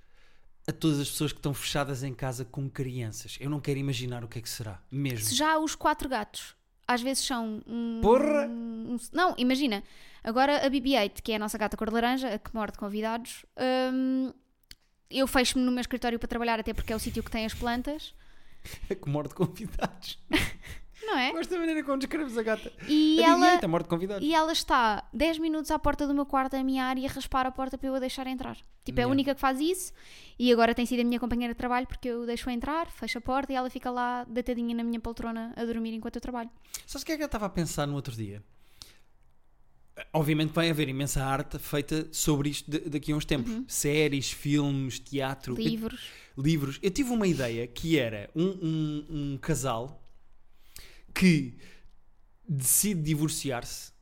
a 0.67 0.73
todas 0.73 1.01
as 1.01 1.09
pessoas 1.11 1.33
que 1.33 1.39
estão 1.39 1.55
fechadas 1.55 2.03
em 2.03 2.13
casa 2.13 2.45
com 2.45 2.69
crianças. 2.69 3.37
Eu 3.41 3.49
não 3.49 3.61
quero 3.61 3.79
imaginar 3.79 4.23
o 4.25 4.29
que 4.29 4.39
é 4.39 4.43
que 4.43 4.49
será. 4.51 4.83
Mesmo. 4.91 5.25
Se 5.27 5.35
já 5.35 5.59
os 5.59 5.75
quatro 5.75 6.09
gatos 6.09 6.55
às 6.87 7.03
vezes 7.03 7.23
são 7.25 7.63
um. 7.67 8.01
Porra! 8.03 8.47
um- 8.49 8.97
não, 9.13 9.35
imagina. 9.37 9.83
Agora 10.25 10.67
a 10.67 10.71
BB-8, 10.71 11.21
que 11.23 11.33
é 11.33 11.37
a 11.37 11.39
nossa 11.39 11.57
gata 11.59 11.77
cor 11.77 11.89
de 11.89 11.95
laranja, 11.95 12.29
a 12.35 12.39
que 12.39 12.55
morde 12.55 12.79
convidados, 12.79 13.45
hum, 13.93 14.33
eu 15.11 15.27
fecho-me 15.27 15.65
no 15.65 15.71
meu 15.71 15.81
escritório 15.81 16.19
para 16.19 16.29
trabalhar, 16.29 16.59
até 16.61 16.73
porque 16.75 16.93
é 16.93 16.97
o 16.97 16.99
sítio 16.99 17.23
que 17.23 17.31
tem 17.31 17.45
as 17.47 17.53
plantas, 17.55 18.15
É 18.91 18.95
que 18.95 19.09
morde 19.09 19.35
convidados. 19.35 20.19
não 21.03 21.17
é? 21.19 21.33
Gosto 21.33 21.51
da 21.51 21.59
maneira 21.59 21.83
como 21.85 21.99
descreves 21.99 22.37
a 22.37 22.43
gata. 22.43 22.73
E 22.87 23.21
ela, 23.23 23.59
convidados. 23.87 24.27
e 24.27 24.35
ela 24.35 24.53
está 24.53 25.09
10 25.13 25.39
minutos 25.39 25.71
à 25.71 25.79
porta 25.79 26.07
do 26.07 26.15
meu 26.15 26.27
quarto 26.27 26.55
a 26.57 26.63
miar 26.63 26.99
e 26.99 27.07
a 27.07 27.09
raspar 27.09 27.47
a 27.47 27.51
porta 27.51 27.79
para 27.79 27.89
eu 27.89 27.95
a 27.95 27.99
deixar 27.99 28.27
entrar. 28.27 28.57
Tipo, 28.85 29.01
é 29.01 29.03
a 29.05 29.09
única 29.09 29.35
que 29.35 29.41
faz 29.41 29.61
isso 29.61 29.93
e 30.39 30.51
agora 30.53 30.75
tem 30.75 30.87
sido 30.87 31.01
a 31.01 31.05
minha 31.05 31.21
companheira 31.21 31.53
de 31.55 31.59
trabalho 31.59 31.87
porque 31.87 32.09
eu 32.09 32.25
deixo-a 32.27 32.53
entrar, 32.53 32.91
fecho 32.91 33.19
a 33.19 33.21
porta 33.21 33.53
e 33.53 33.57
ela 33.57 33.69
fica 33.71 33.91
lá 33.91 34.25
deitadinha 34.25 34.75
na 34.75 34.83
minha 34.83 34.99
poltrona 35.01 35.53
a 35.57 35.65
dormir 35.65 35.93
enquanto 35.95 36.17
eu 36.17 36.21
trabalho. 36.23 36.51
Sabes 36.87 37.03
o 37.03 37.07
que 37.07 37.13
é 37.13 37.17
que 37.17 37.23
eu 37.23 37.27
estava 37.27 37.47
a 37.47 37.51
pensar 37.51 37.87
no 37.87 37.95
outro 37.95 38.15
dia? 38.15 38.43
Obviamente 40.13 40.53
vai 40.53 40.71
haver 40.71 40.89
imensa 40.89 41.25
arte 41.25 41.59
feita 41.59 42.07
sobre 42.13 42.51
isto 42.51 42.71
daqui 42.89 43.11
a 43.13 43.17
uns 43.17 43.25
tempos. 43.25 43.53
Séries, 43.67 44.31
filmes, 44.31 44.99
teatro, 45.01 45.55
eu- 45.55 45.59
Livros. 45.59 46.01
livros. 46.37 46.79
Eu 46.83 46.91
tive 46.91 47.11
uma 47.11 47.27
ideia 47.27 47.67
que 47.67 47.99
era 47.99 48.31
um, 48.35 48.45
um- 48.47 49.07
um 49.35 49.39
casal 49.39 50.01
que 51.15 51.57
decide 52.49 53.03
divorciar-se 53.03 53.93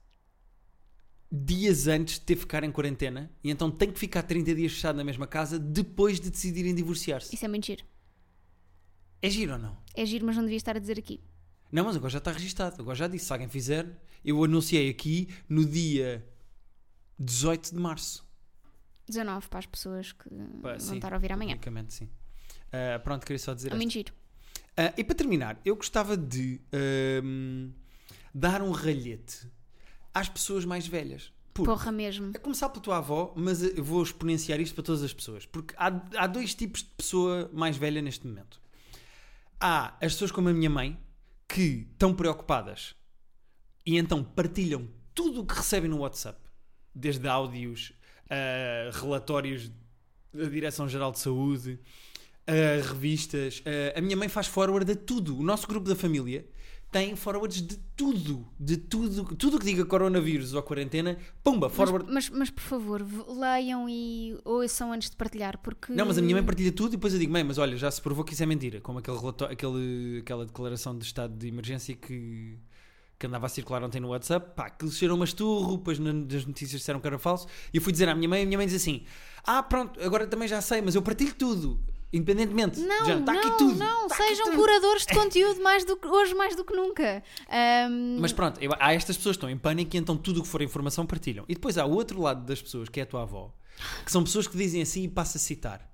dias 1.30 1.86
antes 1.88 2.14
de 2.14 2.20
ter 2.20 2.36
ficar 2.36 2.62
em 2.62 2.70
quarentena 2.70 3.30
e 3.42 3.50
então 3.50 3.70
tem 3.70 3.90
que 3.90 3.98
ficar 3.98 4.22
30 4.22 4.54
dias 4.54 4.72
fechado 4.72 4.96
na 4.96 5.04
mesma 5.04 5.26
casa 5.26 5.58
depois 5.58 6.20
de 6.20 6.30
decidirem 6.30 6.74
divorciar-se. 6.74 7.34
Isso 7.34 7.44
é 7.44 7.60
giro. 7.62 7.84
É 9.20 9.28
giro 9.30 9.52
ou 9.54 9.58
não? 9.58 9.76
É 9.94 10.06
giro, 10.06 10.24
mas 10.24 10.36
não 10.36 10.44
devia 10.44 10.56
estar 10.56 10.76
a 10.76 10.78
dizer 10.78 10.98
aqui. 10.98 11.20
Não, 11.72 11.84
mas 11.84 11.96
agora 11.96 12.10
já 12.10 12.18
está 12.18 12.30
registado. 12.30 12.80
Agora 12.80 12.94
já 12.94 13.08
disse. 13.08 13.26
Se 13.26 13.32
alguém 13.32 13.48
fizer, 13.48 13.86
eu 14.24 14.42
anunciei 14.44 14.88
aqui 14.88 15.28
no 15.48 15.64
dia 15.64 16.24
18 17.18 17.74
de 17.74 17.80
março. 17.80 18.24
19 19.08 19.48
para 19.48 19.58
as 19.60 19.66
pessoas 19.66 20.12
que 20.12 20.28
Pá, 20.62 20.72
vão 20.72 20.78
sim, 20.80 20.96
estar 20.96 21.12
a 21.12 21.16
ouvir 21.16 21.32
amanhã. 21.32 21.58
Sim. 21.88 22.08
Ah, 22.72 22.98
pronto, 22.98 23.24
queria 23.24 23.38
só 23.38 23.54
dizer 23.54 23.68
É 23.68 23.70
esta. 23.70 23.76
muito 23.76 23.92
Ah, 24.76 24.92
e 24.96 25.02
para 25.02 25.14
terminar, 25.14 25.60
eu 25.64 25.76
gostava 25.76 26.16
de 26.16 26.60
dar 28.34 28.60
um 28.62 28.70
ralhete 28.70 29.50
às 30.12 30.28
pessoas 30.28 30.64
mais 30.64 30.86
velhas. 30.86 31.32
Porque, 31.54 31.70
Porra 31.70 31.90
mesmo. 31.90 32.32
a 32.34 32.38
começar 32.38 32.68
pela 32.68 32.82
tua 32.82 32.98
avó, 32.98 33.32
mas 33.34 33.62
eu 33.62 33.82
vou 33.82 34.02
exponenciar 34.02 34.60
isto 34.60 34.74
para 34.74 34.84
todas 34.84 35.02
as 35.02 35.14
pessoas. 35.14 35.46
Porque 35.46 35.74
há, 35.78 35.86
há 36.16 36.26
dois 36.26 36.54
tipos 36.54 36.82
de 36.82 36.90
pessoa 36.90 37.50
mais 37.50 37.78
velha 37.78 38.02
neste 38.02 38.26
momento. 38.26 38.60
Há 39.58 39.94
as 39.94 40.12
pessoas 40.12 40.30
como 40.30 40.50
a 40.50 40.52
minha 40.52 40.68
mãe, 40.68 40.98
que 41.48 41.88
estão 41.92 42.14
preocupadas 42.14 42.94
e 43.86 43.96
então 43.96 44.22
partilham 44.22 44.88
tudo 45.14 45.40
o 45.40 45.46
que 45.46 45.54
recebem 45.54 45.88
no 45.88 45.98
WhatsApp, 45.98 46.38
desde 46.94 47.26
áudios, 47.26 47.92
a 48.28 48.98
relatórios 48.98 49.70
da 50.32 50.44
Direção-Geral 50.44 51.12
de 51.12 51.20
Saúde, 51.20 51.80
a 52.46 52.86
revistas. 52.88 53.62
a- 53.66 53.98
a 53.98 54.02
minha 54.02 54.16
mãe 54.16 54.28
faz 54.28 54.46
forward 54.46 54.90
a 54.90 54.94
tudo. 54.96 55.38
O 55.38 55.42
nosso 55.42 55.66
grupo 55.66 55.88
da 55.88 55.96
família 55.96 56.46
tem 56.92 57.16
forwards 57.16 57.60
de 57.60 57.76
tudo. 57.96 58.46
De 58.58 58.76
tudo. 58.76 59.24
Tudo 59.36 59.58
que 59.58 59.64
diga 59.66 59.84
coronavírus 59.84 60.54
ou 60.54 60.62
quarentena, 60.62 61.18
pumba, 61.42 61.66
Mas, 61.68 61.76
forward. 61.76 62.12
mas, 62.12 62.30
mas, 62.30 62.50
por 62.50 62.62
favor, 62.62 63.04
leiam 63.28 63.88
e 63.88 64.38
ouçam 64.44 64.92
antes 64.92 65.10
de 65.10 65.16
partilhar, 65.16 65.58
porque. 65.58 65.92
Não, 65.92 66.06
mas 66.06 66.16
a 66.18 66.22
minha 66.22 66.34
mãe 66.36 66.44
partilha 66.44 66.70
tudo 66.72 66.90
e 66.92 66.96
depois 66.96 67.12
eu 67.12 67.18
digo, 67.18 67.32
mãe, 67.32 67.42
mas 67.42 67.58
olha, 67.58 67.76
já 67.76 67.90
se 67.90 68.00
provou 68.00 68.24
que 68.24 68.32
isso 68.34 68.42
é 68.42 68.46
mentira. 68.46 68.80
Como 68.80 68.98
aquele 69.00 69.18
relato- 69.18 69.44
aquele, 69.44 70.18
aquela 70.20 70.46
declaração 70.46 70.96
de 70.96 71.04
estado 71.04 71.34
de 71.36 71.48
emergência 71.48 71.94
que, 71.96 72.56
que 73.18 73.26
andava 73.26 73.46
a 73.46 73.48
circular 73.48 73.82
ontem 73.82 73.98
no 74.00 74.08
WhatsApp, 74.10 74.54
pá, 74.54 74.70
que 74.70 74.88
cheirou 74.90 75.16
uma 75.16 75.24
esturro, 75.24 75.78
depois 75.78 75.98
na- 75.98 76.12
das 76.12 76.46
notícias 76.46 76.80
disseram 76.80 77.00
que 77.00 77.06
era 77.06 77.18
falso. 77.18 77.48
E 77.74 77.78
eu 77.78 77.82
fui 77.82 77.90
dizer 77.92 78.08
à 78.08 78.14
minha 78.14 78.28
mãe, 78.28 78.40
e 78.40 78.42
a 78.44 78.46
minha 78.46 78.58
mãe 78.58 78.66
diz 78.66 78.76
assim: 78.76 79.02
Ah, 79.42 79.62
pronto, 79.62 80.00
agora 80.00 80.26
também 80.26 80.46
já 80.46 80.60
sei, 80.60 80.80
mas 80.80 80.94
eu 80.94 81.02
partilho 81.02 81.34
tudo, 81.34 81.80
independentemente. 82.12 82.80
Não, 82.80 83.04
já 83.06 83.18
está 83.18 83.32
não, 83.32 83.40
aqui 83.40 83.58
tudo. 83.58 83.74
não, 83.76 84.06
aqui 84.06 84.16
sejam 84.16 84.46
tudo." 84.46 84.56
curadores 84.56 85.06
de 85.06 85.12
conteúdo 85.14 85.62
mais 85.62 85.84
do 85.84 85.96
que, 85.96 86.06
hoje 86.08 86.34
mais 86.34 86.54
do 86.56 86.64
que 86.64 86.74
nunca. 86.74 87.22
Ahm, 87.48 88.18
Mas 88.20 88.32
pronto, 88.32 88.60
eu- 88.60 88.72
há 88.78 88.92
estas 88.94 89.16
pessoas 89.16 89.36
que 89.36 89.38
estão 89.38 89.50
em 89.50 89.56
pânico 89.58 89.94
e 89.96 89.98
então 89.98 90.16
tudo 90.16 90.40
o 90.40 90.42
que 90.42 90.48
for 90.48 90.62
informação 90.62 91.04
partilham. 91.06 91.44
E 91.48 91.54
depois 91.54 91.76
há 91.78 91.84
o 91.84 91.92
outro 91.92 92.20
lado 92.20 92.44
das 92.44 92.60
pessoas, 92.62 92.88
que 92.88 93.00
é 93.00 93.02
a 93.02 93.06
tua 93.06 93.22
avó, 93.22 93.52
que 94.04 94.10
são 94.10 94.22
pessoas 94.24 94.46
que 94.46 94.56
dizem 94.56 94.82
assim 94.82 95.04
e 95.04 95.08
passo 95.08 95.36
a 95.36 95.40
citar: 95.40 95.88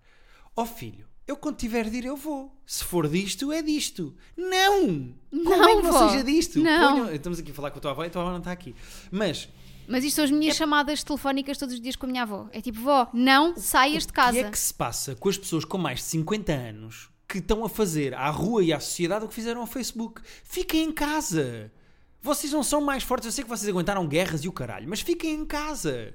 Ó 0.57 0.65
filho, 0.65 1.07
eu 1.27 1.37
quando 1.37 1.57
tiver 1.57 1.89
de 1.89 1.97
ir 1.99 2.05
eu 2.05 2.17
vou. 2.17 2.57
Se 2.67 2.85
for 2.85 3.09
disto, 3.09 3.51
é 3.53 3.63
disto. 3.63 4.15
Não! 4.37 5.15
Como 5.31 5.45
Não, 5.45 5.69
é 5.69 5.77
que 5.77 5.83
não 5.83 5.93
vó. 5.93 6.09
seja 6.09 6.25
disto? 6.25 6.59
Não. 6.61 6.93
Ponham- 7.01 7.15
Estamos 7.15 7.39
aqui 7.39 7.51
a 7.51 7.55
falar 7.55 7.71
com 7.71 7.79
a 7.79 7.81
tua 7.81 7.91
avó 7.93 8.05
e 8.05 8.07
a 8.07 8.11
tua 8.11 8.23
avó 8.23 8.31
não 8.31 8.39
está 8.39 8.53
aqui. 8.53 8.75
Mas 9.11 9.49
Mas 9.87 10.05
isto 10.05 10.17
são 10.17 10.25
as 10.25 10.31
minhas 10.31 10.57
chamadas 10.57 11.03
telefónicas 11.03 11.59
todos 11.59 11.75
os 11.75 11.81
dias 11.81 11.97
com 11.97 12.07
a 12.07 12.09
minha 12.09 12.23
avó. 12.23 12.49
É 12.53 12.61
tipo, 12.61 12.81
vó, 12.81 13.09
não 13.13 13.57
saias 13.57 14.07
de 14.07 14.11
o 14.11 14.15
casa. 14.15 14.33
que 14.33 14.45
é 14.45 14.51
que 14.51 14.59
se 14.59 14.73
passa 14.73 15.15
com 15.15 15.29
as 15.29 15.39
pessoas 15.39 15.65
com 15.65 15.79
mais 15.79 15.99
de 15.99 16.05
50 16.07 16.53
anos 16.53 17.11
que 17.29 17.39
estão 17.39 17.65
a 17.65 17.69
fazer 17.69 18.15
à 18.15 18.29
rua 18.29 18.63
e 18.63 18.73
à 18.73 18.81
sociedade 18.81 19.25
o 19.25 19.29
que 19.29 19.35
fizeram 19.35 19.61
ao 19.61 19.67
Facebook? 19.67 20.21
Fiquem 20.45 20.85
em 20.85 20.93
casa. 20.93 21.73
Vocês 22.21 22.53
não 22.53 22.63
são 22.63 22.81
mais 22.81 23.03
fortes. 23.03 23.27
Eu 23.27 23.33
sei 23.33 23.43
que 23.43 23.51
vocês 23.51 23.69
aguentaram 23.69 24.07
guerras 24.07 24.45
e 24.45 24.49
o 24.49 24.53
caralho, 24.53 24.89
mas 24.89 25.01
fiquem 25.01 25.35
em 25.35 25.45
casa. 25.45 26.15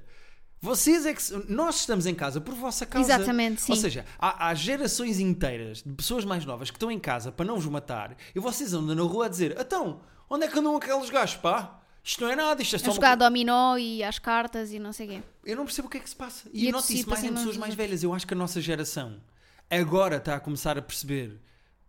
Vocês 0.60 1.06
é 1.06 1.14
que. 1.14 1.22
Nós 1.52 1.80
estamos 1.80 2.06
em 2.06 2.14
casa 2.14 2.40
por 2.40 2.54
vossa 2.54 2.84
causa. 2.84 3.14
Exatamente, 3.14 3.60
sim. 3.60 3.72
Ou 3.72 3.76
seja, 3.76 4.04
há, 4.18 4.48
há 4.48 4.54
gerações 4.54 5.20
inteiras 5.20 5.82
de 5.82 5.92
pessoas 5.92 6.24
mais 6.24 6.44
novas 6.44 6.70
que 6.70 6.76
estão 6.76 6.90
em 6.90 6.98
casa 6.98 7.30
para 7.30 7.46
não 7.46 7.56
vos 7.56 7.66
matar 7.66 8.16
e 8.34 8.40
vocês 8.40 8.72
andam 8.72 8.94
na 8.94 9.02
rua 9.02 9.26
a 9.26 9.28
dizer: 9.28 9.56
então, 9.58 10.00
onde 10.28 10.46
é 10.46 10.48
que 10.48 10.58
andam 10.58 10.76
aqueles 10.76 11.10
gajos, 11.10 11.36
pá? 11.36 11.77
Isto 12.08 12.24
não 12.24 12.30
é 12.30 12.36
nada, 12.36 12.62
isto 12.62 12.74
é 12.74 12.78
só 12.78 12.86
A 12.86 12.88
uma 12.88 12.94
jogar 12.94 13.16
dominó 13.16 13.76
e 13.76 14.02
às 14.02 14.18
cartas 14.18 14.72
e 14.72 14.78
não 14.78 14.94
sei 14.94 15.06
o 15.06 15.10
quê. 15.10 15.22
eu 15.44 15.56
não 15.58 15.66
percebo 15.66 15.88
o 15.88 15.90
que 15.90 15.98
é 15.98 16.00
que 16.00 16.08
se 16.08 16.16
passa. 16.16 16.48
E, 16.54 16.62
E 16.62 16.64
eu 16.64 16.70
a 16.70 16.72
noto 16.72 16.90
isso 16.90 17.06
mais 17.10 17.22
em 17.22 17.34
pessoas 17.34 17.56
mais 17.58 17.74
velhas. 17.74 18.02
Eu 18.02 18.14
acho 18.14 18.26
que 18.26 18.32
a 18.32 18.36
nossa 18.36 18.62
geração 18.62 19.20
agora 19.68 20.16
está 20.16 20.34
a 20.36 20.40
começar 20.40 20.78
a 20.78 20.80
perceber 20.80 21.38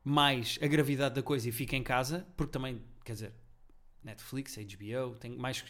mais 0.03 0.59
a 0.61 0.67
gravidade 0.67 1.15
da 1.15 1.23
coisa 1.23 1.47
e 1.47 1.53
fica 1.53 1.77
em 1.77 1.83
casa, 1.83 2.27
porque 2.35 2.51
também, 2.51 2.83
quer 3.05 3.13
dizer, 3.13 3.33
Netflix, 4.03 4.57
HBO, 4.57 5.15
tem 5.15 5.37
mais. 5.37 5.63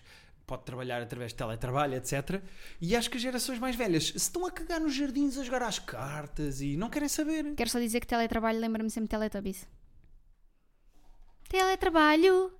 Pode 0.48 0.64
trabalhar 0.64 1.00
através 1.00 1.32
de 1.32 1.38
teletrabalho, 1.38 1.94
etc. 1.94 2.42
E 2.82 2.96
acho 2.96 3.08
que 3.08 3.18
as 3.18 3.22
gerações 3.22 3.60
mais 3.60 3.76
velhas 3.76 4.06
se 4.08 4.18
estão 4.18 4.48
a 4.48 4.52
cagar 4.52 4.80
nos 4.80 4.96
jardins 4.96 5.38
a 5.38 5.44
jogar 5.44 5.62
às 5.62 5.78
cartas 5.78 6.60
e 6.60 6.76
não 6.76 6.90
querem 6.90 7.08
saber. 7.08 7.54
Quero 7.54 7.70
só 7.70 7.78
dizer 7.78 8.00
que 8.00 8.08
teletrabalho 8.08 8.60
lembra-me 8.60 8.90
sempre 8.90 9.06
de 9.06 9.12
Teletubbies. 9.12 9.68
Teletrabalho! 11.48 12.52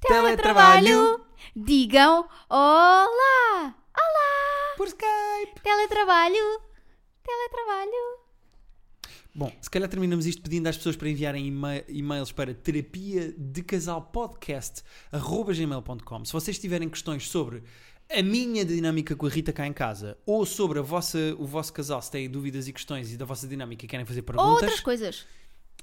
Teletrabalho! 0.00 1.23
Digam 1.54 2.26
olá! 2.48 3.74
Olá! 3.96 4.76
Por 4.76 4.86
Skype. 4.88 5.60
Teletrabalho! 5.62 6.60
Teletrabalho! 7.24 8.24
Bom, 9.34 9.52
se 9.60 9.68
calhar 9.68 9.88
terminamos 9.88 10.26
isto 10.26 10.42
pedindo 10.42 10.68
às 10.68 10.76
pessoas 10.76 10.94
para 10.96 11.08
enviarem 11.08 11.48
ema- 11.48 11.82
e-mails 11.88 12.30
para 12.30 12.54
terapia 12.54 13.34
de 13.36 13.62
casal. 13.62 14.10
Se 16.24 16.32
vocês 16.32 16.58
tiverem 16.58 16.88
questões 16.88 17.28
sobre 17.28 17.64
a 18.10 18.22
minha 18.22 18.64
dinâmica 18.64 19.16
com 19.16 19.26
a 19.26 19.28
Rita 19.28 19.52
cá 19.52 19.66
em 19.66 19.72
casa 19.72 20.16
ou 20.24 20.46
sobre 20.46 20.78
a 20.78 20.82
vossa, 20.82 21.18
o 21.38 21.46
vosso 21.46 21.72
casal, 21.72 22.00
se 22.00 22.10
têm 22.12 22.30
dúvidas 22.30 22.68
e 22.68 22.72
questões 22.72 23.12
e 23.12 23.16
da 23.16 23.24
vossa 23.24 23.48
dinâmica 23.48 23.84
e 23.84 23.88
querem 23.88 24.06
fazer 24.06 24.20
Ou 24.20 24.24
perguntas, 24.26 24.52
outras 24.62 24.80
coisas. 24.80 25.26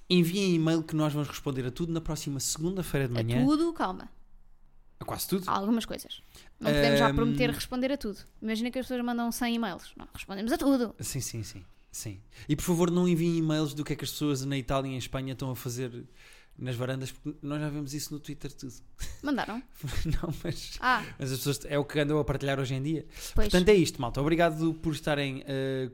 enviem 0.10 0.56
e-mail 0.56 0.82
que 0.84 0.96
nós 0.96 1.12
vamos 1.12 1.28
responder 1.28 1.66
a 1.66 1.72
tudo 1.72 1.92
na 1.92 2.00
próxima 2.00 2.40
segunda-feira 2.40 3.08
de 3.10 3.20
A 3.20 3.24
manhã. 3.24 3.46
tudo, 3.46 3.74
calma. 3.74 4.10
A 5.02 5.06
quase 5.06 5.28
tudo. 5.28 5.50
Há 5.50 5.54
algumas 5.58 5.84
coisas. 5.84 6.22
Não 6.60 6.72
podemos 6.72 7.00
já 7.00 7.12
prometer 7.12 7.50
responder 7.50 7.92
a 7.92 7.98
tudo. 7.98 8.20
Imagina 8.40 8.70
que 8.70 8.78
as 8.78 8.86
pessoas 8.86 9.04
mandam 9.04 9.32
100 9.32 9.56
e-mails. 9.56 9.92
Não, 9.98 10.08
respondemos 10.14 10.52
a 10.52 10.58
tudo. 10.58 10.96
Sim, 11.00 11.20
sim, 11.20 11.42
sim, 11.44 11.66
sim. 11.92 12.22
E 12.48 12.56
por 12.56 12.62
favor 12.62 12.92
não 12.92 13.08
enviem 13.08 13.36
e-mails 13.38 13.74
do 13.74 13.84
que 13.84 13.94
é 13.94 13.96
que 13.96 14.04
as 14.06 14.12
pessoas 14.12 14.46
na 14.46 14.56
Itália 14.56 14.92
e 14.92 14.94
em 14.94 14.98
Espanha 14.98 15.34
estão 15.34 15.50
a 15.50 15.56
fazer 15.56 16.06
nas 16.56 16.76
varandas, 16.76 17.12
porque 17.12 17.36
nós 17.42 17.60
já 17.60 17.70
vemos 17.70 17.94
isso 17.96 18.14
no 18.14 18.20
Twitter 18.20 18.54
tudo. 18.54 18.74
Mandaram? 19.24 19.64
não, 20.06 20.34
mas... 20.44 20.78
Ah, 20.80 21.04
Mas 21.18 21.32
as 21.32 21.40
pessoas 21.40 21.66
é 21.66 21.80
o 21.80 21.84
que 21.86 22.00
andam 22.00 22.20
a 22.20 22.24
partilhar 22.24 22.60
hoje 22.60 22.76
em 22.76 22.84
dia. 22.84 23.06
pois. 23.34 23.50
Portanto, 23.50 23.70
é 23.70 23.74
isto, 23.74 24.00
malta. 24.00 24.22
Obrigado 24.22 24.72
por 24.76 24.94
estarem 24.94 25.44
eh, 25.48 25.90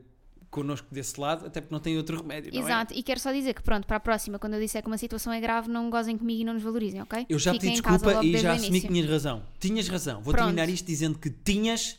connosco 0.50 0.86
desse 0.90 1.20
lado, 1.20 1.46
até 1.46 1.60
porque 1.60 1.74
não 1.74 1.80
tem 1.80 1.96
outro 1.96 2.16
remédio, 2.16 2.54
é? 2.54 2.58
Exato, 2.58 2.94
e 2.94 3.02
quero 3.02 3.20
só 3.20 3.32
dizer 3.32 3.54
que 3.54 3.62
pronto, 3.62 3.86
para 3.86 3.96
a 3.96 4.00
próxima, 4.00 4.38
quando 4.38 4.54
eu 4.54 4.60
disser 4.60 4.82
que 4.82 4.88
uma 4.88 4.98
situação 4.98 5.32
é 5.32 5.40
grave, 5.40 5.68
não 5.68 5.90
gozem 5.90 6.16
comigo 6.16 6.40
e 6.40 6.44
não 6.44 6.54
nos 6.54 6.62
valorizem, 6.62 7.02
ok? 7.02 7.26
Eu 7.28 7.38
já 7.38 7.52
Fiquem 7.52 7.70
pedi 7.70 7.82
desculpa 7.82 8.24
e 8.24 8.36
já 8.38 8.52
assumi 8.52 8.80
que 8.80 8.88
tinhas 8.88 9.10
razão. 9.10 9.42
Tinhas 9.58 9.88
razão. 9.88 10.22
Vou 10.22 10.32
Pronto. 10.32 10.46
terminar 10.46 10.68
isto 10.68 10.86
dizendo 10.86 11.18
que 11.18 11.30
tinhas 11.30 11.98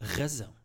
razão. 0.00 0.57